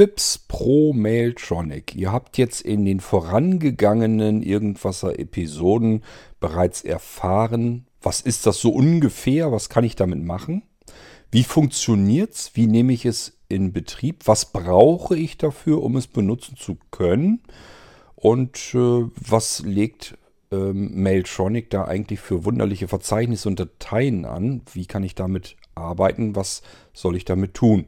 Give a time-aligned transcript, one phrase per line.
[0.00, 1.94] FIPS Pro Mailtronic.
[1.94, 6.04] Ihr habt jetzt in den vorangegangenen Irgendwasser Episoden
[6.40, 10.62] bereits erfahren, was ist das so ungefähr, was kann ich damit machen?
[11.30, 12.52] Wie funktioniert's?
[12.54, 14.26] Wie nehme ich es in Betrieb?
[14.26, 17.42] Was brauche ich dafür, um es benutzen zu können?
[18.16, 20.16] Und äh, was legt
[20.50, 24.62] ähm, Mailtronic da eigentlich für wunderliche Verzeichnisse und Dateien an?
[24.72, 26.36] Wie kann ich damit arbeiten?
[26.36, 26.62] Was
[26.94, 27.84] soll ich damit tun?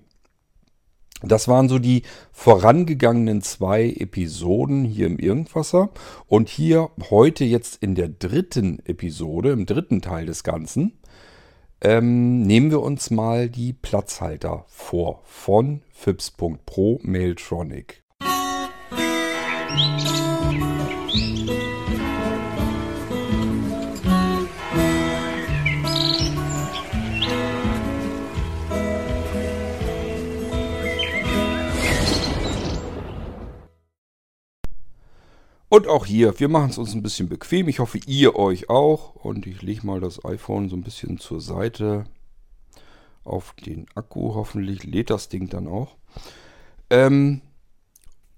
[1.22, 2.02] Das waren so die
[2.32, 5.90] vorangegangenen zwei Episoden hier im Irgendwasser.
[6.26, 10.98] Und hier heute jetzt in der dritten Episode, im dritten Teil des Ganzen,
[11.80, 18.02] ähm, nehmen wir uns mal die Platzhalter vor von fips.pro Mailtronic.
[35.72, 37.66] Und auch hier, wir machen es uns ein bisschen bequem.
[37.66, 39.14] Ich hoffe, ihr euch auch.
[39.14, 42.04] Und ich lege mal das iPhone so ein bisschen zur Seite
[43.24, 44.34] auf den Akku.
[44.34, 45.96] Hoffentlich lädt das Ding dann auch.
[46.90, 47.40] Ähm,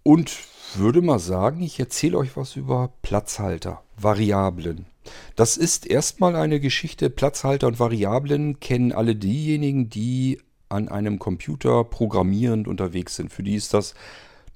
[0.04, 0.32] und
[0.76, 4.86] würde mal sagen, ich erzähle euch was über Platzhalter, Variablen.
[5.34, 7.10] Das ist erstmal eine Geschichte.
[7.10, 13.32] Platzhalter und Variablen kennen alle diejenigen, die an einem Computer programmierend unterwegs sind.
[13.32, 13.94] Für die ist das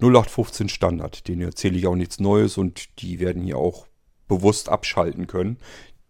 [0.01, 1.29] 0815 Standard.
[1.29, 3.87] Den erzähle ich auch nichts Neues und die werden hier auch
[4.29, 5.59] bewusst abschalten können.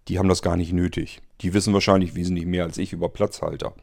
[0.09, 1.21] Die haben das gar nicht nötig.
[1.41, 3.75] Die wissen wahrscheinlich wesentlich mehr als ich über Platzhalter.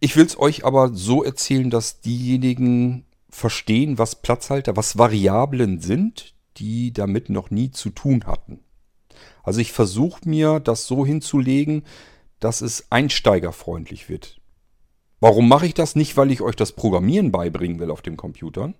[0.00, 6.34] Ich will es euch aber so erzählen, dass diejenigen verstehen, was Platzhalter, was Variablen sind,
[6.56, 8.60] die damit noch nie zu tun hatten.
[9.42, 11.84] Also ich versuche mir das so hinzulegen,
[12.40, 14.40] dass es einsteigerfreundlich wird.
[15.20, 15.96] Warum mache ich das?
[15.96, 18.74] Nicht, weil ich euch das Programmieren beibringen will auf dem Computern,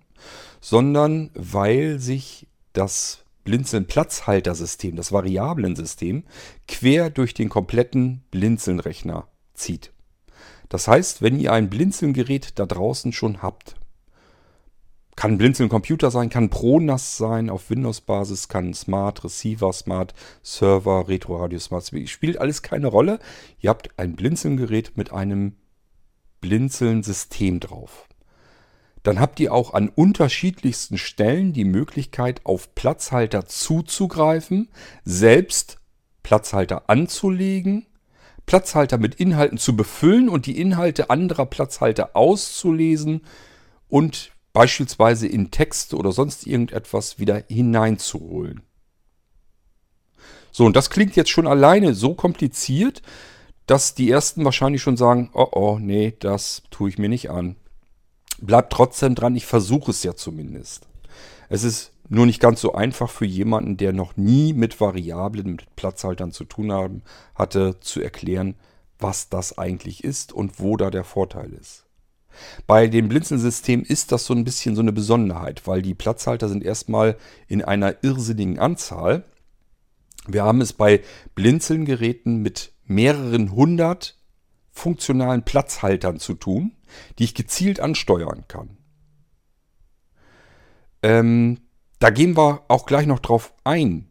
[0.61, 6.23] sondern weil sich das Blinzeln-Platzhaltersystem, das Variablensystem,
[6.67, 9.91] quer durch den kompletten Blinzeln-Rechner zieht.
[10.69, 13.75] Das heißt, wenn ihr ein Blinzeln-Gerät da draußen schon habt,
[15.15, 20.13] kann Blinzeln-Computer sein, kann ProNAS sein auf Windows-Basis, kann Smart Receiver, Smart
[20.43, 23.19] Server, Retro-Radio, Smart spielt alles keine Rolle.
[23.59, 25.55] Ihr habt ein Blinzeln-Gerät mit einem
[26.41, 28.07] Blinzeln-System drauf.
[29.03, 34.69] Dann habt ihr auch an unterschiedlichsten Stellen die Möglichkeit, auf Platzhalter zuzugreifen,
[35.05, 35.77] selbst
[36.23, 37.85] Platzhalter anzulegen,
[38.45, 43.21] Platzhalter mit Inhalten zu befüllen und die Inhalte anderer Platzhalter auszulesen
[43.87, 48.63] und beispielsweise in Text oder sonst irgendetwas wieder hineinzuholen.
[50.51, 53.01] So, und das klingt jetzt schon alleine so kompliziert,
[53.69, 57.55] dass die ersten wahrscheinlich schon sagen, oh oh, nee, das tue ich mir nicht an.
[58.39, 60.87] Bleibt trotzdem dran, ich versuche es ja zumindest.
[61.49, 65.75] Es ist nur nicht ganz so einfach für jemanden, der noch nie mit Variablen, mit
[65.75, 67.03] Platzhaltern zu tun haben,
[67.35, 68.55] hatte, zu erklären,
[68.97, 71.85] was das eigentlich ist und wo da der Vorteil ist.
[72.65, 76.63] Bei dem Blinzelsystem ist das so ein bisschen so eine Besonderheit, weil die Platzhalter sind
[76.63, 79.25] erstmal in einer irrsinnigen Anzahl.
[80.27, 81.01] Wir haben es bei
[81.35, 84.17] Blinzelngeräten mit mehreren hundert
[84.71, 86.73] funktionalen Platzhaltern zu tun,
[87.17, 88.77] die ich gezielt ansteuern kann.
[91.01, 91.59] Ähm,
[91.99, 94.09] da gehen wir auch gleich noch drauf ein,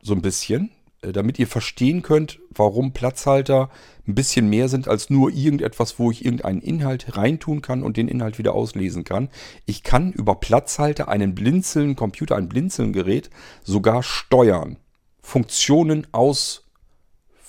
[0.00, 0.70] so ein bisschen,
[1.02, 3.70] äh, damit ihr verstehen könnt, warum Platzhalter
[4.06, 8.08] ein bisschen mehr sind als nur irgendetwas, wo ich irgendeinen Inhalt reintun kann und den
[8.08, 9.28] Inhalt wieder auslesen kann.
[9.66, 13.30] Ich kann über Platzhalter einen Blinzeln, Computer, ein Blinzeln-Gerät
[13.64, 14.78] sogar steuern,
[15.20, 16.69] Funktionen aus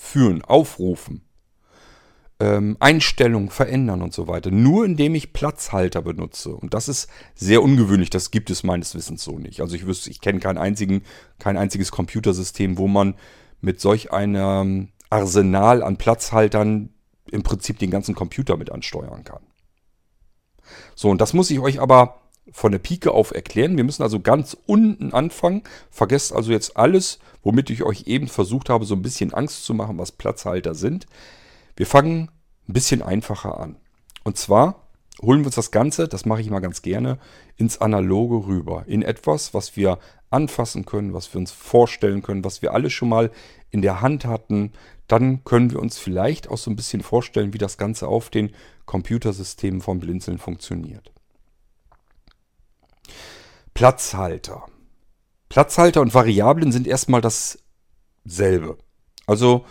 [0.01, 1.21] führen, aufrufen,
[2.39, 4.49] ähm, Einstellungen verändern und so weiter.
[4.49, 6.49] Nur indem ich Platzhalter benutze.
[6.55, 8.09] Und das ist sehr ungewöhnlich.
[8.09, 9.61] Das gibt es meines Wissens so nicht.
[9.61, 10.57] Also ich wüsste, ich kenne kein,
[11.37, 13.13] kein einziges Computersystem, wo man
[13.61, 16.89] mit solch einem Arsenal an Platzhaltern
[17.31, 19.43] im Prinzip den ganzen Computer mit ansteuern kann.
[20.95, 22.20] So, und das muss ich euch aber
[22.51, 23.77] von der Pike auf erklären.
[23.77, 25.63] Wir müssen also ganz unten anfangen.
[25.89, 29.73] Vergesst also jetzt alles, womit ich euch eben versucht habe, so ein bisschen Angst zu
[29.73, 31.05] machen, was Platzhalter sind.
[31.75, 32.29] Wir fangen
[32.67, 33.77] ein bisschen einfacher an.
[34.23, 34.87] Und zwar
[35.21, 37.19] holen wir uns das Ganze, das mache ich mal ganz gerne,
[37.57, 38.83] ins Analoge rüber.
[38.87, 39.99] In etwas, was wir
[40.29, 43.31] anfassen können, was wir uns vorstellen können, was wir alle schon mal
[43.69, 44.71] in der Hand hatten.
[45.07, 48.51] Dann können wir uns vielleicht auch so ein bisschen vorstellen, wie das Ganze auf den
[48.85, 51.10] Computersystemen vom Blinzeln funktioniert.
[53.73, 54.65] Platzhalter.
[55.49, 58.77] Platzhalter und Variablen sind erstmal dasselbe.
[59.25, 59.65] Also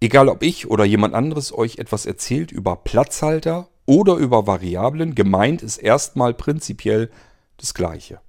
[0.00, 5.14] egal ob ich oder jemand anderes euch etwas erzählt über Platzhalter oder über Variablen.
[5.14, 7.10] Gemeint ist erstmal prinzipiell
[7.56, 8.20] das Gleiche.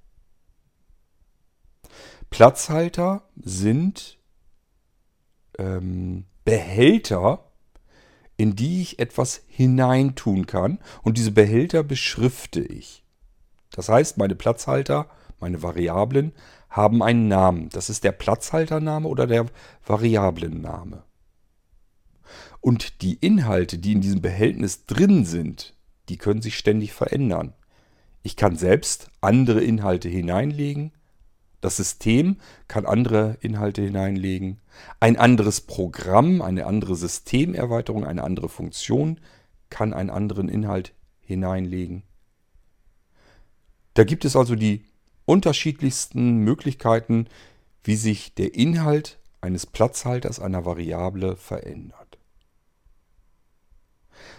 [2.30, 4.18] Platzhalter sind
[5.58, 7.52] ähm, Behälter,
[8.36, 10.80] in die ich etwas hineintun kann.
[11.02, 13.03] Und diese Behälter beschrifte ich.
[13.74, 15.08] Das heißt, meine Platzhalter,
[15.40, 16.32] meine Variablen
[16.70, 17.70] haben einen Namen.
[17.70, 19.46] Das ist der Platzhaltername oder der
[19.84, 21.02] Variablenname.
[22.60, 25.74] Und die Inhalte, die in diesem Behältnis drin sind,
[26.08, 27.52] die können sich ständig verändern.
[28.22, 30.92] Ich kann selbst andere Inhalte hineinlegen.
[31.60, 32.36] Das System
[32.68, 34.60] kann andere Inhalte hineinlegen.
[35.00, 39.18] Ein anderes Programm, eine andere Systemerweiterung, eine andere Funktion
[39.68, 42.04] kann einen anderen Inhalt hineinlegen.
[43.94, 44.84] Da gibt es also die
[45.24, 47.28] unterschiedlichsten Möglichkeiten,
[47.84, 52.18] wie sich der Inhalt eines Platzhalters einer Variable verändert.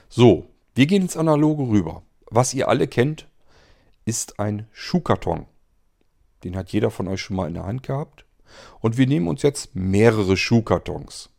[0.10, 2.04] So, wir gehen ins Analoge rüber.
[2.30, 3.28] Was ihr alle kennt,
[4.04, 5.46] ist ein Schuhkarton.
[6.44, 8.25] Den hat jeder von euch schon mal in der Hand gehabt.
[8.80, 11.30] Und wir nehmen uns jetzt mehrere Schuhkartons.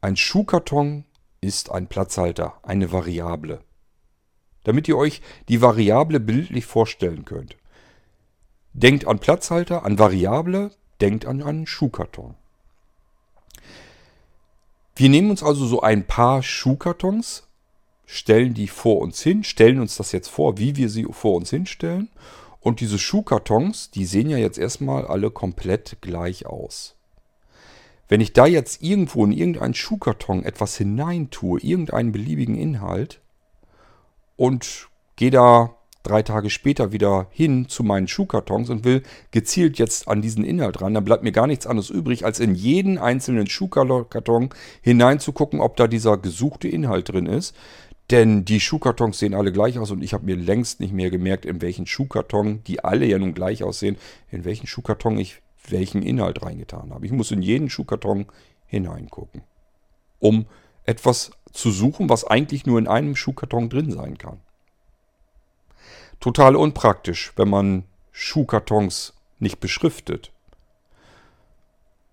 [0.00, 1.04] Ein Schuhkarton
[1.40, 3.60] ist ein Platzhalter, eine Variable.
[4.68, 7.56] Damit ihr euch die Variable bildlich vorstellen könnt.
[8.74, 12.34] Denkt an Platzhalter, an Variable, denkt an einen Schuhkarton.
[14.94, 17.48] Wir nehmen uns also so ein paar Schuhkartons,
[18.04, 21.48] stellen die vor uns hin, stellen uns das jetzt vor, wie wir sie vor uns
[21.48, 22.10] hinstellen.
[22.60, 26.94] Und diese Schuhkartons, die sehen ja jetzt erstmal alle komplett gleich aus.
[28.06, 33.22] Wenn ich da jetzt irgendwo in irgendeinen Schuhkarton etwas hineintue, irgendeinen beliebigen Inhalt,
[34.38, 35.74] und gehe da
[36.04, 40.80] drei Tage später wieder hin zu meinen Schuhkartons und will gezielt jetzt an diesen Inhalt
[40.80, 44.50] ran, dann bleibt mir gar nichts anderes übrig, als in jeden einzelnen Schuhkarton
[44.80, 47.54] hineinzugucken, ob da dieser gesuchte Inhalt drin ist.
[48.10, 51.44] Denn die Schuhkartons sehen alle gleich aus und ich habe mir längst nicht mehr gemerkt,
[51.44, 53.98] in welchen Schuhkarton, die alle ja nun gleich aussehen,
[54.30, 57.04] in welchen Schuhkarton ich welchen Inhalt reingetan habe.
[57.04, 58.26] Ich muss in jeden Schuhkarton
[58.66, 59.42] hineingucken,
[60.20, 60.46] um
[60.84, 64.40] etwas zu suchen, was eigentlich nur in einem Schuhkarton drin sein kann.
[66.20, 70.32] Total unpraktisch, wenn man Schuhkartons nicht beschriftet.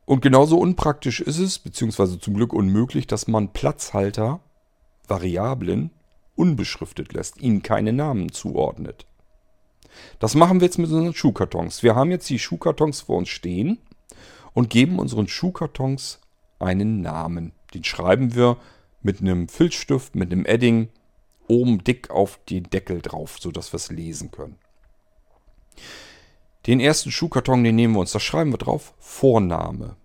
[0.06, 4.40] Und genauso unpraktisch ist es, beziehungsweise zum Glück unmöglich, dass man Platzhalter,
[5.08, 5.92] Variablen,
[6.36, 9.06] unbeschriftet lässt, ihnen keine Namen zuordnet.
[10.20, 11.82] Das machen wir jetzt mit unseren Schuhkartons.
[11.82, 13.78] Wir haben jetzt die Schuhkartons vor uns stehen
[14.54, 16.20] und geben unseren Schuhkartons
[16.60, 17.54] einen Namen.
[17.74, 18.58] Den schreiben wir
[19.06, 20.90] mit einem Filzstift, mit einem Edding
[21.48, 24.58] oben dick auf den Deckel drauf, sodass wir es lesen können.
[26.66, 29.96] Den ersten Schuhkarton, den nehmen wir uns, da schreiben wir drauf Vorname.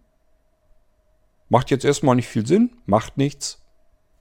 [1.49, 3.65] Macht jetzt erstmal nicht viel Sinn, macht nichts.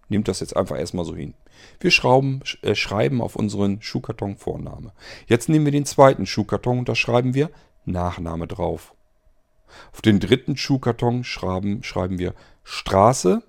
[0.07, 1.33] Nehmt das jetzt einfach erstmal so hin.
[1.81, 4.93] Wir schrauben, äh, schreiben auf unseren Schuhkarton Vorname.
[5.27, 7.51] Jetzt nehmen wir den zweiten Schuhkarton und da schreiben wir
[7.83, 8.95] Nachname drauf.
[9.91, 12.33] Auf den dritten Schuhkarton schreiben, schreiben wir
[12.63, 13.43] Straße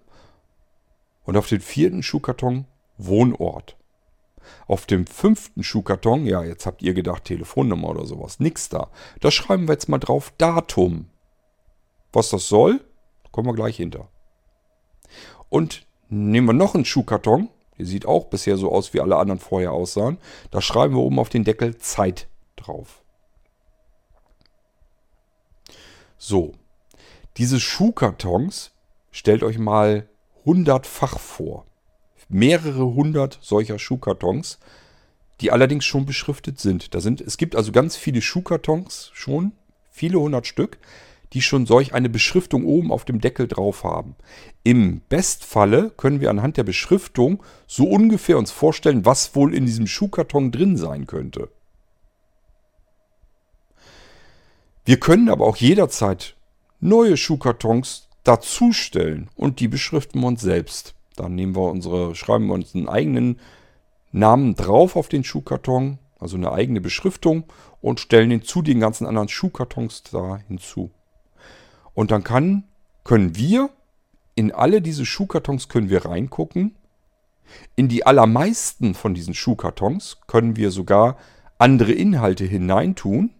[1.30, 2.66] und auf den vierten Schuhkarton
[2.98, 3.76] Wohnort.
[4.66, 8.90] Auf dem fünften Schuhkarton, ja, jetzt habt ihr gedacht Telefonnummer oder sowas, nix da.
[9.20, 11.08] Da schreiben wir jetzt mal drauf Datum.
[12.12, 12.80] Was das soll,
[13.30, 14.08] kommen wir gleich hinter.
[15.48, 17.48] Und nehmen wir noch einen Schuhkarton,
[17.78, 20.18] der sieht auch bisher so aus, wie alle anderen vorher aussahen.
[20.50, 22.26] Da schreiben wir oben auf den Deckel Zeit
[22.56, 23.04] drauf.
[26.18, 26.54] So,
[27.36, 28.72] diese Schuhkartons,
[29.12, 30.08] stellt euch mal
[30.50, 31.64] hundertfach vor
[32.28, 34.58] mehrere hundert solcher Schuhkartons,
[35.40, 36.92] die allerdings schon beschriftet sind.
[36.92, 37.20] Da sind.
[37.20, 39.52] Es gibt also ganz viele Schuhkartons schon,
[39.90, 40.78] viele hundert Stück,
[41.32, 44.16] die schon solch eine Beschriftung oben auf dem Deckel drauf haben.
[44.64, 49.86] Im Bestfalle können wir anhand der Beschriftung so ungefähr uns vorstellen, was wohl in diesem
[49.86, 51.48] Schuhkarton drin sein könnte.
[54.84, 56.34] Wir können aber auch jederzeit
[56.80, 60.94] neue Schuhkartons dazustellen und die beschriften wir uns selbst.
[61.16, 63.40] Dann nehmen wir unsere, schreiben wir uns einen eigenen
[64.12, 67.44] Namen drauf auf den Schuhkarton, also eine eigene Beschriftung
[67.80, 70.90] und stellen den zu den ganzen anderen Schuhkartons da hinzu.
[71.94, 72.64] Und dann kann,
[73.04, 73.70] können wir
[74.34, 76.74] in alle diese Schuhkartons können wir reingucken.
[77.76, 81.16] In die allermeisten von diesen Schuhkartons können wir sogar
[81.58, 83.34] andere Inhalte hineintun.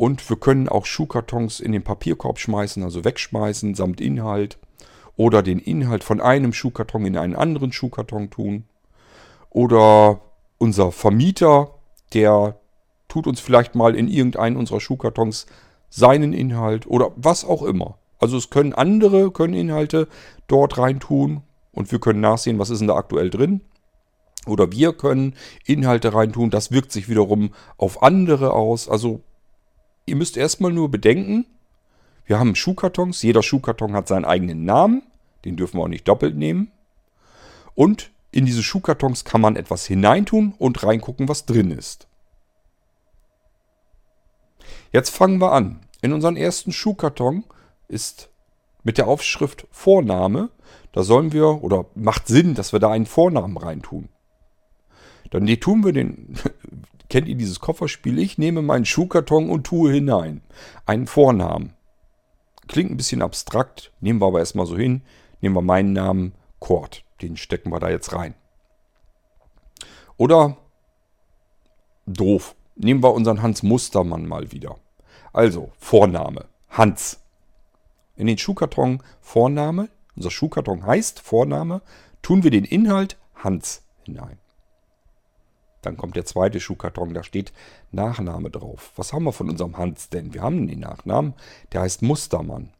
[0.00, 4.56] Und wir können auch Schuhkartons in den Papierkorb schmeißen, also wegschmeißen samt Inhalt
[5.14, 8.64] oder den Inhalt von einem Schuhkarton in einen anderen Schuhkarton tun.
[9.50, 10.22] Oder
[10.56, 11.74] unser Vermieter,
[12.14, 12.58] der
[13.08, 15.44] tut uns vielleicht mal in irgendeinen unserer Schuhkartons
[15.90, 17.98] seinen Inhalt oder was auch immer.
[18.18, 20.08] Also es können andere, können Inhalte
[20.46, 21.42] dort reintun
[21.72, 23.60] und wir können nachsehen, was ist denn da aktuell drin.
[24.46, 25.34] Oder wir können
[25.66, 26.48] Inhalte reintun.
[26.48, 28.88] Das wirkt sich wiederum auf andere aus.
[28.88, 29.20] Also
[30.10, 31.46] ihr müsst erstmal nur bedenken,
[32.26, 33.22] wir haben Schuhkartons.
[33.22, 35.02] Jeder Schuhkarton hat seinen eigenen Namen.
[35.44, 36.70] Den dürfen wir auch nicht doppelt nehmen.
[37.74, 42.06] Und in diese Schuhkartons kann man etwas hineintun und reingucken, was drin ist.
[44.92, 45.80] Jetzt fangen wir an.
[46.02, 47.44] In unseren ersten Schuhkarton
[47.88, 48.28] ist
[48.84, 50.50] mit der Aufschrift Vorname,
[50.92, 54.08] da sollen wir, oder macht Sinn, dass wir da einen Vornamen reintun.
[55.30, 56.36] Dann tun wir den,
[57.10, 58.18] kennt ihr dieses Kofferspiel?
[58.18, 60.40] Ich nehme meinen Schuhkarton und tue hinein.
[60.86, 61.74] Einen Vornamen.
[62.68, 65.02] Klingt ein bisschen abstrakt, nehmen wir aber erstmal so hin.
[65.40, 67.04] Nehmen wir meinen Namen Kurt.
[67.20, 68.34] Den stecken wir da jetzt rein.
[70.16, 70.56] Oder
[72.06, 72.54] doof.
[72.76, 74.76] Nehmen wir unseren Hans Mustermann mal wieder.
[75.32, 76.46] Also, Vorname.
[76.68, 77.20] Hans.
[78.16, 79.88] In den Schuhkarton Vorname.
[80.16, 81.82] Unser Schuhkarton heißt Vorname.
[82.22, 84.38] Tun wir den Inhalt Hans hinein.
[85.82, 87.52] Dann kommt der zweite Schuhkarton, da steht
[87.90, 88.92] Nachname drauf.
[88.96, 90.34] Was haben wir von unserem Hans denn?
[90.34, 91.34] Wir haben den Nachnamen,
[91.72, 92.70] der heißt Mustermann.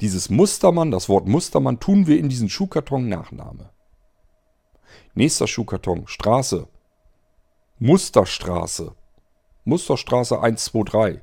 [0.00, 3.70] Dieses Mustermann, das Wort Mustermann, tun wir in diesen Schuhkarton Nachname.
[5.14, 6.68] Nächster Schuhkarton, Straße.
[7.78, 8.94] Musterstraße.
[9.64, 11.20] Musterstraße 123.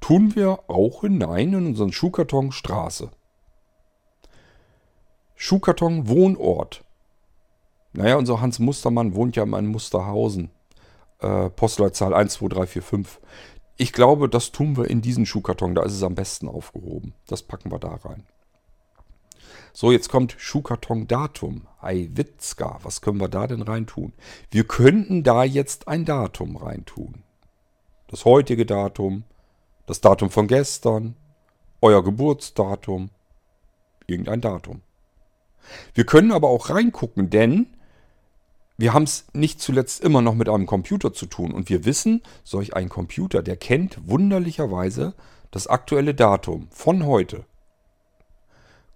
[0.00, 3.10] Tun wir auch hinein in unseren Schuhkarton Straße.
[5.34, 6.84] Schuhkarton Wohnort.
[7.92, 10.50] Naja, unser Hans Mustermann wohnt ja in Musterhausen.
[11.18, 13.20] Äh, Postleitzahl 12345.
[13.76, 15.74] Ich glaube, das tun wir in diesen Schuhkarton.
[15.74, 17.14] Da ist es am besten aufgehoben.
[17.26, 18.24] Das packen wir da rein.
[19.72, 21.66] So, jetzt kommt Schuhkarton-Datum.
[21.80, 22.78] Eiwitzka.
[22.82, 24.12] Was können wir da denn reintun?
[24.50, 27.22] Wir könnten da jetzt ein Datum reintun.
[28.08, 29.24] Das heutige Datum,
[29.86, 31.16] das Datum von gestern,
[31.80, 33.10] euer Geburtsdatum,
[34.06, 34.82] irgendein Datum.
[35.94, 37.66] Wir können aber auch reingucken, denn
[38.80, 42.22] wir haben es nicht zuletzt immer noch mit einem Computer zu tun und wir wissen,
[42.44, 45.12] solch ein Computer, der kennt wunderlicherweise
[45.50, 47.44] das aktuelle Datum von heute.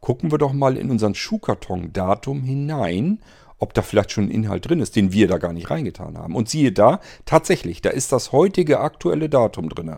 [0.01, 3.19] Gucken wir doch mal in unseren Schuhkarton-Datum hinein,
[3.59, 6.35] ob da vielleicht schon ein Inhalt drin ist, den wir da gar nicht reingetan haben.
[6.35, 9.97] Und siehe da, tatsächlich, da ist das heutige aktuelle Datum drin.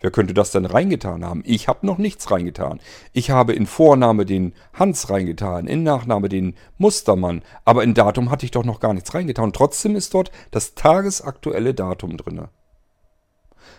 [0.00, 1.42] Wer könnte das denn reingetan haben?
[1.44, 2.80] Ich habe noch nichts reingetan.
[3.12, 8.44] Ich habe in Vorname den Hans reingetan, in Nachname den Mustermann, aber in Datum hatte
[8.44, 9.52] ich doch noch gar nichts reingetan.
[9.52, 12.46] trotzdem ist dort das tagesaktuelle Datum drin.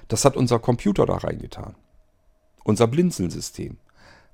[0.09, 1.75] Das hat unser Computer da reingetan.
[2.63, 3.77] Unser Blinzelsystem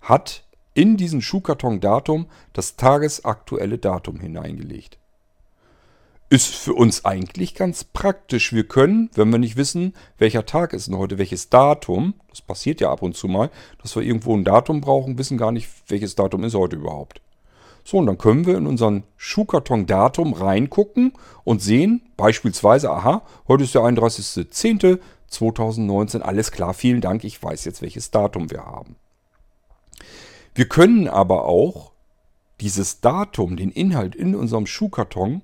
[0.02, 4.98] hat in diesen Schuhkarton Datum das tagesaktuelle Datum hineingelegt
[6.30, 8.52] ist für uns eigentlich ganz praktisch.
[8.52, 12.82] Wir können, wenn wir nicht wissen, welcher Tag ist denn heute, welches Datum, das passiert
[12.82, 13.50] ja ab und zu mal,
[13.82, 17.22] dass wir irgendwo ein Datum brauchen, wissen gar nicht, welches Datum ist heute überhaupt.
[17.84, 21.14] So, und dann können wir in unseren Schuhkarton-Datum reingucken
[21.44, 27.84] und sehen, beispielsweise, aha, heute ist der 31.10.2019, alles klar, vielen Dank, ich weiß jetzt,
[27.84, 28.96] welches Datum wir haben.
[30.56, 31.92] Wir können aber auch
[32.60, 35.44] dieses Datum, den Inhalt in unserem Schuhkarton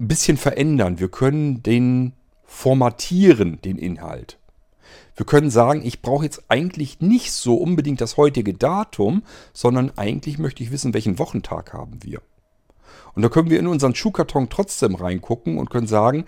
[0.00, 0.98] ein bisschen verändern.
[0.98, 2.12] Wir können den
[2.44, 4.38] formatieren, den Inhalt.
[5.16, 10.38] Wir können sagen, ich brauche jetzt eigentlich nicht so unbedingt das heutige Datum, sondern eigentlich
[10.38, 12.22] möchte ich wissen, welchen Wochentag haben wir.
[13.14, 16.24] Und da können wir in unseren Schuhkarton trotzdem reingucken und können sagen,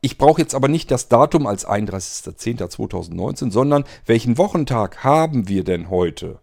[0.00, 5.88] ich brauche jetzt aber nicht das Datum als 31.10.2019, sondern welchen Wochentag haben wir denn
[5.88, 6.40] heute?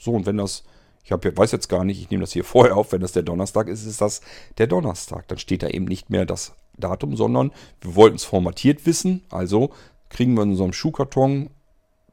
[0.00, 0.64] So, und wenn das
[1.04, 3.22] ich hab, weiß jetzt gar nicht, ich nehme das hier vorher auf, wenn das der
[3.22, 4.20] Donnerstag ist, ist das
[4.58, 5.28] der Donnerstag.
[5.28, 9.22] Dann steht da eben nicht mehr das Datum, sondern wir wollten es formatiert wissen.
[9.30, 9.72] Also
[10.08, 11.50] kriegen wir in unserem Schuhkarton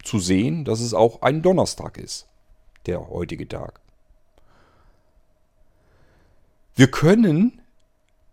[0.03, 2.27] zu sehen, dass es auch ein Donnerstag ist,
[2.86, 3.81] der heutige Tag.
[6.75, 7.59] Wir können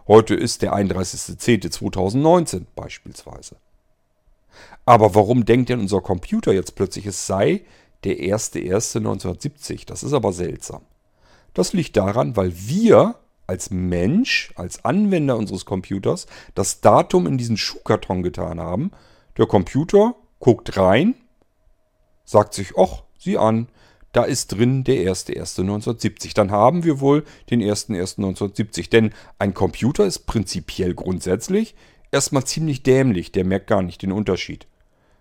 [0.08, 3.54] Heute ist der 31.10.2019 beispielsweise.
[4.84, 7.62] Aber warum denkt denn unser Computer jetzt plötzlich, es sei
[8.02, 9.86] der 1.1.1970?
[9.86, 10.82] Das ist aber seltsam.
[11.54, 13.14] Das liegt daran, weil wir
[13.46, 18.92] als Mensch, als Anwender unseres Computers das Datum in diesen Schuhkarton getan haben.
[19.36, 21.14] Der Computer guckt rein,
[22.24, 23.68] sagt sich, ach, sieh an,
[24.12, 26.34] da ist drin der 1.1.1970.
[26.34, 28.90] Dann haben wir wohl den 1.1.1970.
[28.90, 31.74] Denn ein Computer ist prinzipiell grundsätzlich
[32.10, 33.32] erstmal ziemlich dämlich.
[33.32, 34.66] Der merkt gar nicht den Unterschied.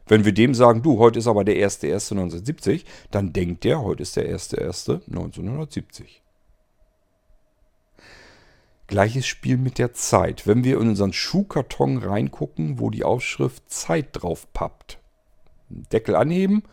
[0.07, 4.17] Wenn wir dem sagen, du, heute ist aber der 1.1.1970, dann denkt der, heute ist
[4.17, 6.20] der 1.1.1970.
[8.91, 10.45] Gleiches Spiel mit der Zeit.
[10.45, 14.99] Wenn wir in unseren Schuhkarton reingucken, wo die Aufschrift Zeit drauf pappt.
[15.69, 16.63] Deckel anheben,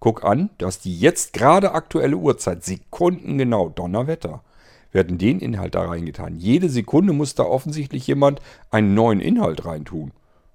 [0.00, 4.42] guck an, da ist die jetzt gerade aktuelle Uhrzeit, sekundengenau, Donnerwetter.
[4.90, 6.34] Wir hatten den Inhalt da reingetan.
[6.34, 8.40] Jede Sekunde muss da offensichtlich jemand
[8.72, 10.10] einen neuen Inhalt reintun.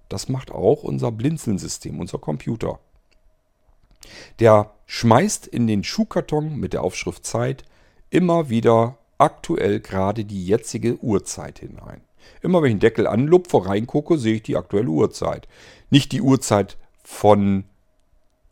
[0.09, 2.79] Das macht auch unser Blinzeln-System, unser Computer.
[4.41, 7.63] Der schmeißt in den Schuhkarton mit der Aufschrift Zeit
[8.09, 12.01] immer wieder aktuell gerade die jetzige Uhrzeit hinein.
[12.41, 15.47] Immer wenn ich den Deckel anlupfe, reingucke, sehe ich die aktuelle Uhrzeit.
[15.89, 17.63] Nicht die Uhrzeit von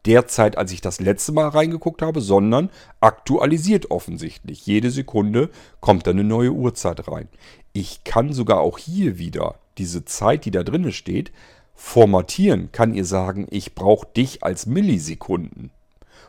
[0.05, 2.69] der Zeit, als ich das letzte Mal reingeguckt habe, sondern
[3.01, 4.65] aktualisiert offensichtlich.
[4.65, 5.49] Jede Sekunde
[5.81, 7.27] kommt da eine neue Uhrzeit rein.
[7.73, 11.33] Ich kann sogar auch hier wieder diese Zeit, die da drin steht,
[11.75, 12.71] formatieren.
[12.71, 15.71] Kann ihr sagen, ich brauche dich als Millisekunden.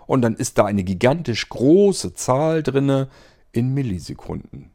[0.06, 3.08] Und dann ist da eine gigantisch große Zahl drinne,
[3.52, 4.70] in Millisekunden.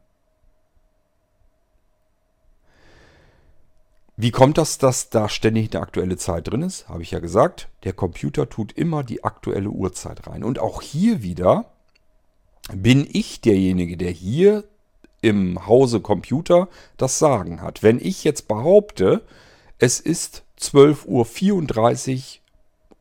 [4.20, 6.88] Wie kommt das, dass da ständig eine aktuelle Zeit drin ist?
[6.88, 7.68] Habe ich ja gesagt.
[7.84, 10.42] Der Computer tut immer die aktuelle Uhrzeit rein.
[10.42, 11.66] Und auch hier wieder
[12.74, 14.64] bin ich derjenige, der hier
[15.20, 17.84] im Hause Computer das Sagen hat.
[17.84, 19.22] Wenn ich jetzt behaupte,
[19.78, 22.40] es ist 12.34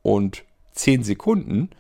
[0.03, 0.43] Uhr und
[0.74, 1.72] 10 Sekunden,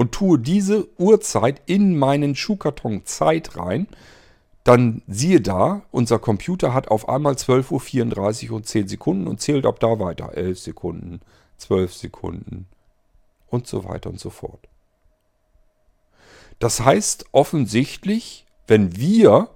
[0.00, 3.86] und tue diese Uhrzeit in meinen Schuhkarton Zeit rein,
[4.64, 9.66] dann siehe da, unser Computer hat auf einmal 12.34 Uhr und 10 Sekunden und zählt
[9.66, 10.32] ab da weiter.
[10.32, 11.20] 11 Sekunden,
[11.58, 12.66] 12 Sekunden
[13.48, 14.68] und so weiter und so fort.
[16.60, 19.50] Das heißt offensichtlich, wenn wir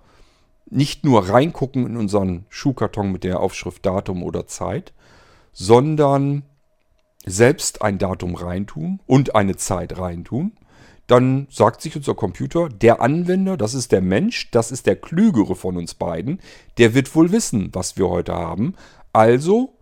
[0.67, 4.93] nicht nur reingucken in unseren Schuhkarton mit der Aufschrift Datum oder Zeit,
[5.55, 6.43] sondern
[7.27, 10.53] selbst ein Datum reintun und eine Zeit reintun,
[11.07, 15.55] dann sagt sich unser Computer, der Anwender, das ist der Mensch, das ist der klügere
[15.55, 16.41] von uns beiden,
[16.79, 18.75] der wird wohl wissen, was wir heute haben.
[19.13, 19.75] Also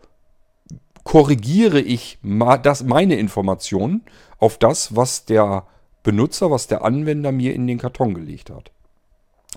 [1.04, 2.18] korrigiere ich
[2.62, 4.02] das, meine Informationen
[4.38, 5.66] auf das, was der
[6.02, 8.72] Benutzer, was der Anwender mir in den Karton gelegt hat.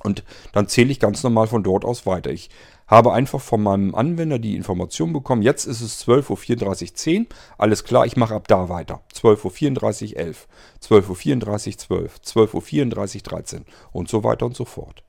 [0.04, 2.30] Und dann zähle ich ganz normal von dort aus weiter.
[2.30, 2.50] Ich
[2.88, 7.26] habe einfach von meinem Anwender die Information bekommen, jetzt ist es 12.34 Uhr,
[7.58, 9.02] alles klar, ich mache ab da weiter.
[9.14, 10.48] 12.34 Uhr 11,
[10.84, 15.04] 12.34 Uhr 12, 12.34 Uhr 13 und so weiter und so fort.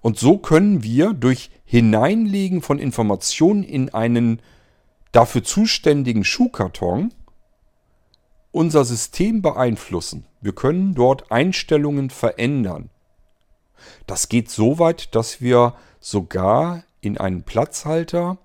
[0.00, 4.42] Und so können wir durch Hineinlegen von Informationen in einen
[5.12, 7.12] dafür zuständigen Schuhkarton
[8.50, 10.26] unser System beeinflussen.
[10.42, 12.90] Wir können dort Einstellungen verändern.
[14.06, 18.38] Das geht so weit, dass wir sogar in einen Platzhalter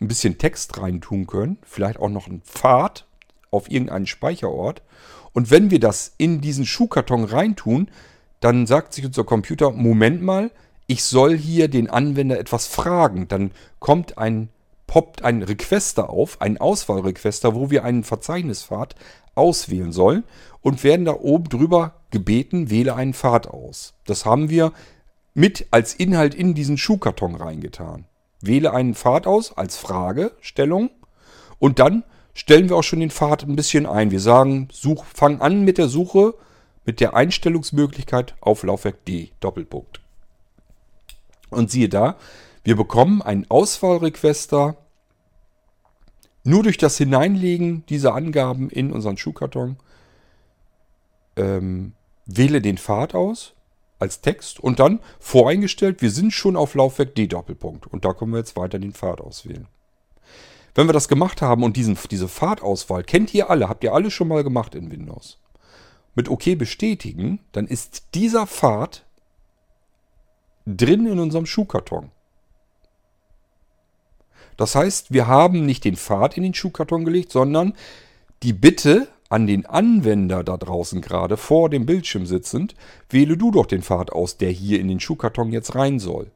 [0.00, 3.06] ein bisschen Text reintun können, vielleicht auch noch einen Pfad
[3.50, 4.82] auf irgendeinen Speicherort.
[5.32, 7.90] Und wenn wir das in diesen Schuhkarton reintun,
[8.40, 10.50] dann sagt sich unser Computer, Moment mal,
[10.86, 13.28] ich soll hier den Anwender etwas fragen.
[13.28, 14.48] Dann kommt ein,
[14.86, 18.94] poppt ein Requester auf, ein Auswahlrequester, wo wir einen Verzeichnispfad
[19.34, 20.24] auswählen sollen
[20.60, 23.94] und werden da oben drüber gebeten, wähle einen Pfad aus.
[24.06, 24.72] Das haben wir
[25.34, 28.06] mit als Inhalt in diesen Schuhkarton reingetan.
[28.40, 30.90] Wähle einen Pfad aus als Fragestellung
[31.58, 34.10] und dann stellen wir auch schon den Pfad ein bisschen ein.
[34.10, 36.34] Wir sagen, such, fang an mit der Suche
[36.84, 40.00] mit der Einstellungsmöglichkeit auf Laufwerk D, Doppelpunkt.
[41.50, 42.16] Und siehe da,
[42.64, 44.76] wir bekommen einen Auswahlrequester
[46.44, 49.76] nur durch das Hineinlegen dieser Angaben in unseren Schuhkarton
[51.38, 51.92] ähm,
[52.26, 53.54] wähle den Pfad aus
[53.98, 58.32] als Text und dann voreingestellt, wir sind schon auf Laufwerk D Doppelpunkt und da können
[58.32, 59.66] wir jetzt weiter den Pfad auswählen.
[60.74, 64.10] Wenn wir das gemacht haben und diesen, diese Pfadauswahl kennt ihr alle, habt ihr alle
[64.10, 65.38] schon mal gemacht in Windows.
[66.14, 69.04] Mit OK bestätigen, dann ist dieser Pfad
[70.66, 72.10] drin in unserem Schuhkarton.
[74.56, 77.74] Das heißt, wir haben nicht den Pfad in den Schuhkarton gelegt, sondern
[78.42, 82.74] die Bitte an den Anwender da draußen gerade vor dem Bildschirm sitzend,
[83.10, 86.30] wähle du doch den Pfad aus, der hier in den Schuhkarton jetzt rein soll.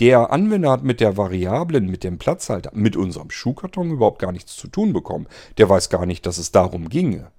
[0.00, 4.56] Der Anwender hat mit der Variablen, mit dem Platzhalter, mit unserem Schuhkarton überhaupt gar nichts
[4.56, 5.28] zu tun bekommen.
[5.56, 7.30] Der weiß gar nicht, dass es darum ginge.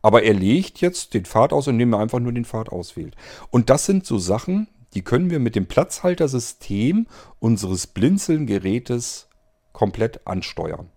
[0.00, 3.14] Aber er legt jetzt den Pfad aus, indem er einfach nur den Pfad auswählt.
[3.50, 7.06] Und das sind so Sachen, die können wir mit dem Platzhaltersystem
[7.40, 9.28] unseres Blinzeln-Gerätes
[9.72, 10.90] komplett ansteuern.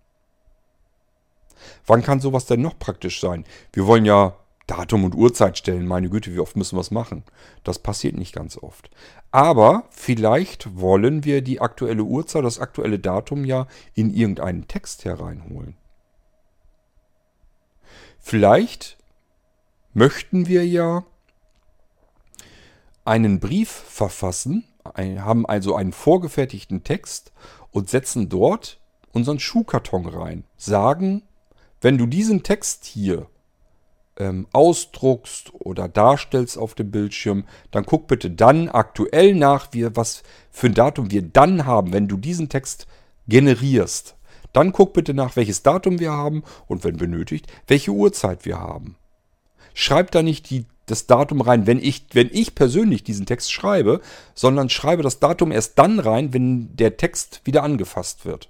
[1.86, 3.44] Wann kann sowas denn noch praktisch sein?
[3.72, 5.86] Wir wollen ja Datum und Uhrzeit stellen.
[5.86, 7.24] Meine Güte, wie oft müssen wir es machen?
[7.64, 8.90] Das passiert nicht ganz oft.
[9.30, 15.76] Aber vielleicht wollen wir die aktuelle Uhrzeit, das aktuelle Datum ja in irgendeinen Text hereinholen.
[18.18, 18.98] Vielleicht
[19.94, 21.04] möchten wir ja
[23.04, 27.32] einen Brief verfassen, haben also einen vorgefertigten Text
[27.70, 28.80] und setzen dort
[29.12, 30.44] unseren Schuhkarton rein.
[30.58, 31.22] Sagen,
[31.80, 33.26] wenn du diesen Text hier
[34.18, 40.22] ähm, ausdruckst oder darstellst auf dem Bildschirm, dann guck bitte dann aktuell nach, wie, was
[40.50, 42.86] für ein Datum wir dann haben, wenn du diesen Text
[43.28, 44.16] generierst.
[44.52, 48.96] Dann guck bitte nach, welches Datum wir haben und wenn benötigt, welche Uhrzeit wir haben.
[49.74, 54.00] Schreib da nicht die, das Datum rein, wenn ich, wenn ich persönlich diesen Text schreibe,
[54.34, 58.48] sondern schreibe das Datum erst dann rein, wenn der Text wieder angefasst wird.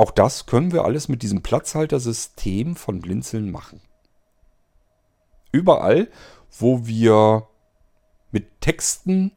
[0.00, 3.82] Auch das können wir alles mit diesem Platzhaltersystem von Blinzeln machen.
[5.52, 6.08] Überall,
[6.58, 7.48] wo wir
[8.30, 9.32] mit Texten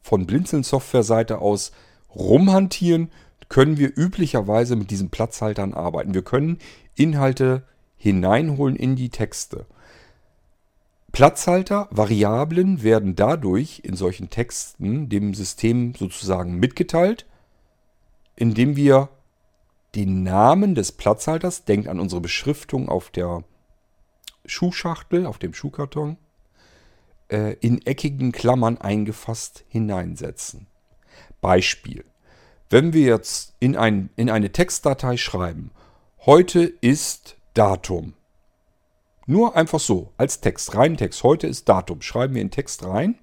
[0.00, 1.72] von Blinzeln Software-Seite aus
[2.14, 3.10] rumhantieren,
[3.48, 6.14] können wir üblicherweise mit diesen Platzhaltern arbeiten.
[6.14, 6.58] Wir können
[6.94, 7.64] Inhalte
[7.96, 9.66] hineinholen in die Texte.
[11.10, 17.26] Platzhalter, Variablen werden dadurch in solchen Texten dem System sozusagen mitgeteilt,
[18.36, 19.08] indem wir
[19.94, 23.44] den Namen des Platzhalters, denkt an unsere Beschriftung auf der
[24.44, 26.16] Schuhschachtel, auf dem Schuhkarton,
[27.28, 30.66] äh, in eckigen Klammern eingefasst hineinsetzen.
[31.40, 32.04] Beispiel.
[32.70, 35.70] Wenn wir jetzt in, ein, in eine Textdatei schreiben,
[36.26, 38.14] heute ist Datum.
[39.26, 41.22] Nur einfach so, als Text, rein Text.
[41.22, 42.02] Heute ist Datum.
[42.02, 43.18] Schreiben wir in Text rein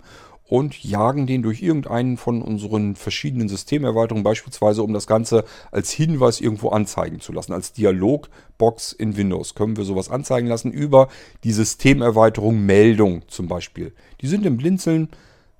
[0.47, 6.39] und jagen den durch irgendeinen von unseren verschiedenen Systemerweiterungen, beispielsweise um das Ganze als Hinweis
[6.39, 7.53] irgendwo anzeigen zu lassen.
[7.53, 11.07] Als Dialogbox in Windows können wir sowas anzeigen lassen über
[11.43, 13.93] die Systemerweiterung Meldung zum Beispiel.
[14.21, 15.09] Die sind im Blinzeln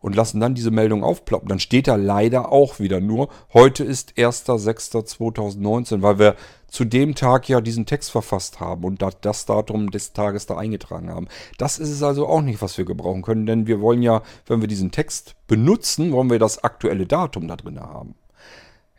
[0.00, 4.12] und lassen dann diese Meldung aufploppen, dann steht da leider auch wieder nur, heute ist
[4.12, 6.36] 1.6.2019, weil wir
[6.68, 11.10] zu dem Tag ja diesen Text verfasst haben und das Datum des Tages da eingetragen
[11.10, 11.28] haben.
[11.56, 14.60] Das ist es also auch nicht, was wir gebrauchen können, denn wir wollen ja, wenn
[14.60, 18.14] wir diesen Text benutzen, wollen wir das aktuelle Datum da drin haben.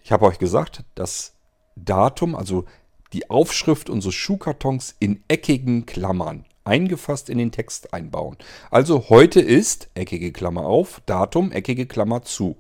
[0.03, 1.35] Ich habe euch gesagt, dass
[1.75, 2.65] Datum, also
[3.13, 8.37] die Aufschrift unseres Schuhkartons in eckigen Klammern eingefasst in den Text einbauen.
[8.71, 12.55] Also heute ist, eckige Klammer auf, Datum, eckige Klammer zu.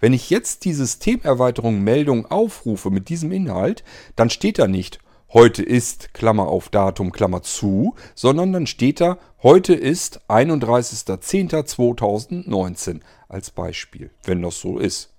[0.00, 3.84] Wenn ich jetzt die Systemerweiterung Meldung aufrufe mit diesem Inhalt,
[4.16, 4.98] dann steht da nicht
[5.32, 13.50] heute ist, Klammer auf Datum, Klammer zu, sondern dann steht da heute ist 31.10.2019 als
[13.50, 15.11] Beispiel, wenn das so ist.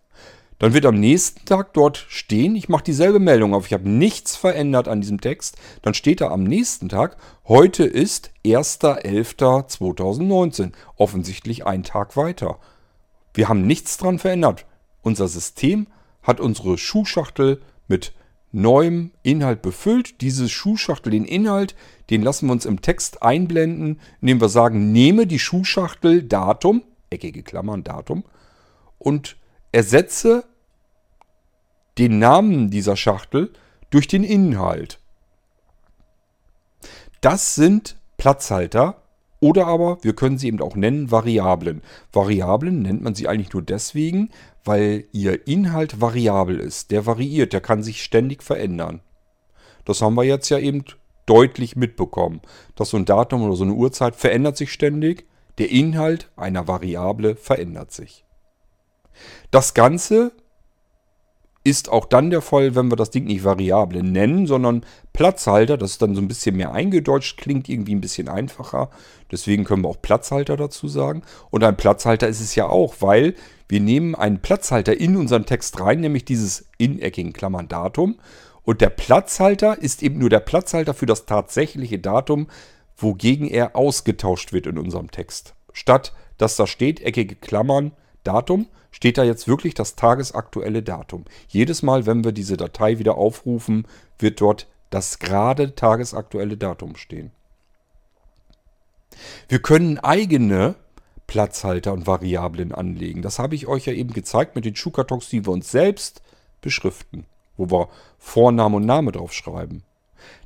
[0.63, 4.38] Dann wird am nächsten Tag dort stehen, ich mache dieselbe Meldung auf, ich habe nichts
[4.38, 5.58] verändert an diesem Text.
[5.82, 7.17] Dann steht da am nächsten Tag,
[7.49, 10.71] heute ist 1.11.2019.
[10.95, 12.60] Offensichtlich ein Tag weiter.
[13.34, 14.65] Wir haben nichts dran verändert.
[15.02, 15.88] Unser System
[16.21, 18.13] hat unsere Schuhschachtel mit
[18.54, 20.21] neuem Inhalt befüllt.
[20.21, 21.76] Diese Schuhschachtel, den Inhalt,
[22.10, 27.43] den lassen wir uns im Text einblenden, indem wir sagen, nehme die Schuhschachtel Datum, eckige
[27.43, 28.23] Klammern Datum,
[28.97, 29.36] und
[29.73, 30.45] ersetze
[31.98, 33.52] den Namen dieser Schachtel
[33.90, 35.00] durch den Inhalt.
[37.22, 39.04] Das sind Platzhalter
[39.40, 41.82] oder aber, wir können sie eben auch nennen, Variablen.
[42.14, 44.30] Variablen nennt man sie eigentlich nur deswegen,
[44.64, 46.92] weil ihr Inhalt variabel ist.
[46.92, 49.02] Der variiert, der kann sich ständig verändern.
[49.86, 50.86] Das haben wir jetzt ja eben
[51.26, 52.42] deutlich mitbekommen.
[52.76, 55.28] Dass so ein Datum oder so eine Uhrzeit verändert sich ständig.
[55.58, 58.26] Der Inhalt einer Variable verändert sich.
[59.52, 60.32] Das Ganze
[61.63, 65.78] ist auch dann der Fall, wenn wir das Ding nicht Variable nennen, sondern Platzhalter.
[65.78, 68.89] Das ist dann so ein bisschen mehr eingedeutscht, klingt irgendwie ein bisschen einfacher.
[69.32, 71.23] Deswegen können wir auch Platzhalter dazu sagen.
[71.52, 73.36] Und ein Platzhalter ist es ja auch, weil
[73.69, 78.19] wir nehmen einen Platzhalter in unseren Text rein, nämlich dieses ineckigen Klammern Datum.
[78.63, 82.47] Und der Platzhalter ist eben nur der Platzhalter für das tatsächliche Datum,
[82.97, 85.56] wogegen er ausgetauscht wird in unserem Text.
[85.71, 87.91] Statt dass da steht, eckige Klammern,
[88.23, 91.26] Datum, steht da jetzt wirklich das tagesaktuelle Datum.
[91.50, 93.86] Jedes Mal, wenn wir diese Datei wieder aufrufen,
[94.20, 97.32] wird dort das gerade tagesaktuelle Datum stehen.
[99.50, 100.76] Wir können eigene
[101.28, 103.22] Platzhalter und Variablen anlegen.
[103.22, 106.22] Das habe ich euch ja eben gezeigt mit den Schuhkartons, die wir uns selbst
[106.62, 107.26] beschriften,
[107.58, 109.84] wo wir Vorname und Name draufschreiben.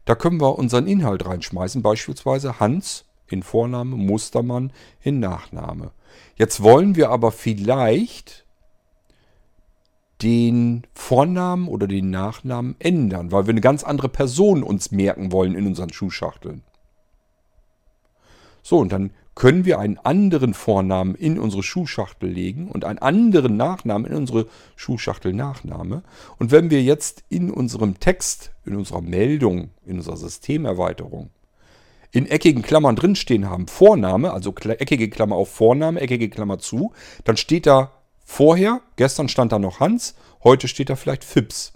[0.05, 5.91] Da können wir unseren Inhalt reinschmeißen, beispielsweise Hans in Vorname, Mustermann in Nachname.
[6.35, 8.45] Jetzt wollen wir aber vielleicht
[10.21, 15.55] den Vornamen oder den Nachnamen ändern, weil wir eine ganz andere Person uns merken wollen
[15.55, 16.63] in unseren Schuhschachteln.
[18.63, 23.55] So, und dann können wir einen anderen Vornamen in unsere Schuhschachtel legen und einen anderen
[23.55, 26.01] Nachnamen in unsere Schuhschachtel Nachname.
[26.39, 31.29] Und wenn wir jetzt in unserem Text, in unserer Meldung, in unserer Systemerweiterung
[32.11, 36.93] in eckigen Klammern drinstehen haben, Vorname, also eckige Klammer auf Vorname, eckige Klammer zu,
[37.23, 37.91] dann steht da
[38.23, 41.73] vorher, gestern stand da noch Hans, heute steht da vielleicht Fips.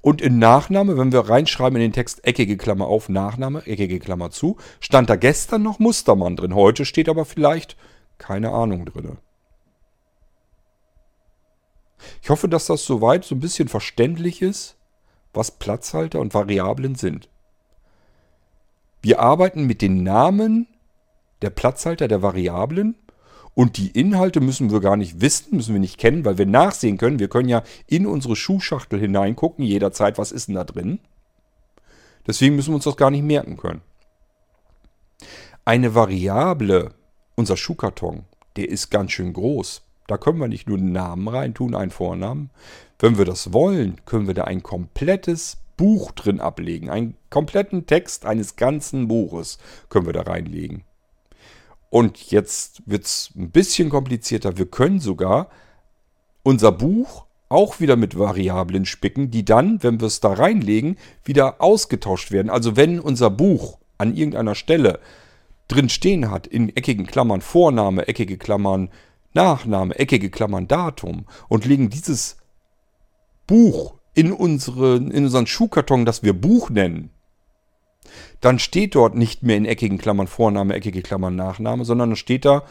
[0.00, 4.30] Und in Nachname, wenn wir reinschreiben in den Text eckige Klammer auf, Nachname, eckige Klammer
[4.30, 6.54] zu, stand da gestern noch Mustermann drin.
[6.54, 7.76] Heute steht aber vielleicht
[8.16, 9.18] keine Ahnung drin.
[12.22, 14.76] Ich hoffe, dass das soweit so ein bisschen verständlich ist,
[15.32, 17.28] was Platzhalter und Variablen sind.
[19.00, 20.66] Wir arbeiten mit den Namen
[21.42, 22.96] der Platzhalter der Variablen
[23.54, 26.96] und die Inhalte müssen wir gar nicht wissen, müssen wir nicht kennen, weil wir nachsehen
[26.96, 27.18] können.
[27.18, 31.00] Wir können ja in unsere Schuhschachtel hineingucken, jederzeit, was ist denn da drin.
[32.26, 33.80] Deswegen müssen wir uns das gar nicht merken können.
[35.64, 36.90] Eine Variable,
[37.34, 38.24] unser Schuhkarton,
[38.56, 39.82] der ist ganz schön groß.
[40.06, 42.50] Da können wir nicht nur einen Namen reintun, einen Vornamen.
[42.98, 46.90] Wenn wir das wollen, können wir da ein komplettes Buch drin ablegen.
[46.90, 50.84] Einen kompletten Text eines ganzen Buches können wir da reinlegen.
[51.90, 54.58] Und jetzt wird es ein bisschen komplizierter.
[54.58, 55.48] Wir können sogar
[56.42, 61.62] unser Buch auch wieder mit Variablen spicken, die dann, wenn wir es da reinlegen, wieder
[61.62, 62.50] ausgetauscht werden.
[62.50, 65.00] Also wenn unser Buch an irgendeiner Stelle
[65.66, 68.90] drin stehen hat, in eckigen Klammern Vorname, eckige Klammern
[69.34, 72.38] Nachname, eckige Klammern Datum und legen dieses
[73.46, 77.10] Buch in, unsere, in unseren Schuhkarton, das wir Buch nennen,
[78.40, 82.44] dann steht dort nicht mehr in eckigen Klammern Vorname, eckige Klammern Nachname, sondern dann steht
[82.44, 82.64] da,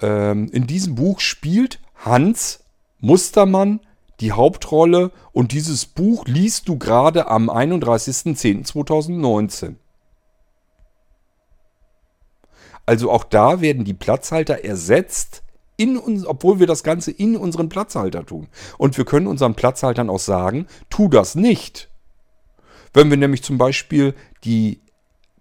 [0.00, 2.64] ähm, in diesem Buch spielt Hans
[3.00, 3.80] Mustermann
[4.20, 9.76] die Hauptrolle und dieses Buch liest du gerade am 31.10.2019.
[12.86, 15.42] Also auch da werden die Platzhalter ersetzt
[15.76, 18.48] in uns, obwohl wir das Ganze in unseren Platzhalter tun.
[18.76, 21.88] Und wir können unseren Platzhaltern auch sagen, tu das nicht.
[22.92, 24.80] Wenn wir nämlich zum Beispiel die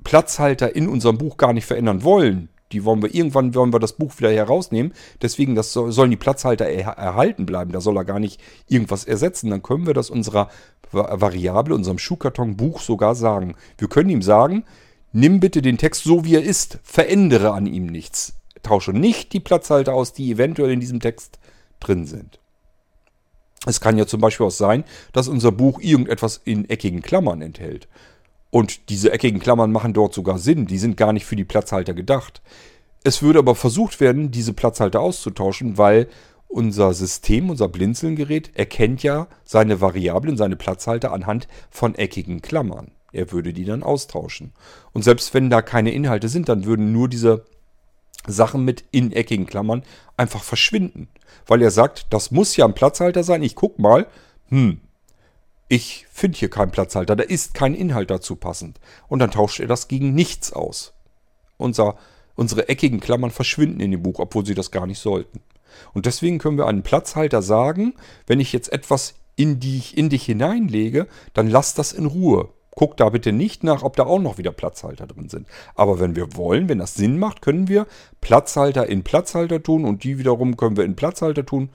[0.04, 3.94] Platzhalter in unserem Buch gar nicht verändern wollen, die wollen wir irgendwann wollen wir das
[3.94, 4.94] Buch wieder herausnehmen.
[5.24, 7.72] Deswegen das soll, sollen die Platzhalter er, erhalten bleiben.
[7.72, 9.50] Da soll er gar nicht irgendwas ersetzen.
[9.50, 10.50] Dann können wir das unserer
[10.92, 13.56] Variable, unserem Schuhkarton Buch sogar sagen.
[13.80, 14.66] Wir können ihm sagen,
[15.12, 19.40] nimm bitte den Text so wie er ist, verändere an ihm nichts tausche nicht die
[19.40, 21.40] Platzhalter aus, die eventuell in diesem Text
[21.80, 22.40] drin sind.
[23.66, 27.88] Es kann ja zum Beispiel auch sein, dass unser Buch irgendetwas in eckigen Klammern enthält.
[28.52, 30.66] Und diese eckigen Klammern machen dort sogar Sinn.
[30.66, 32.42] Die sind gar nicht für die Platzhalter gedacht.
[33.04, 36.08] Es würde aber versucht werden, diese Platzhalter auszutauschen, weil
[36.48, 42.92] unser System, unser Blinzelgerät, erkennt ja seine Variablen, seine Platzhalter anhand von eckigen Klammern.
[43.12, 44.54] Er würde die dann austauschen.
[44.92, 47.46] Und selbst wenn da keine Inhalte sind, dann würden nur diese
[48.28, 49.84] Sachen mit in eckigen Klammern
[50.18, 51.08] einfach verschwinden.
[51.48, 53.44] Weil er sagt, das muss ja ein Platzhalter sein.
[53.44, 54.08] Ich guck mal,
[54.50, 54.82] hm,
[55.70, 58.80] ich finde hier keinen Platzhalter, da ist kein Inhalt dazu passend.
[59.08, 60.94] Und dann tauscht er das gegen nichts aus.
[61.58, 61.96] Unser,
[62.36, 65.42] unsere eckigen Klammern verschwinden in dem Buch, obwohl sie das gar nicht sollten.
[65.94, 67.94] Und deswegen können wir einen Platzhalter sagen,
[68.26, 72.50] wenn ich jetzt etwas in, die, in dich hineinlege, dann lass das in Ruhe.
[72.72, 75.48] Guck da bitte nicht nach, ob da auch noch wieder Platzhalter drin sind.
[75.76, 77.86] Aber wenn wir wollen, wenn das Sinn macht, können wir
[78.22, 81.70] Platzhalter in Platzhalter tun und die wiederum können wir in Platzhalter tun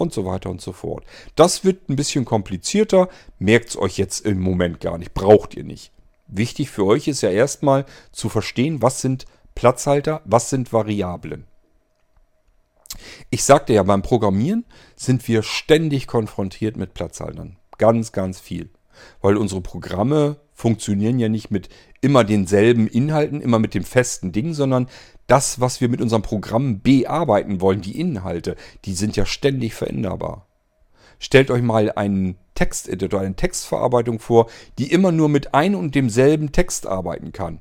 [0.00, 1.04] und so weiter und so fort.
[1.36, 3.08] Das wird ein bisschen komplizierter,
[3.38, 5.92] merkt es euch jetzt im Moment gar nicht, braucht ihr nicht.
[6.26, 11.44] Wichtig für euch ist ja erstmal zu verstehen, was sind Platzhalter, was sind Variablen.
[13.30, 14.64] Ich sagte ja, beim Programmieren
[14.96, 17.56] sind wir ständig konfrontiert mit Platzhaltern.
[17.78, 18.70] Ganz, ganz viel.
[19.20, 21.68] Weil unsere Programme funktionieren ja nicht mit
[22.00, 24.88] immer denselben Inhalten, immer mit dem festen Ding, sondern
[25.26, 30.46] das, was wir mit unserem Programm bearbeiten wollen, die Inhalte, die sind ja ständig veränderbar.
[31.18, 36.52] Stellt euch mal einen Texteditor, eine Textverarbeitung vor, die immer nur mit ein und demselben
[36.52, 37.60] Text arbeiten kann.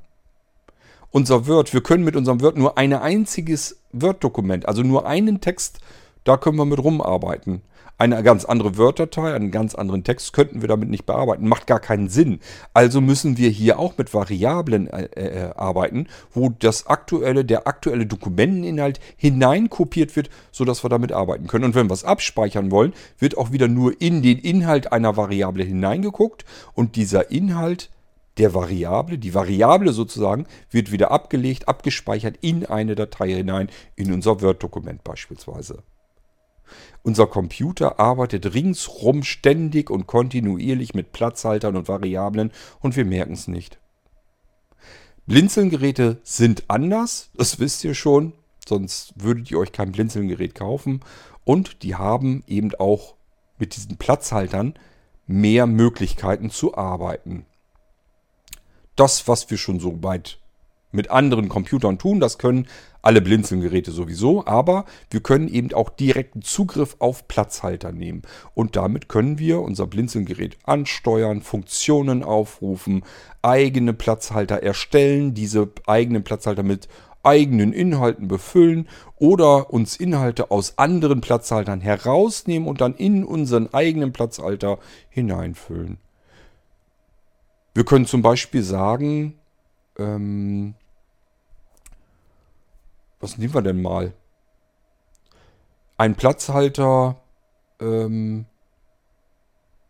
[1.12, 5.80] Unser Word, wir können mit unserem Word nur ein einziges Word-Dokument, also nur einen Text,
[6.30, 7.64] da können wir mit rumarbeiten.
[7.98, 11.48] Eine ganz andere Word-Datei, einen ganz anderen Text könnten wir damit nicht bearbeiten.
[11.48, 12.40] Macht gar keinen Sinn.
[12.72, 18.06] Also müssen wir hier auch mit Variablen äh, äh, arbeiten, wo das aktuelle, der aktuelle
[18.06, 21.66] Dokumenteninhalt hineinkopiert wird, sodass wir damit arbeiten können.
[21.66, 25.64] Und wenn wir es abspeichern wollen, wird auch wieder nur in den Inhalt einer Variable
[25.64, 27.90] hineingeguckt und dieser Inhalt
[28.38, 34.42] der Variable, die Variable sozusagen, wird wieder abgelegt, abgespeichert in eine Datei hinein, in unser
[34.42, 35.84] Word-Dokument beispielsweise.
[37.04, 42.52] Unser Computer arbeitet ringsrum ständig und kontinuierlich mit Platzhaltern und Variablen
[42.82, 43.80] und wir merken es nicht.
[45.26, 48.34] Blinzelgeräte sind anders, das wisst ihr schon,
[48.68, 51.02] sonst würdet ihr euch kein Blinzelgerät kaufen.
[51.46, 53.16] Und die haben eben auch
[53.58, 54.74] mit diesen Platzhaltern
[55.28, 57.46] mehr Möglichkeiten zu arbeiten.
[58.96, 60.40] Das, was wir schon so weit
[60.92, 62.20] mit anderen Computern tun.
[62.20, 62.68] Das können
[63.02, 68.24] alle Blinzelgeräte sowieso, aber wir können eben auch direkten Zugriff auf Platzhalter nehmen.
[68.54, 73.04] Und damit können wir unser Blinzelgerät ansteuern, Funktionen aufrufen,
[73.42, 76.90] eigene Platzhalter erstellen, diese eigenen Platzhalter mit
[77.24, 84.14] eigenen Inhalten befüllen oder uns Inhalte aus anderen Platzhaltern herausnehmen und dann in unseren eigenen
[84.14, 85.98] Platzhalter hineinfüllen.
[87.74, 89.36] Wir können zum Beispiel sagen,
[90.00, 90.76] ähm,
[93.20, 94.14] was nehmen wir denn mal?
[95.98, 97.22] Ein Platzhalter
[97.80, 98.46] ähm,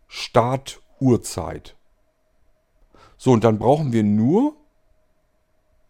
[0.07, 0.81] Start.
[3.17, 4.55] So, und dann brauchen wir nur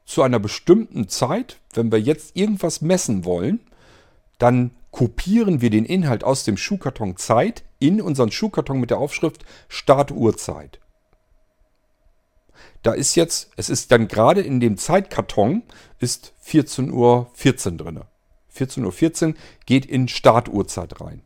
[0.05, 3.59] zu einer bestimmten Zeit, wenn wir jetzt irgendwas messen wollen,
[4.37, 9.45] dann kopieren wir den Inhalt aus dem Schuhkarton Zeit in unseren Schuhkarton mit der Aufschrift
[9.67, 10.79] Start Uhrzeit.
[12.81, 15.63] Da ist jetzt, es ist dann gerade in dem Zeitkarton,
[15.99, 18.01] ist 14.14 Uhr 14 drin.
[18.55, 21.21] 14.14 Uhr 14 geht in Startuhrzeit rein.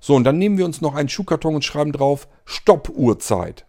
[0.00, 3.66] So, und dann nehmen wir uns noch einen Schuhkarton und schreiben drauf Stoppuhrzeit.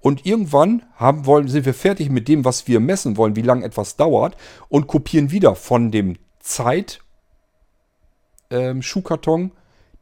[0.00, 3.64] Und irgendwann haben wollen, sind wir fertig mit dem, was wir messen wollen, wie lange
[3.64, 4.36] etwas dauert,
[4.68, 7.00] und kopieren wieder von dem Zeit
[8.50, 8.82] ähm,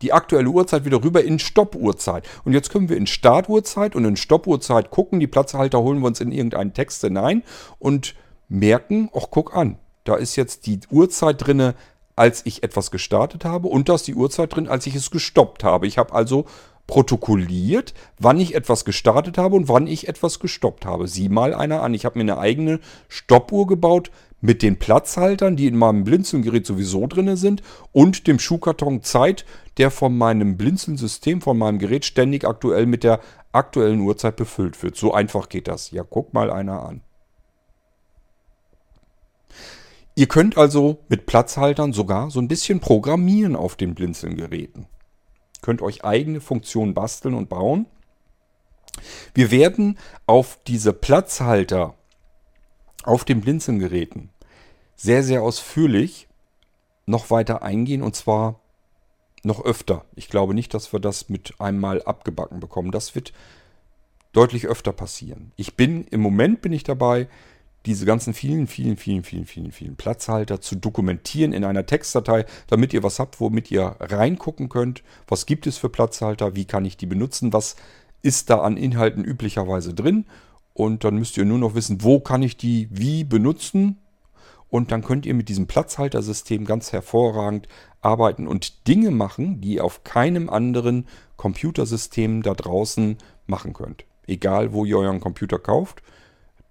[0.04, 2.28] die aktuelle Uhrzeit wieder rüber in Stoppuhrzeit.
[2.44, 5.18] Und jetzt können wir in Startuhrzeit und in Stoppuhrzeit gucken.
[5.18, 7.42] Die Platzhalter holen wir uns in irgendeinen Text hinein
[7.78, 8.14] und
[8.48, 11.74] merken, ach guck an, da ist jetzt die Uhrzeit drinne,
[12.16, 15.64] als ich etwas gestartet habe und da ist die Uhrzeit drin, als ich es gestoppt
[15.64, 15.86] habe.
[15.86, 16.44] Ich habe also
[16.86, 21.08] protokolliert, wann ich etwas gestartet habe und wann ich etwas gestoppt habe.
[21.08, 21.94] Sieh mal einer an.
[21.94, 27.06] Ich habe mir eine eigene Stoppuhr gebaut mit den Platzhaltern, die in meinem Blinzelgerät sowieso
[27.06, 29.46] drin sind und dem Schuhkarton Zeit,
[29.78, 33.20] der von meinem Blinzeln-System, von meinem Gerät ständig aktuell mit der
[33.52, 34.96] aktuellen Uhrzeit befüllt wird.
[34.96, 35.90] So einfach geht das.
[35.92, 37.00] Ja, guck mal einer an.
[40.14, 44.86] Ihr könnt also mit Platzhaltern sogar so ein bisschen programmieren auf den Blinzeln-Geräten.
[45.64, 47.86] Könnt euch eigene Funktionen basteln und bauen.
[49.32, 51.94] Wir werden auf diese Platzhalter
[53.02, 54.28] auf den Blinzelgeräten
[54.94, 56.28] sehr, sehr ausführlich
[57.06, 58.60] noch weiter eingehen und zwar
[59.42, 60.04] noch öfter.
[60.16, 62.90] Ich glaube nicht, dass wir das mit einmal abgebacken bekommen.
[62.90, 63.32] Das wird
[64.34, 65.52] deutlich öfter passieren.
[65.56, 67.26] Ich bin im Moment bin ich dabei,
[67.86, 72.92] diese ganzen vielen, vielen, vielen, vielen, vielen, vielen Platzhalter zu dokumentieren in einer Textdatei, damit
[72.94, 75.02] ihr was habt, womit ihr reingucken könnt.
[75.28, 76.54] Was gibt es für Platzhalter?
[76.56, 77.52] Wie kann ich die benutzen?
[77.52, 77.76] Was
[78.22, 80.24] ist da an Inhalten üblicherweise drin?
[80.72, 83.98] Und dann müsst ihr nur noch wissen, wo kann ich die wie benutzen
[84.74, 87.68] und dann könnt ihr mit diesem Platzhaltersystem ganz hervorragend
[88.00, 94.04] arbeiten und Dinge machen, die ihr auf keinem anderen Computersystem da draußen machen könnt.
[94.26, 96.02] Egal, wo ihr euren Computer kauft,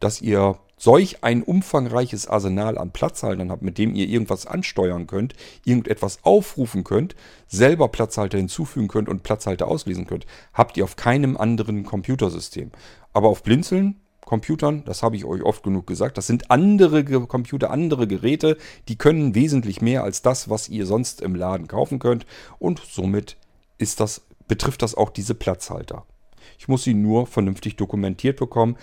[0.01, 5.33] dass ihr solch ein umfangreiches Arsenal an Platzhaltern habt, mit dem ihr irgendwas ansteuern könnt,
[5.63, 7.15] irgendetwas aufrufen könnt,
[7.47, 12.71] selber Platzhalter hinzufügen könnt und Platzhalter auslesen könnt, habt ihr auf keinem anderen Computersystem.
[13.13, 17.71] Aber auf Blinzeln Computern, das habe ich euch oft genug gesagt, das sind andere Computer,
[17.71, 18.57] andere Geräte,
[18.87, 22.25] die können wesentlich mehr als das, was ihr sonst im Laden kaufen könnt
[22.59, 23.37] und somit
[23.77, 26.05] ist das, betrifft das auch diese Platzhalter.
[26.57, 28.77] Ich muss sie nur vernünftig dokumentiert bekommen.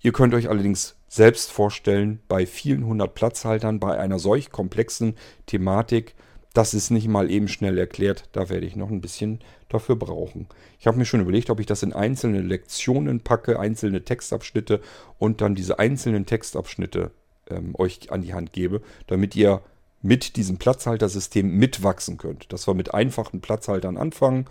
[0.00, 6.14] Ihr könnt euch allerdings selbst vorstellen, bei vielen hundert Platzhaltern, bei einer solch komplexen Thematik
[6.54, 8.24] Das ist nicht mal eben schnell erklärt.
[8.32, 10.48] Da werde ich noch ein bisschen dafür brauchen.
[10.80, 14.80] Ich habe mir schon überlegt, ob ich das in einzelne Lektionen packe, einzelne Textabschnitte
[15.18, 17.10] und dann diese einzelnen Textabschnitte
[17.48, 19.60] ähm, euch an die Hand gebe, damit ihr
[20.00, 22.52] mit diesem Platzhaltersystem mitwachsen könnt.
[22.52, 24.46] Dass wir mit einfachen Platzhaltern anfangen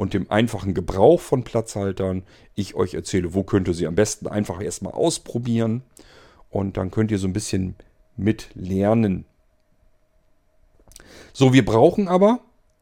[0.00, 2.22] und dem einfachen Gebrauch von Platzhaltern
[2.54, 5.82] ich euch erzähle, wo könnt ihr sie am besten einfach erstmal ausprobieren
[6.48, 7.74] und dann könnt ihr so ein bisschen
[8.16, 9.26] mit lernen.
[11.34, 12.40] So, wir brauchen aber,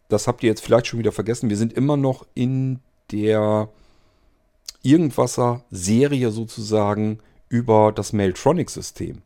[0.08, 2.78] das habt ihr jetzt vielleicht schon wieder vergessen, wir sind immer noch in
[3.10, 3.68] der
[4.82, 9.22] Irgendwasser Serie sozusagen über das Mailtronic-System.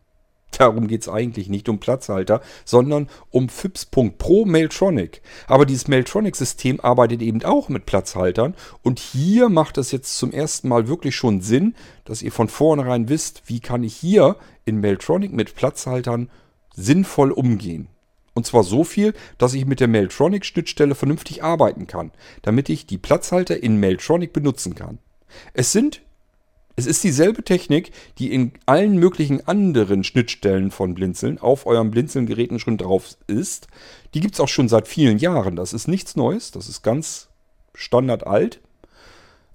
[0.63, 5.21] Darum geht es eigentlich nicht um Platzhalter, sondern um FIPS.pro Mailtronic.
[5.49, 8.55] Aber dieses Mailtronic-System arbeitet eben auch mit Platzhaltern.
[8.85, 13.09] Und hier macht es jetzt zum ersten Mal wirklich schon Sinn, dass ihr von vornherein
[13.09, 16.31] wisst, wie kann ich hier in Mailtronic mit Platzhaltern
[16.77, 17.89] sinnvoll umgehen.
[18.33, 22.99] Und zwar so viel, dass ich mit der Mailtronic-Schnittstelle vernünftig arbeiten kann, damit ich die
[22.99, 25.01] Platzhalter in Mailtronic benutzen kann.
[25.55, 26.03] Es sind
[26.77, 32.59] es ist dieselbe Technik, die in allen möglichen anderen Schnittstellen von Blinzeln auf euren Blinzeln-Geräten
[32.59, 33.69] schon drauf ist.
[34.15, 35.57] Die gibt es auch schon seit vielen Jahren.
[35.57, 36.51] Das ist nichts Neues.
[36.51, 37.29] Das ist ganz
[37.75, 38.61] standardalt.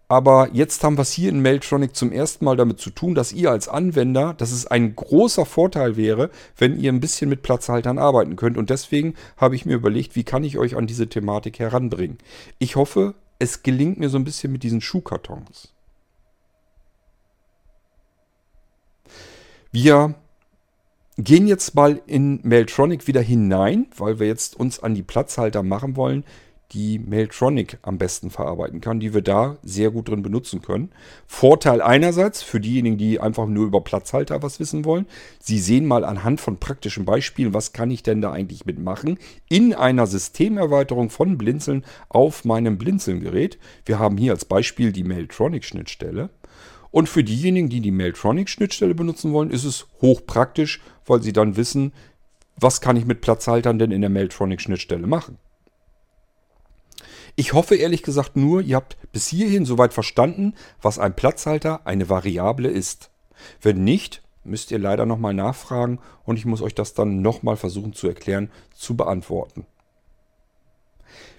[0.09, 3.34] Aber jetzt haben wir es hier in Mailtronic zum ersten Mal damit zu tun, dass
[3.34, 7.97] ihr als Anwender, dass es ein großer Vorteil wäre, wenn ihr ein bisschen mit Platzhaltern
[7.97, 8.57] arbeiten könnt.
[8.57, 12.20] Und deswegen habe ich mir überlegt, wie kann ich euch an diese Thematik heranbringen.
[12.57, 15.74] Ich hoffe, es gelingt mir so ein bisschen mit diesen Schuhkartons.
[19.72, 20.15] Wir
[21.18, 25.95] gehen jetzt mal in Mailtronic wieder hinein, weil wir jetzt uns an die Platzhalter machen
[25.95, 26.24] wollen,
[26.74, 30.91] die Mailtronic am besten verarbeiten kann, die wir da sehr gut drin benutzen können.
[31.26, 35.05] Vorteil einerseits für diejenigen, die einfach nur über Platzhalter was wissen wollen.
[35.39, 39.18] Sie sehen mal anhand von praktischen Beispielen, was kann ich denn da eigentlich mitmachen
[39.49, 43.57] in einer Systemerweiterung von Blinzeln auf meinem Blinzeln-Gerät.
[43.86, 46.30] Wir haben hier als Beispiel die Mailtronic-Schnittstelle.
[46.92, 51.94] Und für diejenigen, die die Mailtronic-Schnittstelle benutzen wollen, ist es hochpraktisch, weil sie dann wissen,
[52.56, 55.38] was kann ich mit Platzhaltern denn in der Mailtronic-Schnittstelle machen.
[57.36, 62.10] Ich hoffe ehrlich gesagt nur, ihr habt bis hierhin soweit verstanden, was ein Platzhalter, eine
[62.10, 63.12] Variable ist.
[63.62, 67.94] Wenn nicht, müsst ihr leider nochmal nachfragen und ich muss euch das dann nochmal versuchen
[67.94, 69.68] zu erklären, zu beantworten.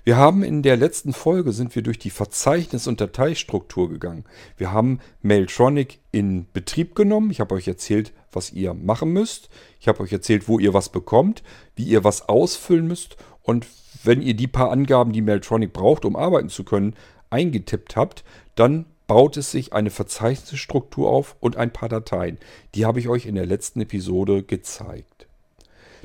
[0.08, 4.24] Wir haben in der letzten Folge sind wir durch die Verzeichnis- und Dateistruktur gegangen.
[4.56, 7.30] Wir haben Mailtronic in Betrieb genommen.
[7.30, 9.50] Ich habe euch erzählt, was ihr machen müsst.
[9.78, 11.42] Ich habe euch erzählt, wo ihr was bekommt,
[11.76, 13.18] wie ihr was ausfüllen müsst.
[13.42, 13.66] Und
[14.02, 16.94] wenn ihr die paar Angaben, die Mailtronic braucht, um arbeiten zu können,
[17.28, 22.38] eingetippt habt, dann baut es sich eine Verzeichnisstruktur auf und ein paar Dateien.
[22.74, 25.26] Die habe ich euch in der letzten Episode gezeigt.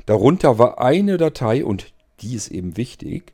[0.04, 3.32] Darunter war eine Datei und die ist eben wichtig.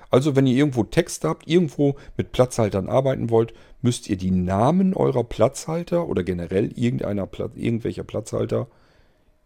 [0.10, 4.96] Also wenn ihr irgendwo Text habt, irgendwo mit Platzhaltern arbeiten wollt, müsst ihr die Namen
[4.96, 8.68] eurer Platzhalter oder generell irgendeiner irgendwelcher Platzhalter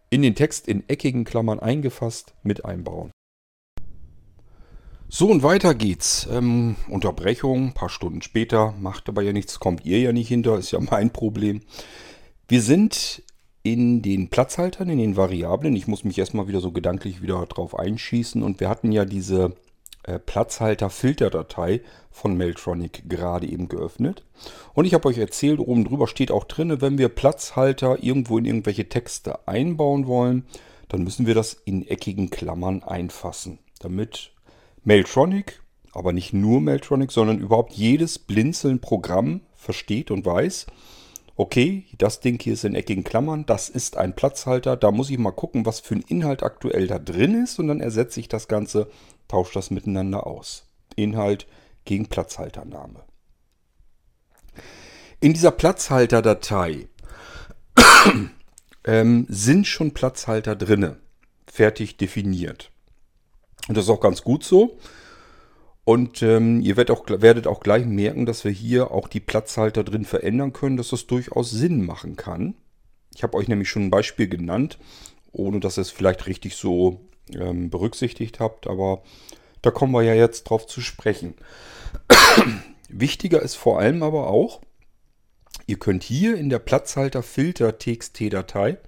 [0.10, 3.12] in den Text in eckigen Klammern eingefasst mit einbauen.
[5.14, 6.26] So und weiter geht's.
[6.32, 10.58] Ähm, Unterbrechung, ein paar Stunden später, macht aber ja nichts, kommt ihr ja nicht hinter,
[10.58, 11.60] ist ja mein Problem.
[12.48, 13.22] Wir sind
[13.62, 15.76] in den Platzhaltern, in den Variablen.
[15.76, 18.42] Ich muss mich erstmal wieder so gedanklich wieder drauf einschießen.
[18.42, 19.54] Und wir hatten ja diese
[20.04, 24.24] äh, Platzhalter-Filterdatei von Mailtronic gerade eben geöffnet.
[24.74, 28.46] Und ich habe euch erzählt, oben drüber steht auch drin, wenn wir Platzhalter irgendwo in
[28.46, 30.46] irgendwelche Texte einbauen wollen,
[30.88, 34.32] dann müssen wir das in eckigen Klammern einfassen, damit
[34.84, 35.62] Mailtronic,
[35.94, 40.66] aber nicht nur Mailtronic, sondern überhaupt jedes Blinzeln-Programm versteht und weiß,
[41.36, 45.18] okay, das Ding hier ist in eckigen Klammern, das ist ein Platzhalter, da muss ich
[45.18, 48.48] mal gucken, was für ein Inhalt aktuell da drin ist und dann ersetze ich das
[48.48, 48.90] Ganze,
[49.28, 50.68] tausche das miteinander aus.
[50.96, 51.48] Inhalt
[51.86, 53.04] gegen Platzhaltername.
[55.20, 56.88] In dieser Platzhalterdatei
[58.86, 60.98] ähm, sind schon Platzhalter drinne,
[61.46, 62.72] fertig definiert.
[63.72, 64.78] Und das ist auch ganz gut so.
[65.86, 69.86] Und ähm, ihr werdet auch, werdet auch gleich merken, dass wir hier auch die Platzhalter
[69.86, 72.56] drin verändern können, dass das durchaus Sinn machen kann.
[73.16, 74.78] Ich habe euch nämlich schon ein Beispiel genannt,
[75.32, 77.00] ohne dass ihr es vielleicht richtig so
[77.34, 79.04] ähm, berücksichtigt habt, aber
[79.62, 81.36] da kommen wir ja jetzt drauf zu sprechen.
[82.90, 84.60] Wichtiger ist vor allem aber auch,
[85.66, 88.80] ihr könnt hier in der Platzhalter-Filter-TXT-Datei,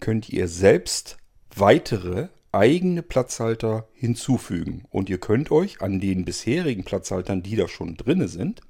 [0.00, 1.18] könnt ihr selbst
[1.54, 4.84] weitere eigene Platzhalter hinzufügen.
[4.90, 8.60] Und ihr könnt euch an den bisherigen Platzhaltern, die da schon drin sind,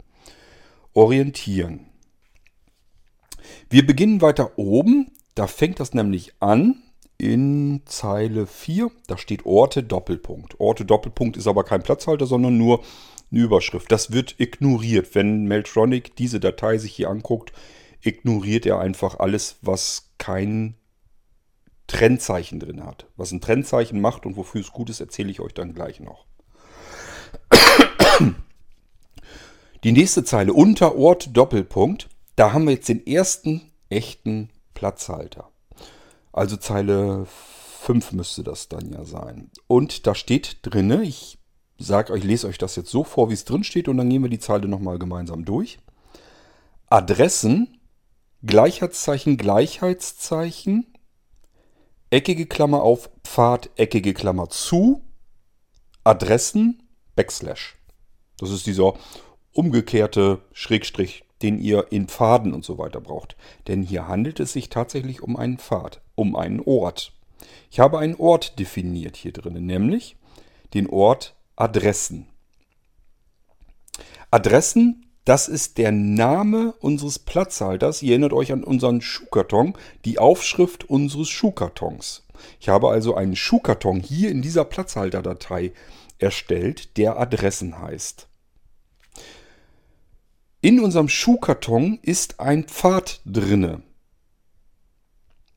[0.95, 1.87] orientieren.
[3.68, 5.11] Wir beginnen weiter oben.
[5.35, 6.82] Da fängt das nämlich an
[7.18, 8.91] in Zeile 4.
[9.07, 10.59] Da steht Orte Doppelpunkt.
[10.61, 12.82] Orte Doppelpunkt ist aber kein Platzhalter, sondern nur
[13.30, 13.91] eine Überschrift.
[13.93, 15.14] Das wird ignoriert.
[15.14, 17.53] Wenn Meltronic diese Datei sich hier anguckt,
[18.01, 20.74] ignoriert er einfach alles, was kein
[21.87, 23.07] Trennzeichen drin hat.
[23.16, 26.26] Was ein Trennzeichen macht und wofür es gut ist, erzähle ich euch dann gleich noch.
[29.85, 32.09] Die nächste Zeile unter Ort Doppelpunkt.
[32.37, 35.51] Da haben wir jetzt den ersten echten Platzhalter.
[36.32, 39.51] Also Zeile 5 müsste das dann ja sein.
[39.66, 41.39] Und da steht drinne, ich
[41.78, 44.22] sage euch, lese euch das jetzt so vor, wie es drin steht und dann gehen
[44.22, 45.78] wir die Zeile nochmal gemeinsam durch.
[46.89, 47.78] Adressen,
[48.43, 50.93] Gleichheitszeichen, Gleichheitszeichen,
[52.11, 55.03] eckige Klammer auf, Pfad, eckige Klammer zu,
[56.05, 56.83] Adressen,
[57.17, 57.77] Backslash.
[58.39, 58.95] Das ist dieser
[59.53, 63.37] umgekehrte Schrägstrich, den ihr in Pfaden und so weiter braucht.
[63.69, 67.13] Denn hier handelt es sich tatsächlich um einen Pfad, um einen Ort.
[67.71, 70.17] Ich habe einen Ort definiert hier drin, nämlich
[70.75, 72.27] den Ort Adressen.
[74.31, 78.03] Adressen das ist der Name unseres Platzhalters.
[78.03, 82.25] Ihr erinnert euch an unseren Schuhkarton, die Aufschrift unseres Schuhkartons.
[82.61, 85.72] Ich habe also einen Schuhkarton hier in dieser Platzhalterdatei
[86.18, 88.29] erstellt, der Adressen heißt.
[90.61, 93.83] In unserem Schuhkarton ist ein Pfad drinne.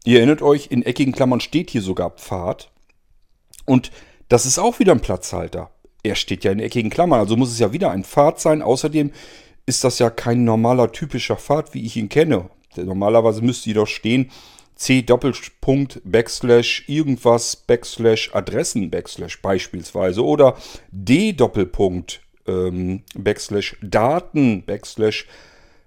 [0.06, 2.72] Ihr erinnert euch, in eckigen Klammern steht hier sogar Pfad.
[3.66, 3.92] Und
[4.30, 5.72] das ist auch wieder ein Platzhalter.
[6.04, 8.62] Er steht ja in eckigen Klammern, also muss es ja wieder ein Pfad sein.
[8.62, 9.12] Außerdem
[9.68, 12.50] ist das ja kein normaler typischer Pfad, wie ich ihn kenne.
[12.76, 14.32] Normalerweise müsste doch stehen
[14.76, 20.56] C Doppelpunkt Backslash irgendwas Backslash Adressen Backslash beispielsweise oder
[20.92, 25.28] D Doppelpunkt ähm, Backslash Daten Backslash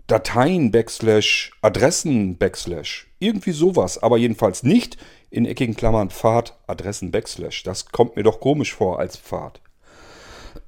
[0.09, 4.97] Dateien Backslash Adressen Backslash irgendwie sowas, aber jedenfalls nicht
[5.31, 7.63] in eckigen Klammern Pfad Adressen Backslash.
[7.63, 9.61] Das kommt mir doch komisch vor als Pfad.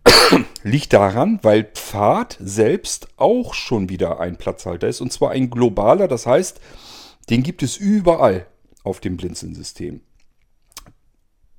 [0.63, 5.01] Liegt daran, weil Pfad selbst auch schon wieder ein Platzhalter ist.
[5.01, 6.61] Und zwar ein globaler, das heißt,
[7.31, 8.47] den gibt es überall
[8.85, 10.01] auf dem Blinzeln-System.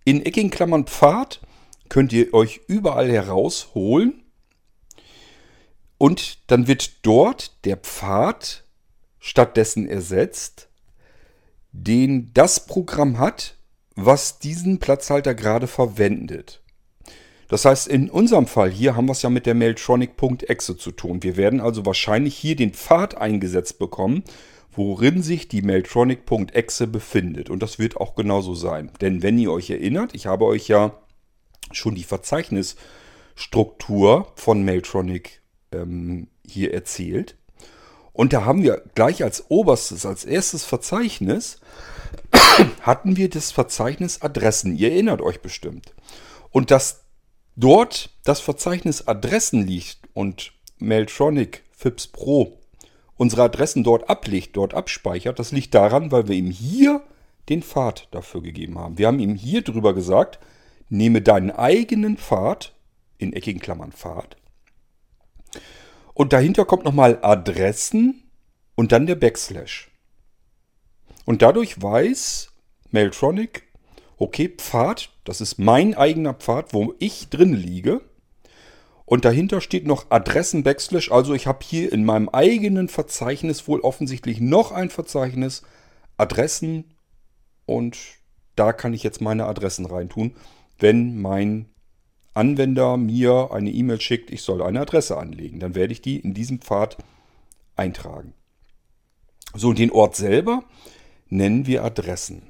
[0.06, 1.41] In eckigen Klammern Pfad
[1.89, 4.24] könnt ihr euch überall herausholen.
[5.98, 8.66] Und dann wird dort der Pfad
[9.20, 10.68] stattdessen ersetzt,
[11.72, 13.56] den das Programm hat,
[13.96, 16.62] was diesen Platzhalter gerade verwendet.
[17.54, 21.22] Das heißt, in unserem Fall hier haben wir es ja mit der Mailtronic.exe zu tun.
[21.22, 24.24] Wir werden also wahrscheinlich hier den Pfad eingesetzt bekommen,
[24.72, 27.51] worin sich die Mailtronic.exe befindet.
[27.51, 28.89] Und das wird auch genauso sein.
[29.01, 30.97] Denn wenn ihr euch erinnert, ich habe euch ja
[31.72, 35.43] schon die Verzeichnisstruktur von Mailtronic
[35.74, 37.38] ähm, hier erzählt.
[38.14, 41.60] Und da haben wir gleich als oberstes, als erstes Verzeichnis,
[42.82, 44.76] hatten wir das Verzeichnis Adressen.
[44.76, 45.93] Ihr erinnert euch bestimmt.
[46.49, 47.03] Und dass
[47.56, 52.58] dort das Verzeichnis Adressen liegt und Mailtronic FIPS Pro
[53.16, 57.01] unsere Adressen dort ablegt, dort abspeichert, das liegt daran, weil wir ihm hier
[57.49, 58.97] den Pfad dafür gegeben haben.
[58.97, 60.39] Wir haben ihm hier drüber gesagt,
[60.89, 62.74] nehme deinen eigenen Pfad,
[63.18, 64.36] in eckigen Klammern Pfad,
[66.14, 68.24] und dahinter kommt nochmal Adressen
[68.76, 69.89] und dann der Backslash.
[71.26, 72.51] Und dadurch weiß
[72.91, 73.64] Mailtronic,
[74.18, 78.01] okay, Pfad, das ist mein eigener Pfad, wo ich drin liege.
[79.05, 81.11] Und dahinter steht noch Adressen Backslash.
[81.11, 85.63] Also ich habe hier in meinem eigenen Verzeichnis wohl offensichtlich noch ein Verzeichnis
[86.17, 86.95] Adressen
[87.65, 87.97] und
[88.55, 90.36] da kann ich jetzt meine Adressen reintun,
[90.80, 91.69] wenn mein
[92.34, 95.59] Anwender mir eine E-Mail schickt, ich soll eine Adresse anlegen.
[95.59, 96.97] Dann werde ich die in diesem Pfad
[97.76, 98.34] eintragen.
[99.53, 100.63] So, und den Ort selber
[101.30, 102.43] nennen wir Adressen.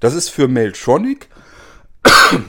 [0.00, 1.28] Das ist für Mailtronic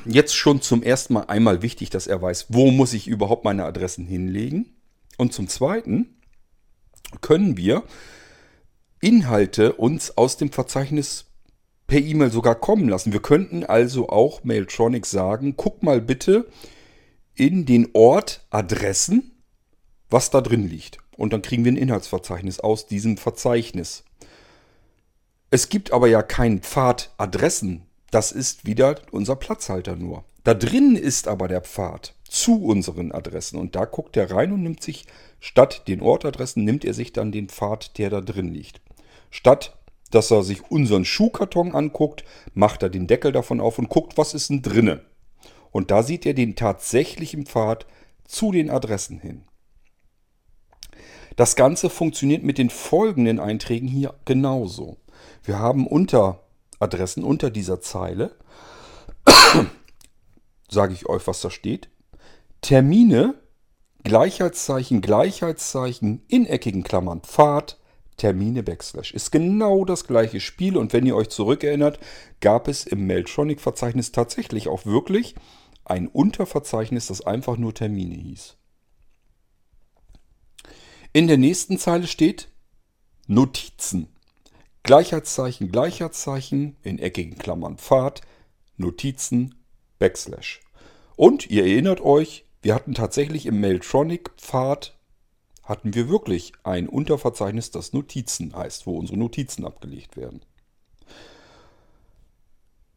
[0.06, 3.66] jetzt schon zum ersten Mal einmal wichtig, dass er weiß, wo muss ich überhaupt meine
[3.66, 4.76] Adressen hinlegen.
[5.18, 6.18] Und zum Zweiten
[7.22, 7.84] können wir
[9.00, 11.26] Inhalte uns aus dem Verzeichnis
[11.88, 13.14] per E-Mail sogar kommen lassen.
[13.14, 16.48] Wir könnten also auch Mailtronic sagen, guck mal bitte
[17.36, 19.32] in den Ort Adressen,
[20.10, 20.98] was da drin liegt.
[21.16, 24.04] Und dann kriegen wir ein Inhaltsverzeichnis aus diesem Verzeichnis.
[25.50, 27.87] Es gibt aber ja keinen Pfad Adressen.
[28.12, 30.24] Das ist wieder unser Platzhalter nur.
[30.44, 33.58] Da drin ist aber der Pfad zu unseren Adressen.
[33.58, 35.06] Und da guckt er rein und nimmt sich
[35.40, 38.82] statt den Ortadressen, nimmt er sich dann den Pfad, der da drin liegt.
[39.30, 39.78] Statt
[40.12, 44.34] dass er sich unseren Schuhkarton anguckt, macht er den Deckel davon auf und guckt, was
[44.34, 45.02] ist denn drinne.
[45.72, 47.86] Und da sieht er den tatsächlichen Pfad
[48.26, 49.44] zu den Adressen hin.
[51.36, 54.98] Das Ganze funktioniert mit den folgenden Einträgen hier genauso.
[55.44, 56.47] Wir haben unter
[56.80, 58.36] Adressen unter dieser Zeile,
[60.70, 61.90] sage ich euch, was da steht,
[62.62, 63.36] Termine,
[64.04, 67.78] Gleichheitszeichen, Gleichheitszeichen, in eckigen Klammern Pfad,
[68.18, 69.14] Termine Backslash.
[69.14, 72.00] Ist genau das gleiche Spiel und wenn ihr euch zurückerinnert,
[72.42, 75.36] gab es im Mailtronic-Verzeichnis tatsächlich auch wirklich
[75.86, 78.58] ein Unterverzeichnis, das einfach nur Termine hieß.
[81.14, 82.50] In der nächsten Zeile steht
[83.28, 84.10] Notizen.
[84.88, 88.22] Gleichheitszeichen, Gleichheitszeichen, in eckigen Klammern Pfad,
[88.78, 89.56] Notizen,
[90.00, 90.62] Backslash.
[91.18, 94.98] Und ihr erinnert euch, wir hatten tatsächlich im Mailtronic-Pfad
[95.64, 100.40] hatten wir wirklich ein Unterverzeichnis, das Notizen heißt, wo unsere Notizen abgelegt werden.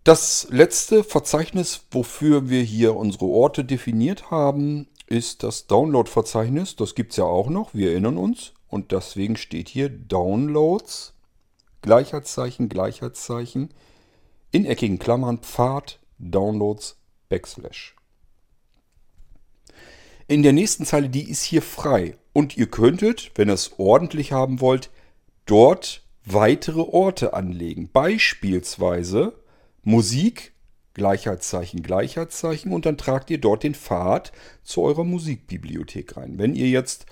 [0.05, 6.76] Das letzte Verzeichnis, wofür wir hier unsere Orte definiert haben, ist das Download-Verzeichnis.
[6.76, 8.53] Das gibt es ja auch noch, wir erinnern uns.
[8.68, 11.14] Und deswegen steht hier Downloads,
[11.83, 13.70] Gleichheitszeichen, Gleichheitszeichen,
[14.51, 16.97] in eckigen Klammern Pfad, Downloads,
[17.28, 17.97] Backslash.
[20.26, 22.16] In der nächsten Zeile, die ist hier frei.
[22.33, 24.91] Und ihr könntet, wenn ihr es ordentlich haben wollt,
[25.47, 27.91] dort weitere Orte anlegen.
[27.93, 29.33] Beispielsweise
[29.83, 30.53] Musik,
[30.95, 36.39] Gleichheitszeichen, Gleichheitszeichen und dann tragt ihr dort den Pfad zu eurer Musikbibliothek rein.
[36.39, 37.07] Wenn ihr jetzt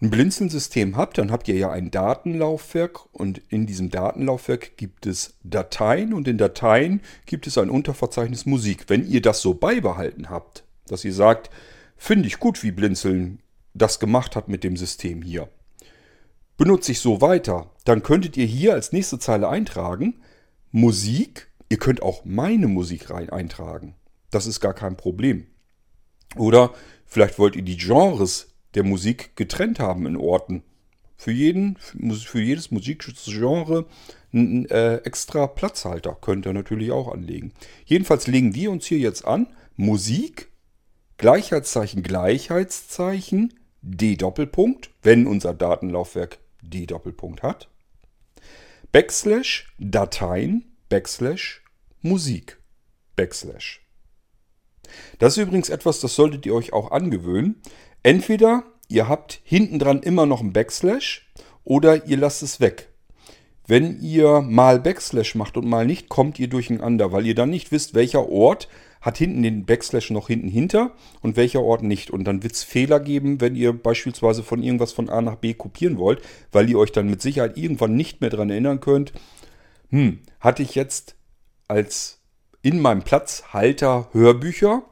[0.00, 5.34] ein Blinzeln-System habt, dann habt ihr ja ein Datenlaufwerk und in diesem Datenlaufwerk gibt es
[5.42, 8.84] Dateien und in Dateien gibt es ein Unterverzeichnis Musik.
[8.88, 11.50] Wenn ihr das so beibehalten habt, dass ihr sagt,
[11.96, 13.40] finde ich gut, wie Blinzeln
[13.74, 15.48] das gemacht hat mit dem System hier.
[16.56, 20.20] Benutze ich so weiter, dann könntet ihr hier als nächste Zeile eintragen,
[20.70, 23.94] Musik, ihr könnt auch meine Musik rein eintragen.
[24.30, 25.46] Das ist gar kein Problem.
[26.36, 26.72] Oder
[27.06, 28.48] vielleicht wollt ihr die Genres
[28.78, 30.62] der Musik getrennt haben in Orten.
[31.16, 33.86] Für, jeden, für jedes Musikgenre
[34.32, 37.52] einen äh, extra Platzhalter könnt ihr natürlich auch anlegen.
[37.86, 40.52] Jedenfalls legen wir uns hier jetzt an, Musik,
[41.16, 47.68] Gleichheitszeichen, Gleichheitszeichen, D Doppelpunkt, wenn unser Datenlaufwerk D Doppelpunkt hat.
[48.92, 51.64] Backslash Dateien, Backslash
[52.00, 52.58] Musik,
[53.16, 53.80] Backslash.
[55.18, 57.60] Das ist übrigens etwas, das solltet ihr euch auch angewöhnen.
[58.02, 61.30] Entweder ihr habt hinten dran immer noch einen Backslash
[61.64, 62.88] oder ihr lasst es weg.
[63.66, 67.70] Wenn ihr mal Backslash macht und mal nicht, kommt ihr durcheinander, weil ihr dann nicht
[67.70, 68.68] wisst, welcher Ort
[69.00, 72.10] hat hinten den Backslash noch hinten hinter und welcher Ort nicht.
[72.10, 75.54] Und dann wird es Fehler geben, wenn ihr beispielsweise von irgendwas von A nach B
[75.54, 79.12] kopieren wollt, weil ihr euch dann mit Sicherheit irgendwann nicht mehr daran erinnern könnt.
[79.90, 81.16] Hm, hatte ich jetzt
[81.68, 82.20] als
[82.62, 84.82] in meinem Platzhalter Hörbücher,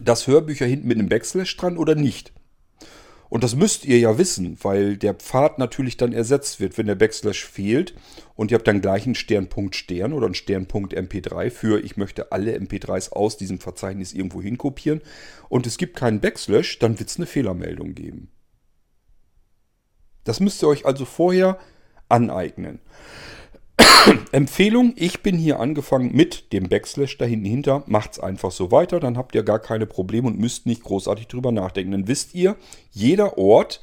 [0.00, 2.32] das Hörbücher hinten mit einem Backslash dran oder nicht?
[3.28, 6.94] Und das müsst ihr ja wissen, weil der Pfad natürlich dann ersetzt wird, wenn der
[6.94, 7.94] Backslash fehlt.
[8.34, 12.32] Und ihr habt dann gleich einen Sternpunkt Stern oder einen Sternpunkt MP3 für, ich möchte
[12.32, 15.02] alle MP3s aus diesem Verzeichnis irgendwo hinkopieren.
[15.50, 18.30] Und es gibt keinen Backslash, dann wird es eine Fehlermeldung geben.
[20.24, 21.58] Das müsst ihr euch also vorher
[22.08, 22.80] aneignen.
[24.32, 27.84] Empfehlung, ich bin hier angefangen mit dem Backslash da hinten hinter.
[27.86, 31.52] Macht's einfach so weiter, dann habt ihr gar keine Probleme und müsst nicht großartig drüber
[31.52, 31.92] nachdenken.
[31.92, 32.56] Dann wisst ihr,
[32.90, 33.80] jeder Ort,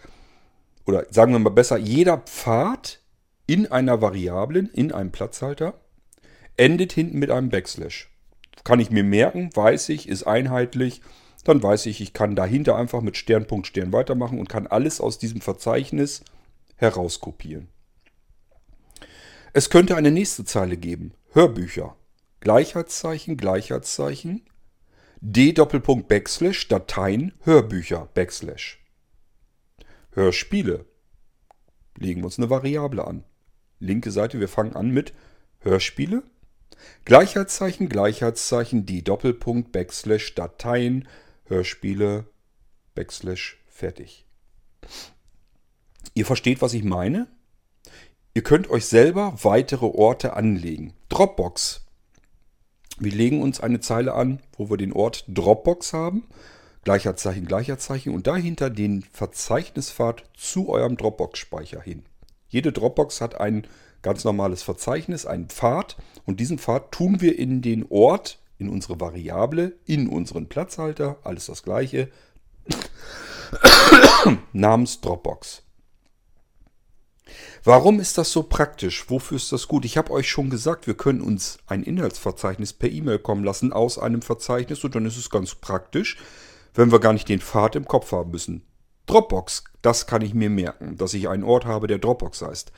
[0.86, 3.00] oder sagen wir mal besser, jeder Pfad
[3.48, 5.76] in einer Variablen, in einem Platzhalter,
[6.58, 8.10] endet hinten mit einem Backslash.
[8.64, 11.02] Kann ich mir merken, weiß ich, ist einheitlich.
[11.44, 15.20] Dann weiß ich, ich kann dahinter einfach mit Sternpunkt Stern weitermachen und kann alles aus
[15.20, 16.24] diesem Verzeichnis
[16.78, 17.68] herauskopieren.
[19.56, 21.14] Es könnte eine nächste Zeile geben.
[21.32, 21.96] Hörbücher.
[22.42, 24.42] Gleichheitszeichen, Gleichheitszeichen.
[25.22, 28.84] D Doppelpunkt Backslash Dateien Hörbücher Backslash.
[30.12, 30.84] Hörspiele.
[31.98, 33.24] Legen wir uns eine Variable an.
[33.80, 35.14] Linke Seite, wir fangen an mit
[35.60, 36.24] Hörspiele.
[37.06, 41.08] Gleichheitszeichen, Gleichheitszeichen, D Doppelpunkt Backslash Dateien
[41.46, 42.26] Hörspiele
[42.94, 44.26] Backslash fertig.
[46.14, 47.28] Ihr versteht, was ich meine?
[48.38, 50.92] Ihr könnt euch selber weitere Orte anlegen.
[51.08, 51.86] Dropbox.
[53.00, 56.26] Wir legen uns eine Zeile an, wo wir den Ort Dropbox haben.
[56.84, 62.04] Gleicher Zeichen, gleicher Zeichen und dahinter den Verzeichnispfad zu eurem Dropbox-Speicher hin.
[62.50, 63.68] Jede Dropbox hat ein
[64.02, 69.00] ganz normales Verzeichnis, einen Pfad und diesen Pfad tun wir in den Ort, in unsere
[69.00, 72.10] Variable, in unseren Platzhalter, alles das gleiche,
[74.52, 75.65] namens Dropbox.
[77.64, 79.10] Warum ist das so praktisch?
[79.10, 79.86] Wofür ist das gut?
[79.86, 83.98] Ich habe euch schon gesagt, wir können uns ein Inhaltsverzeichnis per E-Mail kommen lassen aus
[83.98, 86.18] einem Verzeichnis und dann ist es ganz praktisch,
[86.74, 88.64] wenn wir gar nicht den Pfad im Kopf haben müssen.
[89.08, 92.72] Dropbox, das kann ich mir merken, dass ich einen Ort habe, der Dropbox heißt.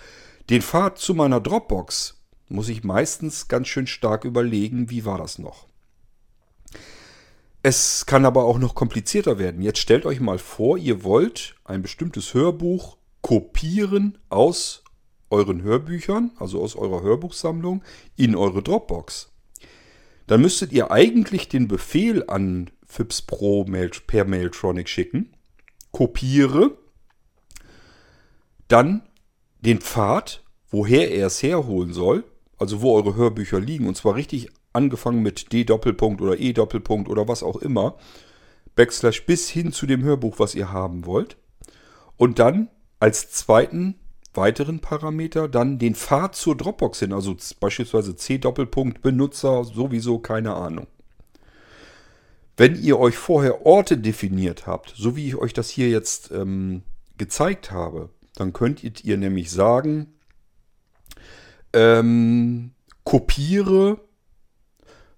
[0.50, 5.40] Den Pfad zu meiner Dropbox muss ich meistens ganz schön stark überlegen, wie war das
[5.40, 5.68] noch.
[7.64, 9.62] Es kann aber auch noch komplizierter werden.
[9.62, 14.84] Jetzt stellt euch mal vor, ihr wollt ein bestimmtes Hörbuch kopieren aus
[15.30, 17.84] euren Hörbüchern, also aus eurer Hörbuchsammlung,
[18.16, 19.32] in eure Dropbox.
[20.28, 23.66] Dann müsstet ihr eigentlich den Befehl an FIPS Pro
[24.08, 25.34] per Mailtronic schicken,
[25.92, 26.78] kopiere,
[28.68, 29.04] dann
[29.62, 32.24] den Pfad, woher er es herholen soll,
[32.58, 37.10] also wo eure Hörbücher liegen, und zwar richtig angefangen mit D Doppelpunkt oder E Doppelpunkt
[37.10, 37.98] oder was auch immer,
[38.76, 41.38] Backslash bis hin zu dem Hörbuch, was ihr haben wollt.
[42.16, 43.96] Und dann als zweiten
[44.34, 50.56] weiteren Parameter dann den Pfad zur Dropbox hin, also beispielsweise C Doppelpunkt Benutzer sowieso keine
[50.56, 50.88] Ahnung.
[52.56, 56.84] Wenn ihr euch vorher Orte definiert habt, so wie ich euch das hier jetzt ähm,
[57.18, 60.14] gezeigt habe, dann könnt ihr nämlich sagen,
[61.74, 62.72] ähm,
[63.04, 64.00] kopiere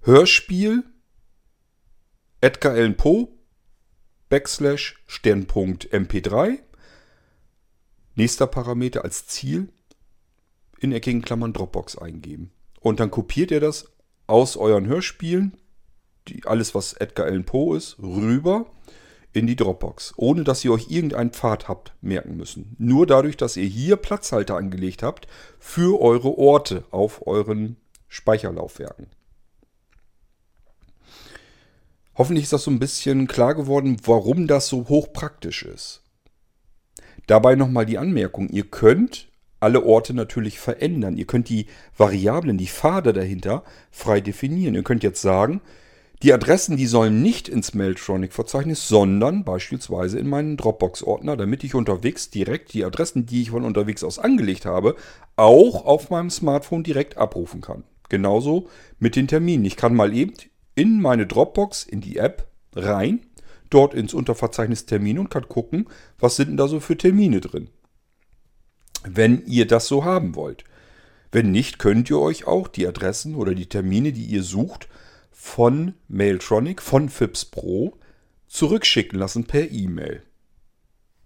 [0.02, 0.84] Hörspiel
[2.42, 3.28] Edgar Allan Poe
[4.30, 6.60] Backslash Sternpunkt MP3
[8.20, 9.70] Nächster Parameter als Ziel
[10.78, 12.52] in eckigen Klammern Dropbox eingeben.
[12.82, 13.94] Und dann kopiert ihr das
[14.28, 15.56] aus euren Hörspielen,
[16.28, 18.66] die, alles was Edgar Allan Poe ist, rüber
[19.32, 22.76] in die Dropbox, ohne dass ihr euch irgendeinen Pfad habt merken müssen.
[22.78, 27.78] Nur dadurch, dass ihr hier Platzhalter angelegt habt für eure Orte auf euren
[28.10, 29.08] Speicherlaufwerken.
[32.16, 36.04] Hoffentlich ist das so ein bisschen klar geworden, warum das so hochpraktisch ist.
[37.28, 41.18] Dabei nochmal die Anmerkung, ihr könnt alle Orte natürlich verändern.
[41.18, 41.66] Ihr könnt die
[41.98, 44.76] Variablen, die Pfade dahinter frei definieren.
[44.76, 45.62] Ihr könnt jetzt sagen,
[46.22, 52.30] die Adressen, die sollen nicht ins Mailtronic-Verzeichnis, sondern beispielsweise in meinen Dropbox-Ordner, damit ich unterwegs
[52.30, 54.96] direkt die Adressen, die ich von unterwegs aus angelegt habe,
[55.38, 57.84] auch auf meinem Smartphone direkt abrufen kann.
[58.10, 58.68] Genauso
[58.98, 59.64] mit den Terminen.
[59.64, 60.34] Ich kann mal eben
[60.76, 63.22] in meine Dropbox, in die App rein
[63.70, 65.88] dort ins Unterverzeichnis Termine und kann gucken,
[66.20, 67.70] was sind denn da so für Termine drin.
[69.04, 70.64] Wenn ihr das so haben wollt.
[71.32, 74.90] Wenn nicht, könnt ihr euch auch die Adressen oder die Termine, die ihr sucht,
[75.32, 77.98] von Mailtronic, von FIPS Pro
[78.48, 80.24] zurückschicken lassen per E-Mail.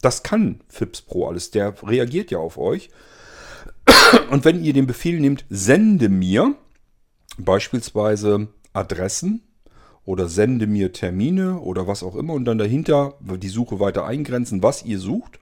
[0.02, 1.52] Das kann FIPS Pro alles.
[1.52, 2.90] Der reagiert ja auf euch.
[4.30, 6.56] Und wenn ihr den Befehl nehmt, sende mir
[7.38, 9.42] beispielsweise Adressen
[10.06, 14.62] oder sende mir Termine oder was auch immer und dann dahinter die Suche weiter eingrenzen,
[14.62, 15.40] was ihr sucht,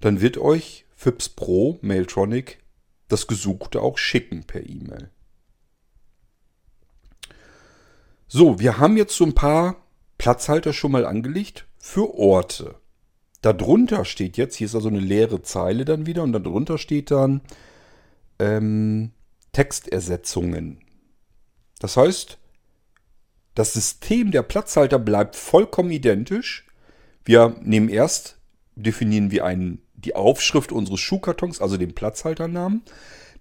[0.00, 2.58] dann wird euch FIPS Pro Mailtronic
[3.08, 5.10] das Gesuchte auch schicken per E-Mail.
[8.26, 9.76] So, wir haben jetzt so ein paar
[10.18, 12.74] Platzhalter schon mal angelegt für Orte.
[13.40, 17.40] Darunter steht jetzt, hier ist also eine leere Zeile dann wieder und darunter steht dann
[18.38, 19.12] ähm,
[19.52, 20.80] Textersetzungen.
[21.78, 22.38] Das heißt,
[23.58, 26.64] das System der Platzhalter bleibt vollkommen identisch.
[27.24, 28.38] Wir nehmen erst,
[28.76, 32.82] definieren wir einen, die Aufschrift unseres Schuhkartons, also den Platzhalternamen.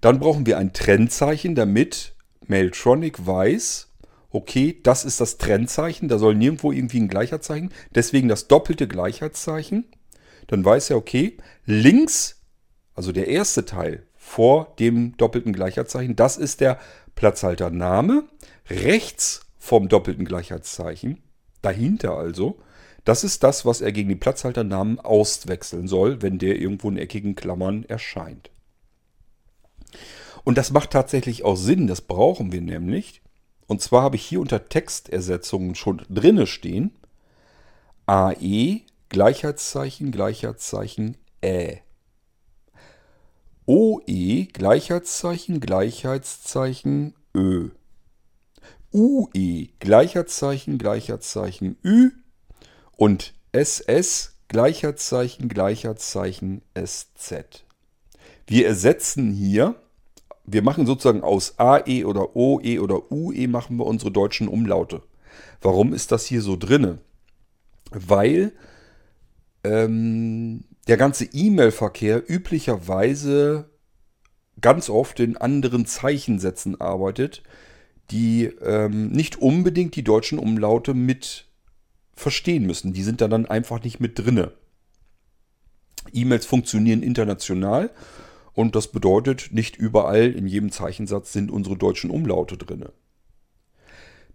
[0.02, 2.16] Dann brauchen wir ein Trennzeichen, damit
[2.48, 3.90] Mailtronic weiß,
[4.32, 9.86] okay, das ist das Trennzeichen, da soll nirgendwo irgendwie ein Gleichheitszeichen, deswegen das doppelte Gleichheitszeichen.
[10.48, 12.42] Dann weiß er, okay, links,
[12.96, 16.80] also der erste Teil vor dem doppelten Gleichheitszeichen, das ist der
[17.14, 18.24] Platzhaltername.
[18.68, 21.22] Rechts vom doppelten Gleichheitszeichen,
[21.62, 22.58] dahinter also,
[23.04, 27.36] das ist das, was er gegen die Platzhalternamen auswechseln soll, wenn der irgendwo in eckigen
[27.36, 28.50] Klammern erscheint.
[30.46, 33.22] Und das macht tatsächlich auch Sinn, das brauchen wir nämlich.
[33.68, 36.92] Und zwar habe ich hier unter Textersetzungen schon drinne stehen
[38.06, 41.82] AE Gleichheitszeichen Gleichheitszeichen Ä.
[43.66, 47.72] OE Gleichheitszeichen Gleichheitszeichen Ö.
[48.98, 52.10] UE Gleichheitszeichen Gleichheitszeichen Ü
[52.96, 57.64] und SS Gleichheitszeichen Gleichheitszeichen SZ.
[58.48, 59.76] Wir ersetzen hier
[60.48, 65.04] wir machen sozusagen aus AE oder OE oder UE machen wir unsere deutschen Umlaute.
[65.62, 67.00] Warum ist das hier so drinne?
[67.92, 68.54] Weil
[69.66, 73.70] ähm, der ganze E-Mail-Verkehr üblicherweise
[74.62, 77.44] ganz oft in anderen Zeichensätzen arbeitet,
[78.12, 81.46] die ähm, nicht unbedingt die deutschen Umlaute mit
[82.14, 82.94] verstehen müssen.
[82.94, 84.54] Die sind da dann einfach nicht mit drinne.
[86.14, 87.92] E-Mails funktionieren international
[88.54, 92.86] und das bedeutet, nicht überall in jedem Zeichensatz sind unsere deutschen Umlaute drin.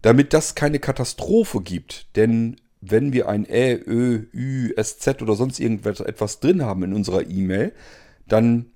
[0.01, 5.59] Damit das keine Katastrophe gibt, denn wenn wir ein Ä, Ö, Ü, SZ oder sonst
[5.59, 7.73] irgendetwas drin haben in unserer E-Mail,
[8.27, 8.67] dann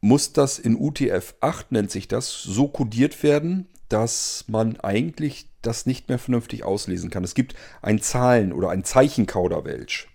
[0.00, 6.08] muss das in UTF-8, nennt sich das, so kodiert werden, dass man eigentlich das nicht
[6.08, 7.24] mehr vernünftig auslesen kann.
[7.24, 10.08] Es gibt ein Zahlen- oder ein Zeichenkauderwelsch.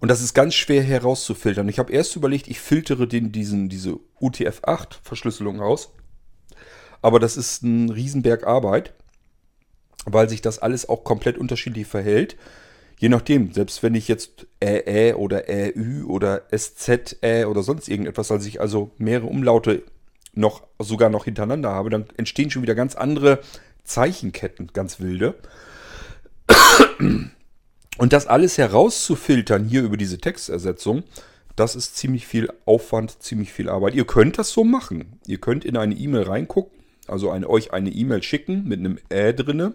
[0.00, 1.68] Und das ist ganz schwer herauszufiltern.
[1.68, 5.92] Ich habe erst überlegt, ich filtere den, diesen, diese UTF-8-Verschlüsselung aus.
[7.02, 8.94] Aber das ist ein Riesenberg Arbeit,
[10.06, 12.36] weil sich das alles auch komplett unterschiedlich verhält.
[12.98, 18.46] Je nachdem, selbst wenn ich jetzt Ä, oder Ä, oder SZ, oder sonst irgendetwas, als
[18.46, 19.82] ich also mehrere Umlaute
[20.32, 23.40] noch sogar noch hintereinander habe, dann entstehen schon wieder ganz andere
[23.84, 25.34] Zeichenketten, ganz wilde.
[27.98, 31.02] Und das alles herauszufiltern hier über diese Textersetzung,
[31.56, 33.94] das ist ziemlich viel Aufwand, ziemlich viel Arbeit.
[33.94, 35.20] Ihr könnt das so machen.
[35.26, 39.32] Ihr könnt in eine E-Mail reingucken, also eine, euch eine E-Mail schicken mit einem Ä
[39.32, 39.74] drinne.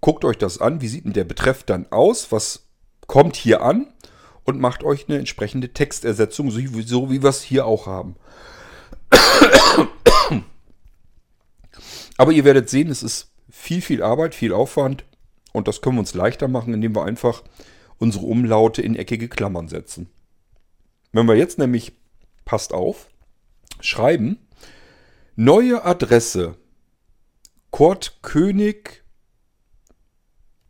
[0.00, 2.64] Guckt euch das an, wie sieht denn der Betreff dann aus, was
[3.06, 3.86] kommt hier an
[4.44, 8.16] und macht euch eine entsprechende Textersetzung, so wie, so wie wir es hier auch haben.
[12.16, 15.04] Aber ihr werdet sehen, es ist viel, viel Arbeit, viel Aufwand
[15.52, 17.42] und das können wir uns leichter machen, indem wir einfach
[17.98, 20.10] unsere Umlaute in eckige Klammern setzen.
[21.12, 21.92] Wenn wir jetzt nämlich,
[22.44, 23.08] passt auf,
[23.80, 24.38] schreiben,
[25.36, 26.56] neue Adresse,
[27.70, 29.04] Kurt König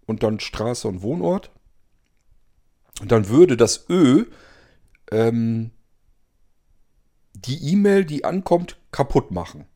[0.07, 1.51] und dann Straße und Wohnort.
[3.01, 4.27] Und dann würde das Ö
[5.11, 5.71] ähm,
[7.35, 9.67] die E-Mail, die ankommt, kaputt machen.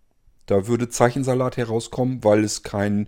[0.46, 3.06] Da würde Zeichensalat herauskommen, weil es kein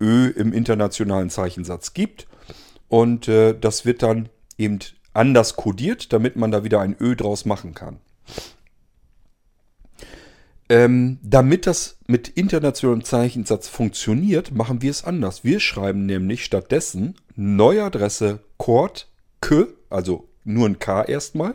[0.00, 2.26] Ö im internationalen Zeichensatz gibt.
[2.88, 4.28] Und äh, das wird dann
[4.58, 4.78] eben
[5.12, 7.98] anders kodiert, damit man da wieder ein Ö draus machen kann.
[10.68, 15.44] Ähm, damit das mit internationalem Zeichensatz funktioniert, machen wir es anders.
[15.44, 19.08] Wir schreiben nämlich stattdessen neue Adresse Chord
[19.40, 21.54] K, also nur ein K erstmal,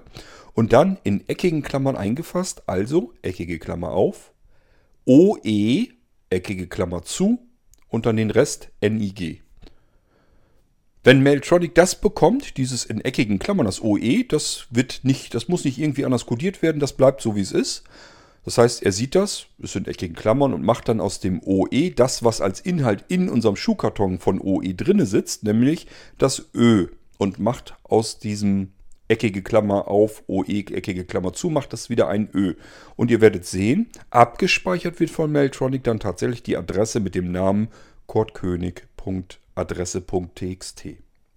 [0.53, 4.33] und dann in eckigen Klammern eingefasst, also eckige Klammer auf,
[5.05, 5.87] OE,
[6.29, 7.39] eckige Klammer zu,
[7.91, 9.43] und dann den Rest NIG.
[11.03, 15.65] Wenn Mailtronic das bekommt, dieses in eckigen Klammern, das OE, das wird nicht, das muss
[15.65, 17.83] nicht irgendwie anders kodiert werden, das bleibt so wie es ist.
[18.45, 21.91] Das heißt, er sieht das, es sind eckigen Klammern und macht dann aus dem OE
[21.95, 25.87] das, was als Inhalt in unserem Schuhkarton von OE drinne sitzt, nämlich
[26.17, 26.87] das Ö.
[27.17, 28.71] und macht aus diesem
[29.11, 32.53] eckige Klammer auf, OE, eckige Klammer zu, macht das wieder ein Ö.
[32.95, 37.67] Und ihr werdet sehen, abgespeichert wird von Mailtronic dann tatsächlich die Adresse mit dem Namen
[38.07, 40.85] kurtkönig.adresse.txt.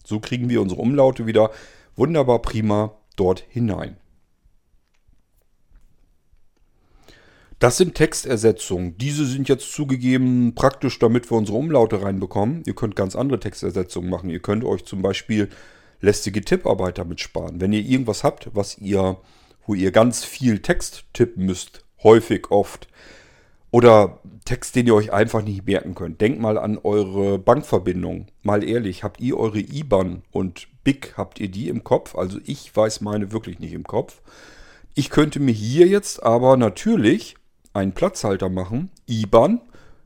[0.06, 1.50] So kriegen wir unsere Umlaute wieder
[1.96, 3.96] wunderbar prima dort hinein.
[7.58, 8.98] Das sind Textersetzungen.
[8.98, 12.62] Diese sind jetzt zugegeben praktisch, damit wir unsere Umlaute reinbekommen.
[12.66, 14.28] Ihr könnt ganz andere Textersetzungen machen.
[14.28, 15.48] Ihr könnt euch zum Beispiel
[16.04, 17.60] lästige Tipparbeit damit sparen.
[17.60, 19.18] Wenn ihr irgendwas habt, was ihr,
[19.66, 22.88] wo ihr ganz viel Text tippen müsst, häufig, oft,
[23.74, 26.20] oder Text, den ihr euch einfach nicht merken könnt.
[26.20, 28.26] Denkt mal an eure Bankverbindung.
[28.42, 32.14] Mal ehrlich, habt ihr eure IBAN und BIC, habt ihr die im Kopf?
[32.14, 34.20] Also ich weiß meine wirklich nicht im Kopf.
[34.94, 37.34] Ich könnte mir hier jetzt aber natürlich
[37.72, 38.90] einen Platzhalter machen.
[39.08, 39.60] IBAN,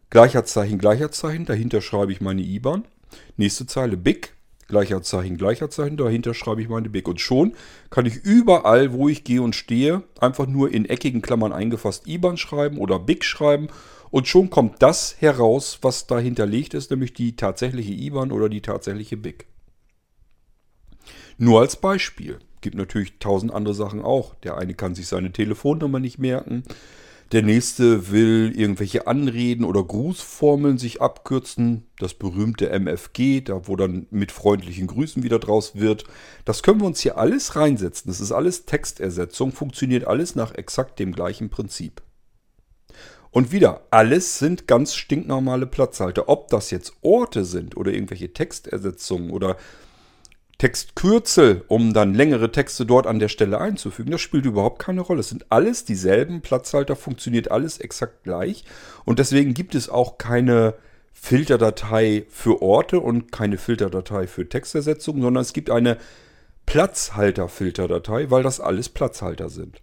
[0.08, 1.44] gleicher Zeichen, gleicher Zeichen.
[1.44, 2.84] Dahinter schreibe ich meine IBAN.
[3.36, 4.32] Nächste Zeile BIC,
[4.68, 5.96] gleicher Zeichen, gleicher Zeichen.
[5.96, 7.08] Dahinter schreibe ich meine BIC.
[7.08, 7.54] Und schon
[7.90, 12.36] kann ich überall, wo ich gehe und stehe, einfach nur in eckigen Klammern eingefasst IBAN
[12.36, 13.68] schreiben oder BIC schreiben.
[14.10, 18.62] Und schon kommt das heraus, was da hinterlegt ist, nämlich die tatsächliche IBAN oder die
[18.62, 19.46] tatsächliche BIC.
[21.38, 22.38] Nur als Beispiel.
[22.60, 24.34] Gibt natürlich tausend andere Sachen auch.
[24.36, 26.64] Der eine kann sich seine Telefonnummer nicht merken.
[27.32, 31.86] Der nächste will irgendwelche Anreden oder Grußformeln sich abkürzen.
[31.98, 36.04] Das berühmte MFG, da wo dann mit freundlichen Grüßen wieder draus wird.
[36.46, 38.10] Das können wir uns hier alles reinsetzen.
[38.10, 42.00] Das ist alles Textersetzung, funktioniert alles nach exakt dem gleichen Prinzip.
[43.30, 46.30] Und wieder, alles sind ganz stinknormale Platzhalter.
[46.30, 49.58] Ob das jetzt Orte sind oder irgendwelche Textersetzungen oder
[50.58, 54.10] Textkürzel, um dann längere Texte dort an der Stelle einzufügen.
[54.10, 55.20] Das spielt überhaupt keine Rolle.
[55.20, 58.64] Es sind alles dieselben Platzhalter, funktioniert alles exakt gleich.
[59.04, 60.74] Und deswegen gibt es auch keine
[61.12, 65.96] Filterdatei für Orte und keine Filterdatei für Textersetzungen, sondern es gibt eine
[66.66, 69.80] Platzhalter-Filterdatei, weil das alles Platzhalter sind.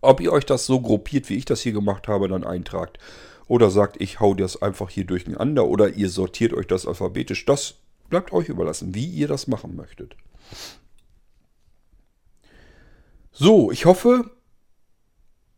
[0.00, 2.98] Ob ihr euch das so gruppiert, wie ich das hier gemacht habe, dann eintragt.
[3.48, 5.66] Oder sagt, ich hau das einfach hier durcheinander.
[5.66, 7.44] Oder ihr sortiert euch das alphabetisch.
[7.44, 7.74] Das
[8.08, 10.16] Bleibt euch überlassen, wie ihr das machen möchtet.
[13.32, 14.30] So, ich hoffe,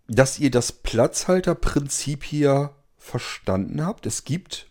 [0.09, 4.05] dass ihr das Platzhalterprinzip hier verstanden habt.
[4.07, 4.67] Es gibt,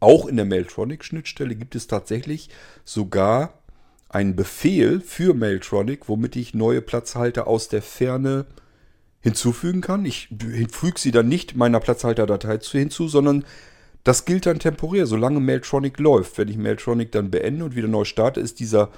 [0.00, 2.48] auch in der Mailtronic-Schnittstelle gibt es tatsächlich
[2.84, 3.62] sogar
[4.08, 8.46] einen Befehl für Mailtronic, womit ich neue Platzhalter aus der Ferne
[9.20, 10.04] hinzufügen kann.
[10.06, 10.28] Ich
[10.70, 13.44] füge sie dann nicht meiner Platzhalterdatei hinzu, sondern
[14.08, 16.38] das gilt dann temporär, solange Mailtronic läuft.
[16.38, 18.90] Wenn ich Mailtronic dann beende und wieder neu starte, ist dieser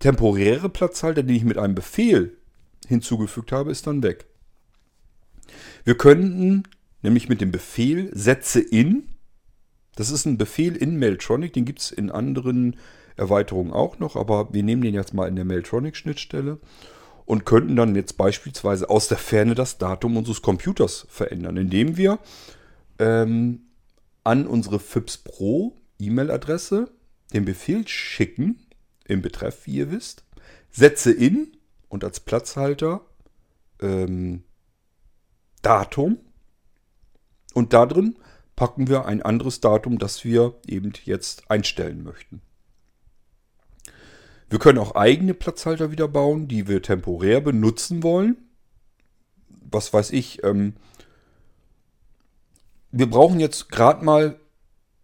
[0.00, 2.36] temporäre Platzhalter, den ich mit einem Befehl
[2.88, 4.26] hinzugefügt habe, ist dann weg.
[5.84, 6.64] Wir könnten
[7.02, 9.08] nämlich mit dem Befehl Sätze in,
[9.94, 12.74] das ist ein Befehl in Mailtronic, den gibt es in anderen
[13.16, 16.58] Erweiterungen auch noch, aber wir nehmen den jetzt mal in der Mailtronic-Schnittstelle
[17.24, 22.18] und könnten dann jetzt beispielsweise aus der Ferne das Datum unseres Computers verändern, indem wir
[22.98, 23.63] ähm,
[24.24, 26.90] an unsere FIPS Pro E-Mail-Adresse
[27.32, 28.60] den Befehl schicken,
[29.06, 30.24] im Betreff, wie ihr wisst,
[30.70, 31.56] Sätze in
[31.88, 33.02] und als Platzhalter
[33.80, 34.42] ähm,
[35.62, 36.18] Datum
[37.54, 38.16] und da drin
[38.56, 42.40] packen wir ein anderes Datum, das wir eben jetzt einstellen möchten.
[44.48, 48.36] Wir können auch eigene Platzhalter wieder bauen, die wir temporär benutzen wollen.
[49.48, 50.74] Was weiß ich, ähm,
[52.96, 54.36] wir brauchen jetzt gerade mal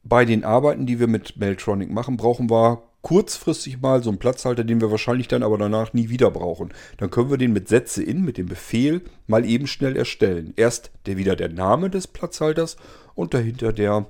[0.04, 4.62] bei den Arbeiten, die wir mit Meltronic machen, brauchen wir kurzfristig mal so einen Platzhalter,
[4.62, 6.72] den wir wahrscheinlich dann aber danach nie wieder brauchen.
[6.98, 10.52] Dann können wir den mit Sätze in, mit dem Befehl, mal eben schnell erstellen.
[10.56, 12.76] Erst der wieder der Name des Platzhalters
[13.14, 14.06] und dahinter der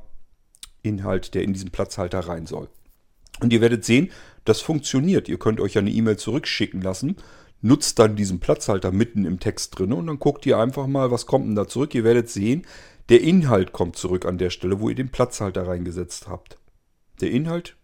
[0.82, 2.68] Inhalt, der in diesen Platzhalter rein soll.
[3.40, 4.10] Und ihr werdet sehen,
[4.44, 5.28] das funktioniert.
[5.28, 7.16] Ihr könnt euch eine E-Mail zurückschicken lassen,
[7.62, 11.26] nutzt dann diesen Platzhalter mitten im Text drin und dann guckt ihr einfach mal, was
[11.26, 11.94] kommt denn da zurück.
[11.94, 12.66] Ihr werdet sehen,
[13.08, 16.58] der Inhalt kommt zurück an der Stelle, wo ihr den Platzhalter reingesetzt habt.
[17.20, 17.76] Der Inhalt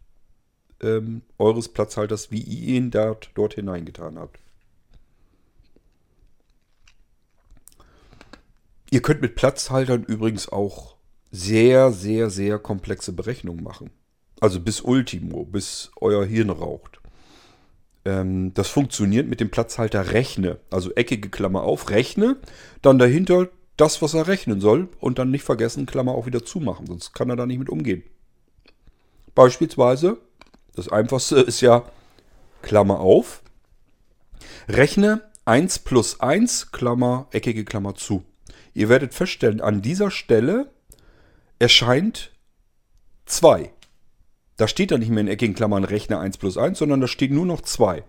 [0.80, 4.38] ähm, eures Platzhalters, wie ihr ihn dort, dort hineingetan habt.
[8.90, 10.96] Ihr könnt mit Platzhaltern übrigens auch
[11.32, 13.90] sehr, sehr, sehr komplexe Berechnungen machen.
[14.40, 17.00] Also bis Ultimo, bis euer Hirn raucht.
[18.06, 20.58] Ähm, das funktioniert mit dem Platzhalter Rechne.
[20.70, 22.36] Also eckige Klammer auf, Rechne.
[22.80, 26.86] Dann dahinter das, was er rechnen soll und dann nicht vergessen, Klammer auch wieder zumachen,
[26.86, 28.04] sonst kann er da nicht mit umgehen.
[29.34, 30.18] Beispielsweise,
[30.74, 31.84] das einfachste ist ja
[32.62, 33.42] Klammer auf,
[34.68, 38.24] rechne 1 plus 1, Klammer, eckige Klammer zu.
[38.72, 40.70] Ihr werdet feststellen, an dieser Stelle
[41.58, 42.32] erscheint
[43.26, 43.72] 2.
[44.56, 47.30] Da steht dann nicht mehr in eckigen Klammern Rechner 1 plus 1, sondern da steht
[47.30, 48.02] nur noch 2.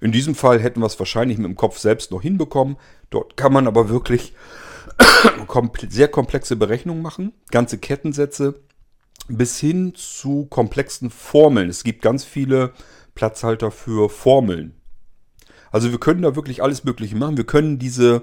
[0.00, 2.76] In diesem Fall hätten wir es wahrscheinlich mit dem Kopf selbst noch hinbekommen.
[3.10, 4.34] Dort kann man aber wirklich
[5.88, 8.54] sehr komplexe Berechnungen machen, ganze Kettensätze
[9.28, 11.68] bis hin zu komplexen Formeln.
[11.68, 12.72] Es gibt ganz viele
[13.14, 14.74] Platzhalter für Formeln.
[15.70, 17.36] Also wir können da wirklich alles Mögliche machen.
[17.36, 18.22] Wir können diese,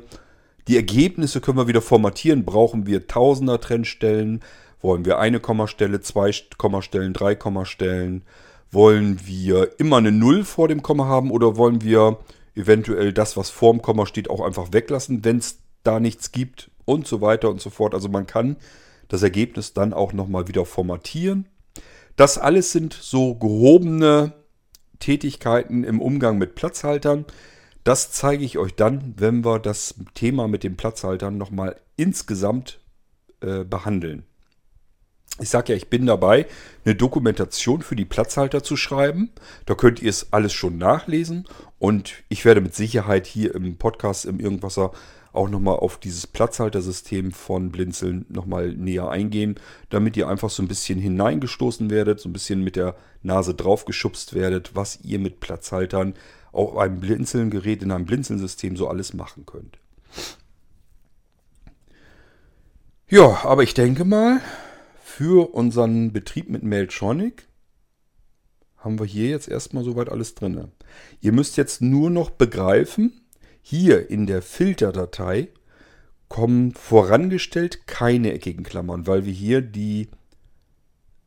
[0.68, 2.44] die Ergebnisse können wir wieder formatieren.
[2.44, 4.42] Brauchen wir Tausender Trennstellen?
[4.82, 8.24] Wollen wir eine Kommastelle, zwei Kommastellen, drei Kommastellen?
[8.72, 12.20] Wollen wir immer eine Null vor dem Komma haben oder wollen wir
[12.56, 17.08] eventuell das, was vorm Komma steht, auch einfach weglassen, wenn es da nichts gibt und
[17.08, 17.94] so weiter und so fort.
[17.94, 18.58] Also man kann
[19.08, 21.48] das Ergebnis dann auch nochmal wieder formatieren.
[22.16, 24.34] Das alles sind so gehobene
[25.00, 27.26] Tätigkeiten im Umgang mit Platzhaltern.
[27.84, 32.80] Das zeige ich euch dann, wenn wir das Thema mit den Platzhaltern nochmal insgesamt
[33.42, 34.24] äh, behandeln.
[35.40, 36.46] Ich sage ja, ich bin dabei,
[36.86, 39.32] eine Dokumentation für die Platzhalter zu schreiben.
[39.66, 41.46] Da könnt ihr es alles schon nachlesen.
[41.78, 44.92] Und ich werde mit Sicherheit hier im Podcast im Irgendwasser
[45.34, 49.56] auch nochmal auf dieses Platzhaltersystem von Blinzeln nochmal näher eingehen,
[49.90, 54.34] damit ihr einfach so ein bisschen hineingestoßen werdet, so ein bisschen mit der Nase draufgeschubst
[54.34, 56.14] werdet, was ihr mit Platzhaltern
[56.54, 59.78] auf einem Blinzeln-Gerät in einem Blinzeln-System so alles machen könnt.
[63.10, 64.40] Ja, aber ich denke mal,
[65.16, 67.48] für unseren Betrieb mit Mailtronic
[68.76, 70.72] haben wir hier jetzt erstmal soweit alles drin.
[71.22, 73.22] Ihr müsst jetzt nur noch begreifen,
[73.62, 75.48] hier in der Filterdatei
[76.28, 80.10] kommen vorangestellt keine eckigen Klammern, weil wir hier die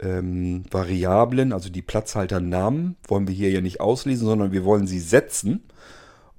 [0.00, 5.00] ähm, Variablen, also die Platzhalternamen, wollen wir hier ja nicht auslesen, sondern wir wollen sie
[5.00, 5.62] setzen.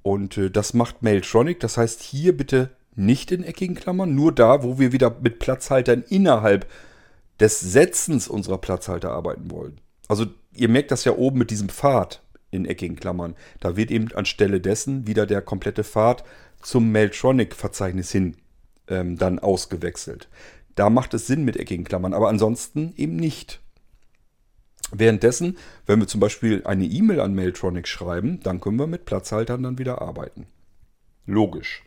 [0.02, 1.58] Und äh, das macht Mailtronic.
[1.58, 6.04] Das heißt, hier bitte nicht in eckigen Klammern, nur da, wo wir wieder mit Platzhaltern
[6.08, 6.70] innerhalb
[7.40, 9.80] des Setzens unserer Platzhalter arbeiten wollen.
[10.08, 13.34] Also ihr merkt das ja oben mit diesem Pfad in eckigen Klammern.
[13.60, 16.24] Da wird eben anstelle dessen wieder der komplette Pfad
[16.60, 18.36] zum Meltronic-Verzeichnis hin
[18.88, 20.28] ähm, dann ausgewechselt.
[20.74, 23.60] Da macht es Sinn mit eckigen Klammern, aber ansonsten eben nicht.
[24.92, 29.62] Währenddessen, wenn wir zum Beispiel eine E-Mail an Mailtronic schreiben, dann können wir mit Platzhaltern
[29.62, 30.46] dann wieder arbeiten.
[31.26, 31.84] Logisch.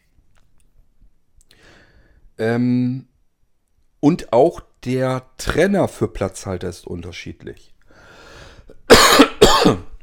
[2.38, 3.08] Ähm,
[4.00, 7.74] und auch der Trenner für Platzhalter ist unterschiedlich.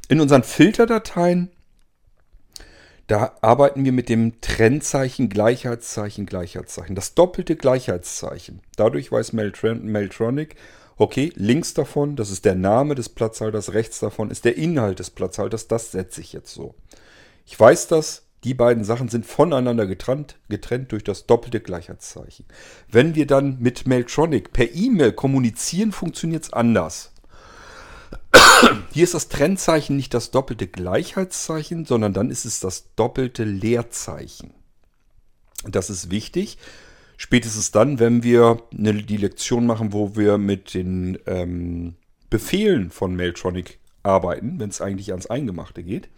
[0.07, 1.51] In unseren Filterdateien,
[3.07, 6.95] da arbeiten wir mit dem Trennzeichen, Gleichheitszeichen, Gleichheitszeichen.
[6.95, 8.61] Das doppelte Gleichheitszeichen.
[8.75, 10.55] Dadurch weiß Mailtronic,
[10.97, 15.09] okay, links davon, das ist der Name des Platzhalters, rechts davon ist der Inhalt des
[15.09, 15.67] Platzhalters.
[15.67, 16.75] Das setze ich jetzt so.
[17.45, 22.45] Ich weiß das, die beiden Sachen sind voneinander getrennt, getrennt durch das doppelte Gleichheitszeichen.
[22.89, 27.11] Wenn wir dann mit Mailtronic per E-Mail kommunizieren, funktioniert es anders.
[28.91, 34.53] Hier ist das Trennzeichen nicht das doppelte Gleichheitszeichen, sondern dann ist es das doppelte Leerzeichen.
[35.67, 36.57] Das ist wichtig.
[37.17, 41.95] Spätestens dann, wenn wir eine, die Lektion machen, wo wir mit den ähm,
[42.31, 46.09] Befehlen von Mailtronic arbeiten, wenn es eigentlich ans Eingemachte geht,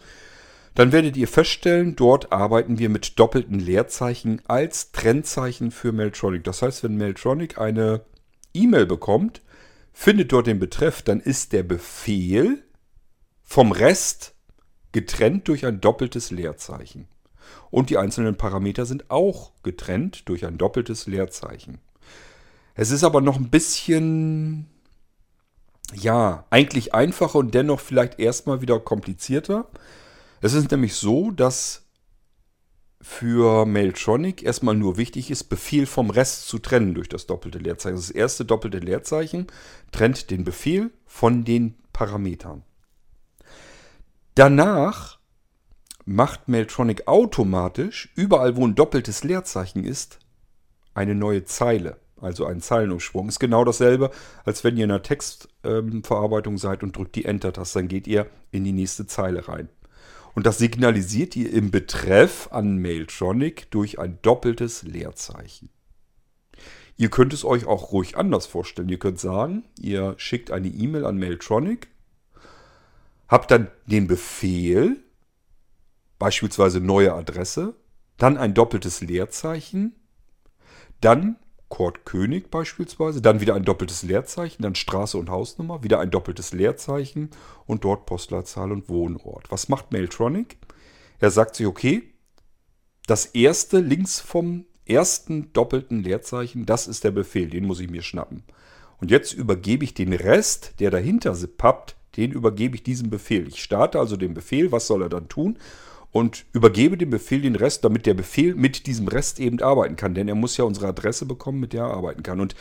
[0.75, 6.43] dann werdet ihr feststellen, dort arbeiten wir mit doppelten Leerzeichen als Trennzeichen für Mailtronic.
[6.43, 8.01] Das heißt, wenn Mailtronic eine
[8.53, 9.41] E-Mail bekommt,
[9.91, 12.63] findet dort den Betreff, dann ist der Befehl
[13.43, 14.33] vom Rest
[14.91, 17.07] getrennt durch ein doppeltes Leerzeichen.
[17.69, 21.79] Und die einzelnen Parameter sind auch getrennt durch ein doppeltes Leerzeichen.
[22.75, 24.67] Es ist aber noch ein bisschen,
[25.93, 29.69] ja, eigentlich einfacher und dennoch vielleicht erstmal wieder komplizierter.
[30.43, 31.85] Es ist nämlich so, dass
[32.99, 37.95] für Mailtronic erstmal nur wichtig ist, Befehl vom Rest zu trennen durch das doppelte Leerzeichen.
[37.95, 39.47] Das erste doppelte Leerzeichen
[39.93, 42.63] trennt den Befehl von den Parametern.
[44.35, 45.17] Danach
[46.03, 50.19] macht Mailtronic automatisch, überall wo ein doppeltes Leerzeichen ist,
[50.93, 52.01] eine neue Zeile.
[52.19, 53.29] Also ein Zeilenumsprung.
[53.29, 54.11] Ist genau dasselbe,
[54.43, 57.79] als wenn ihr in einer Textverarbeitung ähm, seid und drückt die Enter-Taste.
[57.79, 59.69] Dann geht ihr in die nächste Zeile rein.
[60.35, 65.69] Und das signalisiert ihr im Betreff an Mailtronic durch ein doppeltes Leerzeichen.
[66.97, 68.89] Ihr könnt es euch auch ruhig anders vorstellen.
[68.89, 71.87] Ihr könnt sagen, ihr schickt eine E-Mail an Mailtronic,
[73.27, 74.97] habt dann den Befehl,
[76.19, 77.75] beispielsweise neue Adresse,
[78.17, 79.95] dann ein doppeltes Leerzeichen,
[81.01, 81.37] dann
[81.73, 86.53] Kurt König beispielsweise, dann wieder ein doppeltes Leerzeichen, dann Straße und Hausnummer, wieder ein doppeltes
[86.53, 87.31] Leerzeichen
[87.65, 89.49] und dort Postleitzahl und Wohnort.
[89.49, 90.57] Was macht Mailtronic?
[91.17, 92.03] Er sagt sich, okay,
[93.07, 98.03] das erste links vom ersten doppelten Leerzeichen, das ist der Befehl, den muss ich mir
[98.03, 98.43] schnappen.
[99.01, 103.47] Und jetzt übergebe ich den Rest, der dahinter pappt, den übergebe ich diesem Befehl.
[103.47, 105.57] Ich starte also den Befehl, was soll er dann tun?
[106.13, 110.13] Und übergebe dem Befehl den Rest, damit der Befehl mit diesem Rest eben arbeiten kann.
[110.13, 112.39] Denn er muss ja unsere Adresse bekommen, mit der er arbeiten kann.
[112.39, 112.55] Und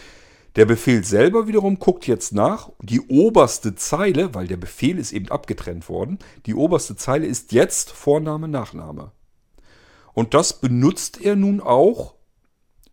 [0.56, 2.70] der Befehl selber wiederum guckt jetzt nach.
[2.80, 7.90] Die oberste Zeile, weil der Befehl ist eben abgetrennt worden, die oberste Zeile ist jetzt
[7.90, 9.12] Vorname, Nachname.
[10.14, 12.14] Und das benutzt er nun auch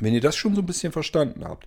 [0.00, 1.66] Wenn ihr das schon so ein bisschen verstanden habt,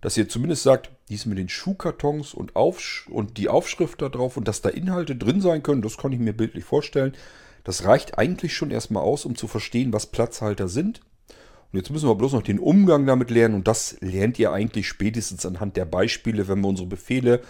[0.00, 4.36] dass ihr zumindest sagt, dies mit den Schuhkartons und, Aufsch und die Aufschrift da drauf
[4.36, 7.16] und dass da Inhalte drin sein können, das kann ich mir bildlich vorstellen.
[7.64, 11.00] Das reicht eigentlich schon erstmal aus, um zu verstehen, was Platzhalter sind.
[11.74, 15.44] Jetzt müssen wir bloß noch den Umgang damit lernen und das lernt ihr eigentlich spätestens
[15.44, 17.42] anhand der Beispiele, wenn wir unsere Befehle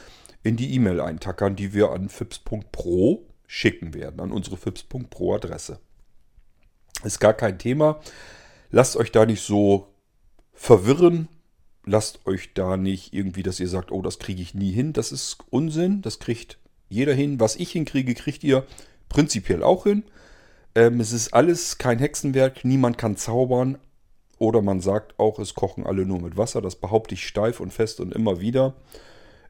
[0.42, 5.78] in die E-Mail eintackern, die wir an fips.pro schicken werden, an unsere fips.pro Adresse.
[7.02, 8.00] Ist gar kein Thema.
[8.70, 9.88] Lasst euch da nicht so
[10.52, 11.28] verwirren.
[11.84, 14.94] Lasst euch da nicht irgendwie, dass ihr sagt, oh, das kriege ich nie hin.
[14.94, 16.00] Das ist Unsinn.
[16.00, 17.40] Das kriegt jeder hin.
[17.40, 18.64] Was ich hinkriege, kriegt ihr
[19.10, 20.04] prinzipiell auch hin.
[20.74, 22.64] Ähm, es ist alles kein Hexenwerk.
[22.64, 23.78] Niemand kann zaubern.
[24.38, 26.60] Oder man sagt auch, es kochen alle nur mit Wasser.
[26.60, 28.74] Das behaupte ich steif und fest und immer wieder.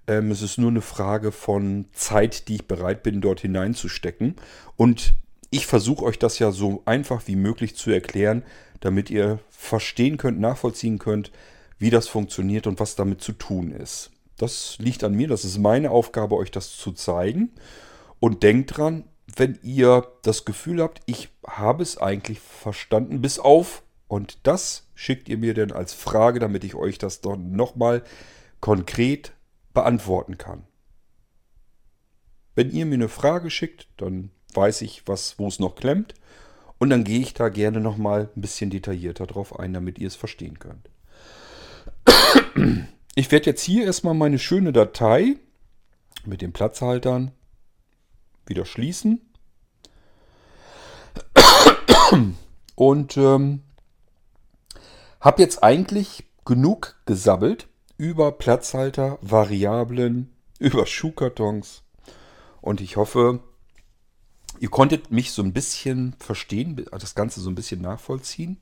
[0.07, 4.37] Ähm, es ist nur eine Frage von Zeit, die ich bereit bin, dort hineinzustecken.
[4.77, 5.15] Und
[5.51, 8.43] ich versuche euch das ja so einfach wie möglich zu erklären,
[8.81, 11.31] damit ihr verstehen könnt, nachvollziehen könnt,
[11.79, 14.11] wie das funktioniert und was damit zu tun ist.
[14.37, 17.53] Das liegt an mir, das ist meine Aufgabe, euch das zu zeigen.
[18.19, 19.05] Und denkt dran,
[19.37, 23.84] wenn ihr das Gefühl habt, ich habe es eigentlich verstanden, bis auf
[24.15, 28.05] und das schickt ihr mir dann als Frage, damit ich euch das doch nochmal
[28.61, 29.33] konkret
[29.73, 30.63] beantworten kann.
[32.55, 36.15] Wenn ihr mir eine Frage schickt, dann weiß ich, was, wo es noch klemmt.
[36.79, 40.15] Und dann gehe ich da gerne nochmal ein bisschen detaillierter drauf ein, damit ihr es
[40.15, 40.89] verstehen könnt.
[43.17, 45.39] Ich werde jetzt hier erstmal meine schöne Datei
[46.25, 47.33] mit den Platzhaltern
[48.47, 49.21] wieder schließen.
[52.77, 53.65] Und ähm,
[55.25, 61.83] hab jetzt eigentlich genug gesabbelt über Platzhalter, Variablen, über Schuhkartons.
[62.61, 63.41] Und ich hoffe,
[64.61, 68.59] ihr konntet mich so ein bisschen verstehen, das Ganze so ein bisschen nachvollziehen.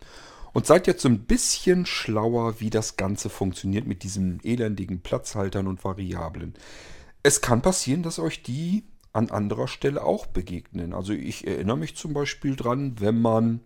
[0.53, 5.67] Und seid jetzt so ein bisschen schlauer, wie das Ganze funktioniert mit diesen elendigen Platzhaltern
[5.67, 6.55] und Variablen.
[7.25, 10.95] Es kann passieren, dass euch die an anderer Stelle auch begegnen.
[10.95, 13.61] Also ich erinnere mich zum Beispiel dran, wenn man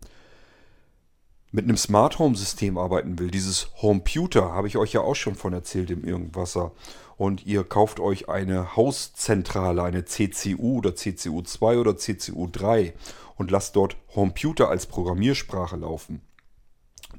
[1.52, 5.34] mit einem Smart Home System arbeiten will, dieses Homeputer, habe ich euch ja auch schon
[5.34, 6.72] von erzählt im Irgendwasser.
[7.16, 12.92] Und ihr kauft euch eine Hauszentrale, eine CCU oder CCU2 oder CCU3
[13.36, 16.20] und lasst dort Homeputer als Programmiersprache laufen.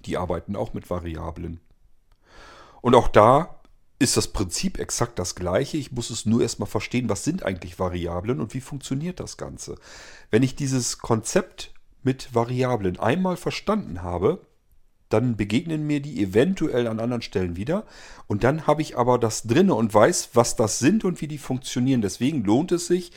[0.06, 1.60] Die arbeiten auch mit Variablen.
[2.82, 3.58] Und auch da
[4.00, 5.78] ist das Prinzip exakt das gleiche.
[5.78, 9.76] Ich muss es nur erstmal verstehen, was sind eigentlich Variablen und wie funktioniert das Ganze.
[10.30, 14.42] Wenn ich dieses Konzept mit Variablen einmal verstanden habe,
[15.10, 17.86] dann begegnen mir die eventuell an anderen Stellen wieder.
[18.28, 21.38] Und dann habe ich aber das drinne und weiß, was das sind und wie die
[21.38, 22.02] funktionieren.
[22.02, 23.12] Deswegen lohnt es sich,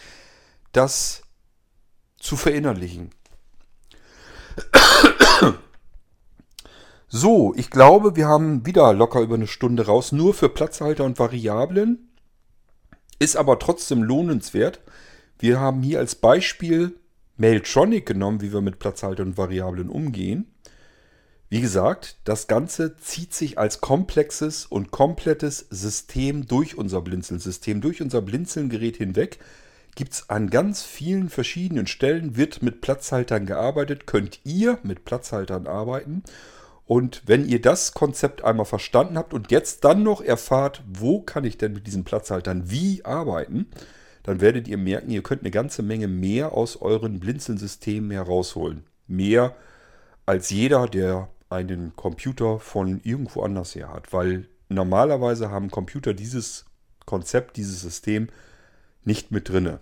[0.73, 1.23] das
[2.19, 3.11] zu verinnerlichen.
[7.13, 11.19] So, ich glaube, wir haben wieder locker über eine Stunde raus, nur für Platzhalter und
[11.19, 12.09] Variablen.
[13.19, 14.81] Ist aber trotzdem lohnenswert.
[15.41, 17.00] Wir haben hier als Beispiel
[17.41, 20.47] Mailtronic genommen, wie wir mit Platzhalter und Variablen umgehen.
[21.49, 28.03] Wie gesagt, das Ganze zieht sich als komplexes und komplettes System durch unser Blinzeln-System, durch
[28.03, 29.39] unser Blinzeln-Gerät hinweg.
[29.97, 35.67] Gibt es an ganz vielen verschiedenen Stellen, wird mit Platzhaltern gearbeitet, könnt ihr mit Platzhaltern
[35.67, 36.23] arbeiten.
[36.85, 41.45] Und wenn ihr das Konzept einmal verstanden habt und jetzt dann noch erfahrt, wo kann
[41.45, 43.67] ich denn mit diesen Platzhaltern wie arbeiten,
[44.23, 48.85] dann werdet ihr merken, ihr könnt eine ganze Menge mehr aus euren Blinzeln-Systemen herausholen.
[49.07, 49.55] Mehr
[50.27, 56.65] als jeder, der einen Computer von irgendwo anders her hat, weil normalerweise haben Computer dieses
[57.07, 58.29] Konzept, dieses System
[59.05, 59.81] nicht mit drinne.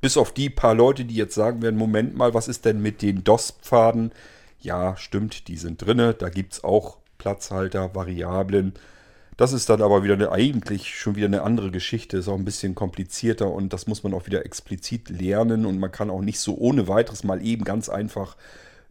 [0.00, 3.02] Bis auf die paar Leute, die jetzt sagen werden, Moment mal, was ist denn mit
[3.02, 4.12] den DOS-Pfaden?
[4.60, 6.14] Ja, stimmt, die sind drinne.
[6.14, 8.74] Da gibt es auch Platzhalter, Variablen.
[9.36, 12.46] Das ist dann aber wieder eine, eigentlich schon wieder eine andere Geschichte, ist auch ein
[12.46, 16.40] bisschen komplizierter und das muss man auch wieder explizit lernen und man kann auch nicht
[16.40, 18.36] so ohne weiteres mal eben ganz einfach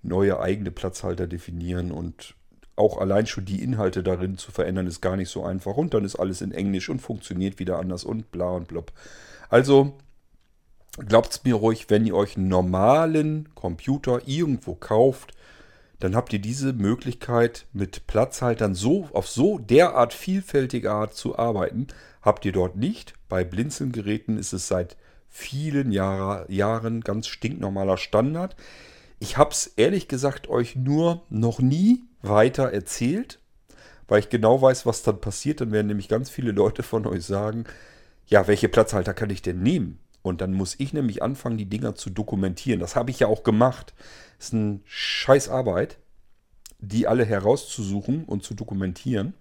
[0.04, 2.36] neue eigene Platzhalter definieren und
[2.76, 5.78] auch allein schon die Inhalte darin zu verändern, ist gar nicht so einfach.
[5.78, 8.92] Und dann ist alles in Englisch und funktioniert wieder anders und bla und blub.
[9.50, 9.94] Also
[11.08, 15.34] glaubt es mir ruhig, wenn ihr euch einen normalen Computer irgendwo kauft,
[16.00, 21.88] dann habt ihr diese Möglichkeit mit Platzhaltern so auf so derart vielfältige Art zu arbeiten,
[22.22, 23.14] habt ihr dort nicht.
[23.30, 24.98] Bei Blinzelgeräten ist es seit
[25.30, 28.56] vielen Jahr, Jahren ganz stinknormaler Standard.
[29.20, 33.40] Ich habe es ehrlich gesagt euch nur noch nie weiter erzählt,
[34.08, 35.62] weil ich genau weiß, was dann passiert.
[35.62, 37.66] Dann werden nämlich ganz viele Leute von euch sagen,
[38.28, 40.00] ja, welche Platzhalter kann ich denn nehmen?
[40.26, 42.80] Und dann muss ich nämlich anfangen, die Dinger zu dokumentieren.
[42.80, 43.94] Das habe ich ja auch gemacht.
[44.38, 46.00] Das ist eine scheiß Arbeit,
[46.80, 49.36] die alle herauszusuchen und zu dokumentieren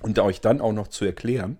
[0.00, 1.56] und euch dann auch noch zu erklären.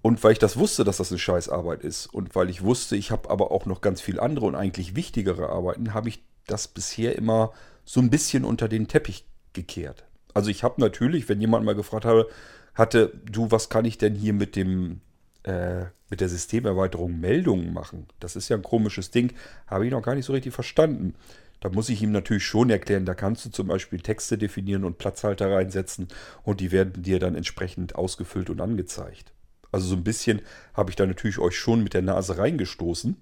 [0.00, 3.10] Und weil ich das wusste, dass das eine Scheißarbeit ist und weil ich wusste, ich
[3.10, 7.16] habe aber auch noch ganz viel andere und eigentlich wichtigere Arbeiten, habe ich das bisher
[7.16, 7.52] immer
[7.84, 10.04] so ein bisschen unter den Teppich gekehrt.
[10.32, 12.28] Also ich habe natürlich, wenn jemand mal gefragt habe,
[12.74, 15.02] hatte, du, was kann ich denn hier mit dem
[15.46, 18.06] äh, mit der Systemerweiterung Meldungen machen?
[18.20, 19.32] Das ist ja ein komisches Ding,
[19.66, 21.14] habe ich noch gar nicht so richtig verstanden.
[21.60, 24.98] Da muss ich ihm natürlich schon erklären, da kannst du zum Beispiel Texte definieren und
[24.98, 26.08] Platzhalter reinsetzen
[26.42, 29.32] und die werden dir dann entsprechend ausgefüllt und angezeigt.
[29.72, 30.42] Also so ein bisschen
[30.74, 33.16] habe ich da natürlich euch schon mit der Nase reingestoßen.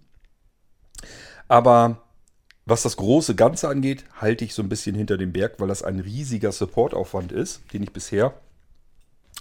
[1.48, 2.02] Aber
[2.66, 5.82] was das große Ganze angeht, halte ich so ein bisschen hinter dem Berg, weil das
[5.82, 8.34] ein riesiger Supportaufwand ist, den ich bisher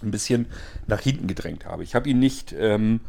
[0.01, 0.47] ein bisschen
[0.87, 1.83] nach hinten gedrängt habe.
[1.83, 3.01] Ich habe ihn nicht, ähm,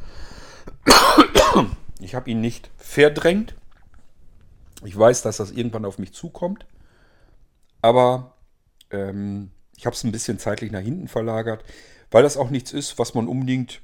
[2.01, 3.55] ich habe ihn nicht verdrängt.
[4.85, 6.67] Ich weiß, dass das irgendwann auf mich zukommt,
[7.81, 8.35] aber
[8.91, 11.65] ähm, ich habe es ein bisschen zeitlich nach hinten verlagert,
[12.11, 13.81] weil das auch nichts ist, was man unbedingt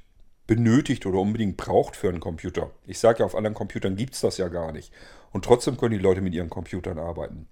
[0.47, 2.71] benötigt oder unbedingt braucht für einen Computer.
[2.85, 4.91] Ich sage ja, auf anderen Computern gibt es das ja gar nicht.
[5.31, 7.47] Und trotzdem können die Leute mit ihren Computern arbeiten.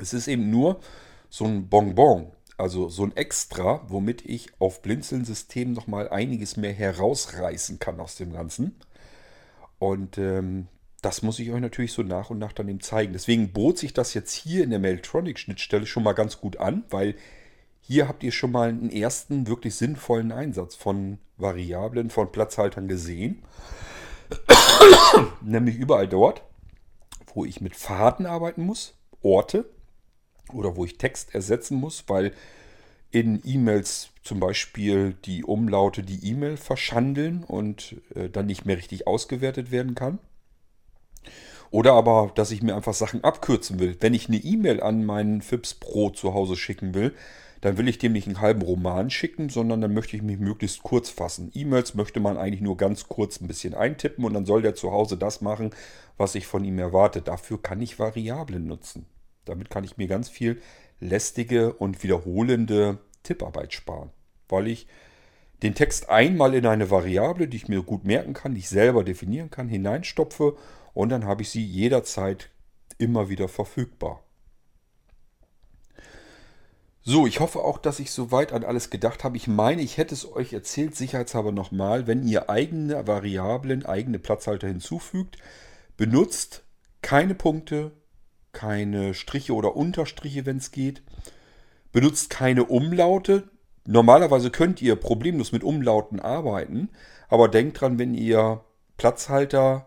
[0.00, 0.80] Es ist eben nur
[1.28, 2.30] so ein Bonbon,
[2.60, 8.32] also so ein Extra, womit ich auf Blinzeln-Systemen nochmal einiges mehr herausreißen kann aus dem
[8.32, 8.76] Ganzen.
[9.78, 10.68] Und ähm,
[11.02, 13.12] das muss ich euch natürlich so nach und nach dann eben zeigen.
[13.12, 17.14] Deswegen bot sich das jetzt hier in der Mailtronic-Schnittstelle schon mal ganz gut an, weil
[17.80, 23.42] hier habt ihr schon mal einen ersten wirklich sinnvollen Einsatz von Variablen, von Platzhaltern gesehen.
[25.40, 26.42] Nämlich überall dort,
[27.34, 29.64] wo ich mit Fahrten arbeiten muss, Orte
[30.54, 32.32] oder wo ich Text ersetzen muss, weil
[33.10, 39.06] in E-Mails zum Beispiel die Umlaute die E-Mail verschandeln und äh, dann nicht mehr richtig
[39.06, 40.18] ausgewertet werden kann.
[41.70, 43.96] Oder aber, dass ich mir einfach Sachen abkürzen will.
[44.00, 47.14] Wenn ich eine E-Mail an meinen FIPS Pro zu Hause schicken will,
[47.60, 50.82] dann will ich dem nicht einen halben Roman schicken, sondern dann möchte ich mich möglichst
[50.82, 51.50] kurz fassen.
[51.54, 54.92] E-Mails möchte man eigentlich nur ganz kurz ein bisschen eintippen und dann soll der zu
[54.92, 55.70] Hause das machen,
[56.16, 57.22] was ich von ihm erwarte.
[57.22, 59.06] Dafür kann ich Variablen nutzen.
[59.50, 60.60] Damit kann ich mir ganz viel
[61.00, 64.10] lästige und wiederholende Tipparbeit sparen,
[64.48, 64.86] weil ich
[65.62, 69.04] den Text einmal in eine Variable, die ich mir gut merken kann, die ich selber
[69.04, 70.56] definieren kann, hineinstopfe
[70.94, 72.50] und dann habe ich sie jederzeit
[72.98, 74.22] immer wieder verfügbar.
[77.02, 79.36] So, ich hoffe auch, dass ich soweit an alles gedacht habe.
[79.36, 84.68] Ich meine, ich hätte es euch erzählt, sicherheitshalber nochmal, wenn ihr eigene Variablen, eigene Platzhalter
[84.68, 85.38] hinzufügt,
[85.96, 86.62] benutzt
[87.00, 87.92] keine Punkte,
[88.52, 91.02] keine Striche oder Unterstriche, wenn es geht.
[91.92, 93.48] Benutzt keine Umlaute.
[93.86, 96.90] Normalerweise könnt ihr problemlos mit Umlauten arbeiten,
[97.28, 98.64] aber denkt dran, wenn ihr
[98.96, 99.86] Platzhalter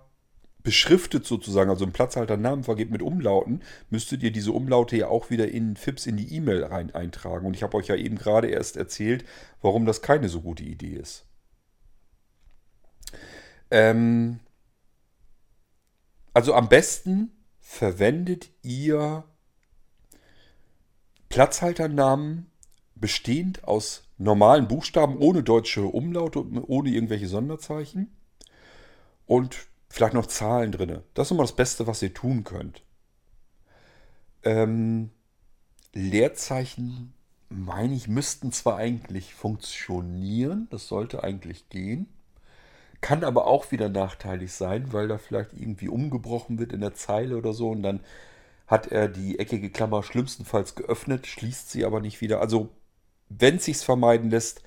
[0.64, 5.50] beschriftet sozusagen, also einen Platzhalternamen vergebt mit Umlauten, müsstet ihr diese Umlaute ja auch wieder
[5.50, 7.46] in FIPS in die E-Mail rein eintragen.
[7.46, 9.26] Und ich habe euch ja eben gerade erst erzählt,
[9.62, 11.26] warum das keine so gute Idee ist.
[13.70, 14.40] Ähm
[16.34, 17.32] also am besten
[17.74, 19.24] verwendet ihr
[21.30, 22.52] Platzhalternamen
[22.94, 28.16] bestehend aus normalen Buchstaben ohne deutsche Umlaute, ohne irgendwelche Sonderzeichen
[29.26, 31.02] und vielleicht noch Zahlen drin.
[31.16, 32.84] Das ist immer das Beste, was ihr tun könnt.
[34.44, 35.10] Ähm,
[35.94, 37.14] Leerzeichen,
[37.50, 42.08] meine ich, müssten zwar eigentlich funktionieren, das sollte eigentlich gehen,
[43.04, 47.38] kann aber auch wieder nachteilig sein, weil da vielleicht irgendwie umgebrochen wird in der Zeile
[47.38, 48.00] oder so und dann
[48.66, 52.40] hat er die eckige Klammer schlimmstenfalls geöffnet, schließt sie aber nicht wieder.
[52.40, 52.70] Also,
[53.28, 54.64] wenn es sich vermeiden lässt,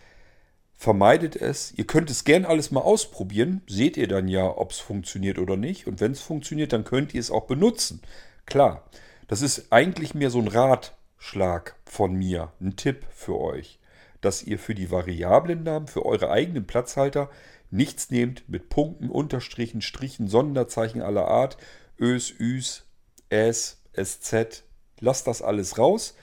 [0.74, 1.72] vermeidet es.
[1.76, 3.62] Ihr könnt es gern alles mal ausprobieren.
[3.66, 5.86] Seht ihr dann ja, ob es funktioniert oder nicht.
[5.86, 8.02] Und wenn es funktioniert, dann könnt ihr es auch benutzen.
[8.44, 8.84] Klar,
[9.28, 13.78] das ist eigentlich mehr so ein Ratschlag von mir, ein Tipp für euch,
[14.20, 17.30] dass ihr für die Variablennamen, für eure eigenen Platzhalter
[17.76, 21.56] nichts nehmt mit Punkten, Unterstrichen, Strichen, Sonderzeichen aller Art,
[21.98, 22.84] Ös, Üs,
[23.28, 24.64] S, SZ.
[25.00, 26.14] Lasst das alles raus.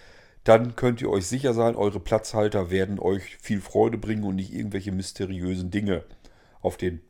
[0.44, 4.54] Dann könnt ihr euch sicher sein, eure Platzhalter werden euch viel Freude bringen und nicht
[4.54, 6.04] irgendwelche mysteriösen Dinge
[6.62, 7.02] auf den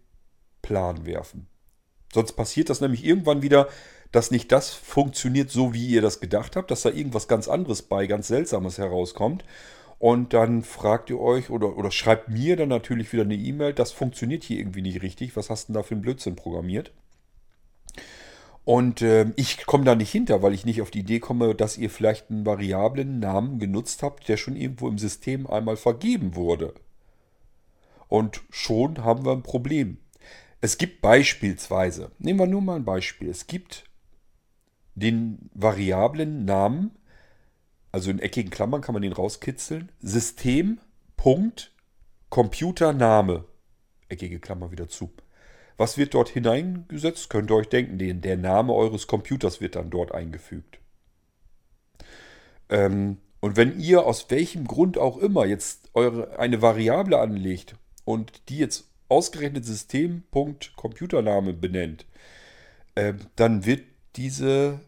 [0.62, 1.48] Plan werfen.
[2.14, 3.70] Sonst passiert das nämlich irgendwann wieder,
[4.12, 7.82] dass nicht das funktioniert so, wie ihr das gedacht habt, dass da irgendwas ganz anderes
[7.82, 9.44] bei, ganz Seltsames herauskommt.
[10.04, 13.94] Und dann fragt ihr euch oder, oder schreibt mir dann natürlich wieder eine E-Mail, das
[13.94, 15.38] funktioniert hier irgendwie nicht richtig.
[15.38, 16.92] Was hast du denn da für einen Blödsinn programmiert?
[18.66, 21.78] Und äh, ich komme da nicht hinter, weil ich nicht auf die Idee komme, dass
[21.78, 26.74] ihr vielleicht einen variablen Namen genutzt habt, der schon irgendwo im System einmal vergeben wurde.
[28.10, 30.00] Und schon haben wir ein Problem.
[30.60, 33.86] Es gibt beispielsweise, nehmen wir nur mal ein Beispiel, es gibt
[34.96, 36.92] den variablen Namen,
[37.94, 40.80] also in eckigen Klammern kann man den rauskitzeln, System,
[41.16, 41.72] Punkt,
[42.30, 43.46] Computername,
[44.10, 45.14] eckige Klammer wieder zu.
[45.78, 47.30] Was wird dort hineingesetzt?
[47.30, 50.80] Könnt ihr euch denken, den, der Name eures Computers wird dann dort eingefügt.
[52.70, 57.76] Ähm, und wenn ihr aus welchem Grund auch immer jetzt eure, eine Variable anlegt
[58.06, 62.08] und die jetzt ausgerechnet System.computername benennt,
[62.96, 64.80] äh, dann wird diese,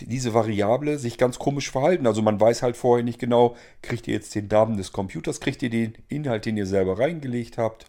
[0.00, 2.06] diese Variable sich ganz komisch verhalten.
[2.06, 5.62] Also man weiß halt vorher nicht genau, kriegt ihr jetzt den Namen des Computers, kriegt
[5.62, 7.86] ihr den Inhalt, den ihr selber reingelegt habt.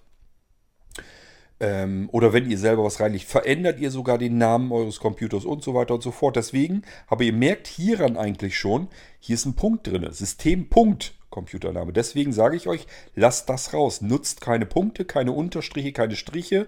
[1.60, 5.64] Ähm, oder wenn ihr selber was reinlegt, verändert ihr sogar den Namen eures Computers und
[5.64, 6.38] so weiter und so fort.
[6.38, 8.88] Deswegen, aber ihr merkt hieran eigentlich schon,
[9.20, 10.08] hier ist ein Punkt drin.
[10.12, 11.94] Systempunkt Computername.
[11.94, 14.02] Deswegen sage ich euch, lasst das raus.
[14.02, 16.66] Nutzt keine Punkte, keine Unterstriche, keine Striche.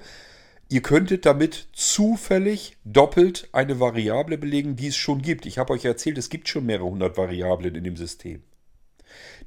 [0.72, 5.46] Ihr könntet damit zufällig doppelt eine Variable belegen, die es schon gibt.
[5.46, 8.42] Ich habe euch erzählt, es gibt schon mehrere hundert Variablen in dem System.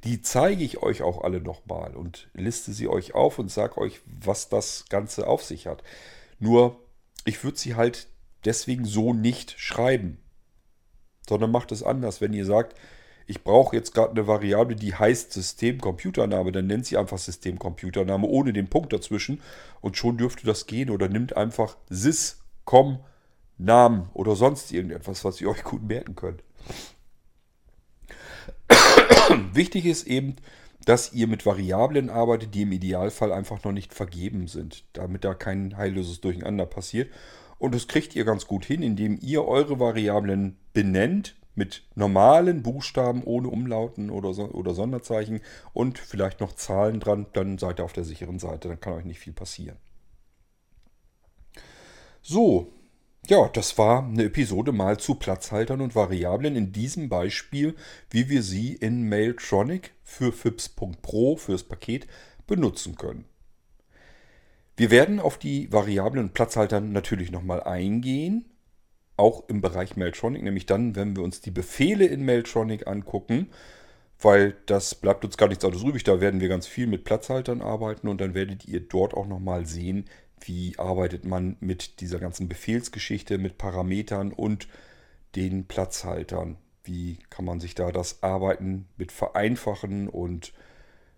[0.03, 4.01] Die zeige ich euch auch alle nochmal und liste sie euch auf und sage euch,
[4.05, 5.81] was das Ganze auf sich hat.
[6.37, 6.79] Nur,
[7.25, 8.05] ich würde sie halt
[8.45, 10.19] deswegen so nicht schreiben,
[11.27, 12.21] sondern macht es anders.
[12.21, 12.77] Wenn ihr sagt,
[13.27, 18.53] ich brauche jetzt gerade eine Variable, die heißt Systemcomputername, dann nennt sie einfach Systemcomputername ohne
[18.53, 19.41] den Punkt dazwischen
[19.81, 22.99] und schon dürfte das gehen oder nimmt einfach sys, com,
[23.57, 26.43] Namen oder sonst irgendetwas, was ihr euch gut merken könnt.
[29.53, 30.35] Wichtig ist eben,
[30.85, 35.33] dass ihr mit Variablen arbeitet, die im Idealfall einfach noch nicht vergeben sind, damit da
[35.33, 37.11] kein heilloses Durcheinander passiert.
[37.57, 43.23] Und das kriegt ihr ganz gut hin, indem ihr eure Variablen benennt mit normalen Buchstaben
[43.23, 45.41] ohne Umlauten oder, oder Sonderzeichen
[45.73, 49.05] und vielleicht noch Zahlen dran, dann seid ihr auf der sicheren Seite, dann kann euch
[49.05, 49.77] nicht viel passieren.
[52.21, 52.73] So,
[53.27, 57.75] ja, das war eine Episode mal zu Platzhaltern und Variablen in diesem Beispiel,
[58.09, 62.07] wie wir sie in Mailtronic für FIPS.pro fürs Paket
[62.45, 63.25] benutzen können.
[64.77, 68.45] Wir werden auf die Variablen und Platzhalter natürlich nochmal eingehen,
[69.17, 73.47] auch im Bereich Mailtronic, nämlich dann, wenn wir uns die Befehle in Mailtronic angucken,
[74.19, 76.03] weil das bleibt uns gar nichts anderes übrig.
[76.03, 79.65] Da werden wir ganz viel mit Platzhaltern arbeiten und dann werdet ihr dort auch nochmal
[79.65, 80.05] sehen,
[80.41, 84.67] wie arbeitet man mit dieser ganzen Befehlsgeschichte, mit Parametern und
[85.35, 86.57] den Platzhaltern.
[86.83, 90.53] Wie kann man sich da das Arbeiten mit vereinfachen und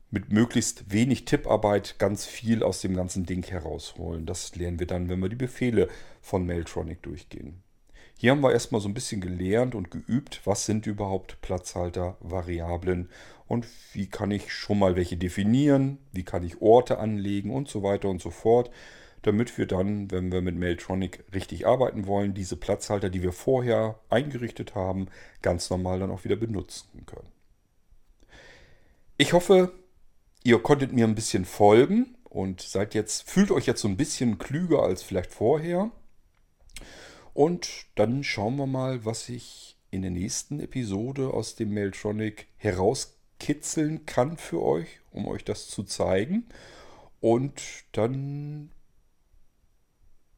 [0.10, 4.26] mit möglichst wenig Tipparbeit ganz viel aus dem ganzen Ding herausholen.
[4.26, 5.90] Das lernen wir dann, wenn wir die Befehle
[6.22, 7.62] von Mailtronic durchgehen.
[8.18, 13.10] Hier haben wir erstmal so ein bisschen gelernt und geübt, was sind überhaupt Platzhalter, Variablen
[13.48, 17.84] und wie kann ich schon mal welche definieren, wie kann ich Orte anlegen und so
[17.84, 18.72] weiter und so fort
[19.28, 24.00] damit wir dann, wenn wir mit Mailtronic richtig arbeiten wollen, diese Platzhalter, die wir vorher
[24.10, 25.08] eingerichtet haben,
[25.42, 27.28] ganz normal dann auch wieder benutzen können.
[29.18, 29.74] Ich hoffe,
[30.44, 34.38] ihr konntet mir ein bisschen folgen und seid jetzt, fühlt euch jetzt so ein bisschen
[34.38, 35.92] klüger als vielleicht vorher.
[37.38, 44.08] Und dann schauen wir mal, was ich in der nächsten Episode aus dem Mailtronic herauskitzeln
[44.08, 46.48] kann für euch, um euch das zu zeigen.
[47.20, 47.62] Und
[47.92, 48.72] dann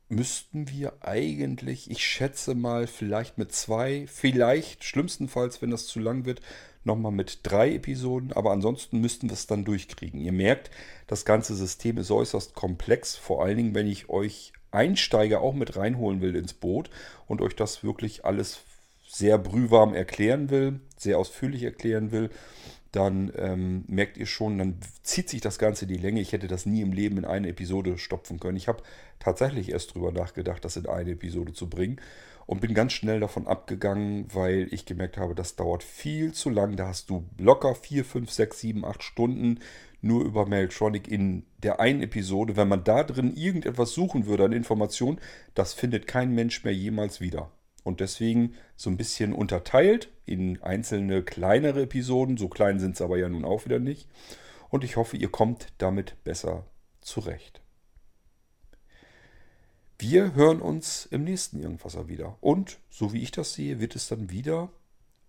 [0.10, 6.26] müssten wir eigentlich, ich schätze mal, vielleicht mit zwei, vielleicht schlimmstenfalls, wenn das zu lang
[6.26, 6.42] wird,
[6.84, 10.20] nochmal mit drei Episoden, aber ansonsten müssten wir es dann durchkriegen.
[10.20, 10.70] Ihr merkt,
[11.08, 15.76] das ganze System ist äußerst komplex, vor allen Dingen, wenn ich euch Einsteiger auch mit
[15.76, 16.90] reinholen will ins Boot
[17.28, 18.62] und euch das wirklich alles
[19.08, 22.30] sehr brühwarm erklären will, sehr ausführlich erklären will,
[22.92, 26.22] dann ähm, merkt ihr schon, dann zieht sich das Ganze die Länge.
[26.22, 28.58] Ich hätte das nie im Leben in eine Episode stopfen können.
[28.58, 28.84] Ich habe
[29.20, 32.00] tatsächlich erst drüber nachgedacht, das in eine Episode zu bringen
[32.48, 36.76] und bin ganz schnell davon abgegangen, weil ich gemerkt habe, das dauert viel zu lang.
[36.78, 39.60] Da hast du locker 4, 5, 6, 7, 8 Stunden
[40.02, 42.56] nur über Mailtronic in der einen Episode.
[42.56, 45.20] Wenn man da drin irgendetwas suchen würde an Informationen,
[45.56, 47.52] das findet kein Mensch mehr jemals wieder.
[47.84, 52.38] Und deswegen so ein bisschen unterteilt in einzelne kleinere Episoden.
[52.38, 54.08] So klein sind es aber ja nun auch wieder nicht.
[54.70, 56.66] Und ich hoffe, ihr kommt damit besser
[57.02, 57.62] zurecht.
[59.98, 62.38] Wir hören uns im nächsten Irgendwasser wieder.
[62.40, 64.70] Und so wie ich das sehe, wird es dann wieder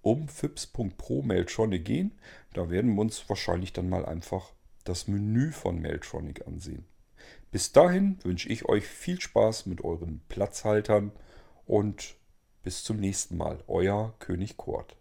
[0.03, 2.13] um fips.pro Mailtronic gehen.
[2.53, 4.53] Da werden wir uns wahrscheinlich dann mal einfach
[4.85, 6.85] das Menü von Mailtronic ansehen.
[7.51, 11.13] Bis dahin wünsche ich euch viel Spaß mit euren Platzhaltern
[11.67, 12.17] und
[12.63, 13.63] bis zum nächsten Mal.
[13.67, 14.97] Euer König Kurt.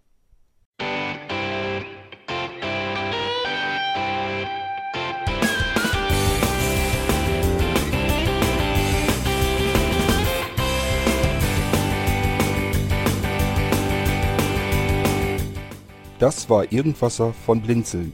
[16.19, 18.13] Das war Irgendwasser von Blinzeln.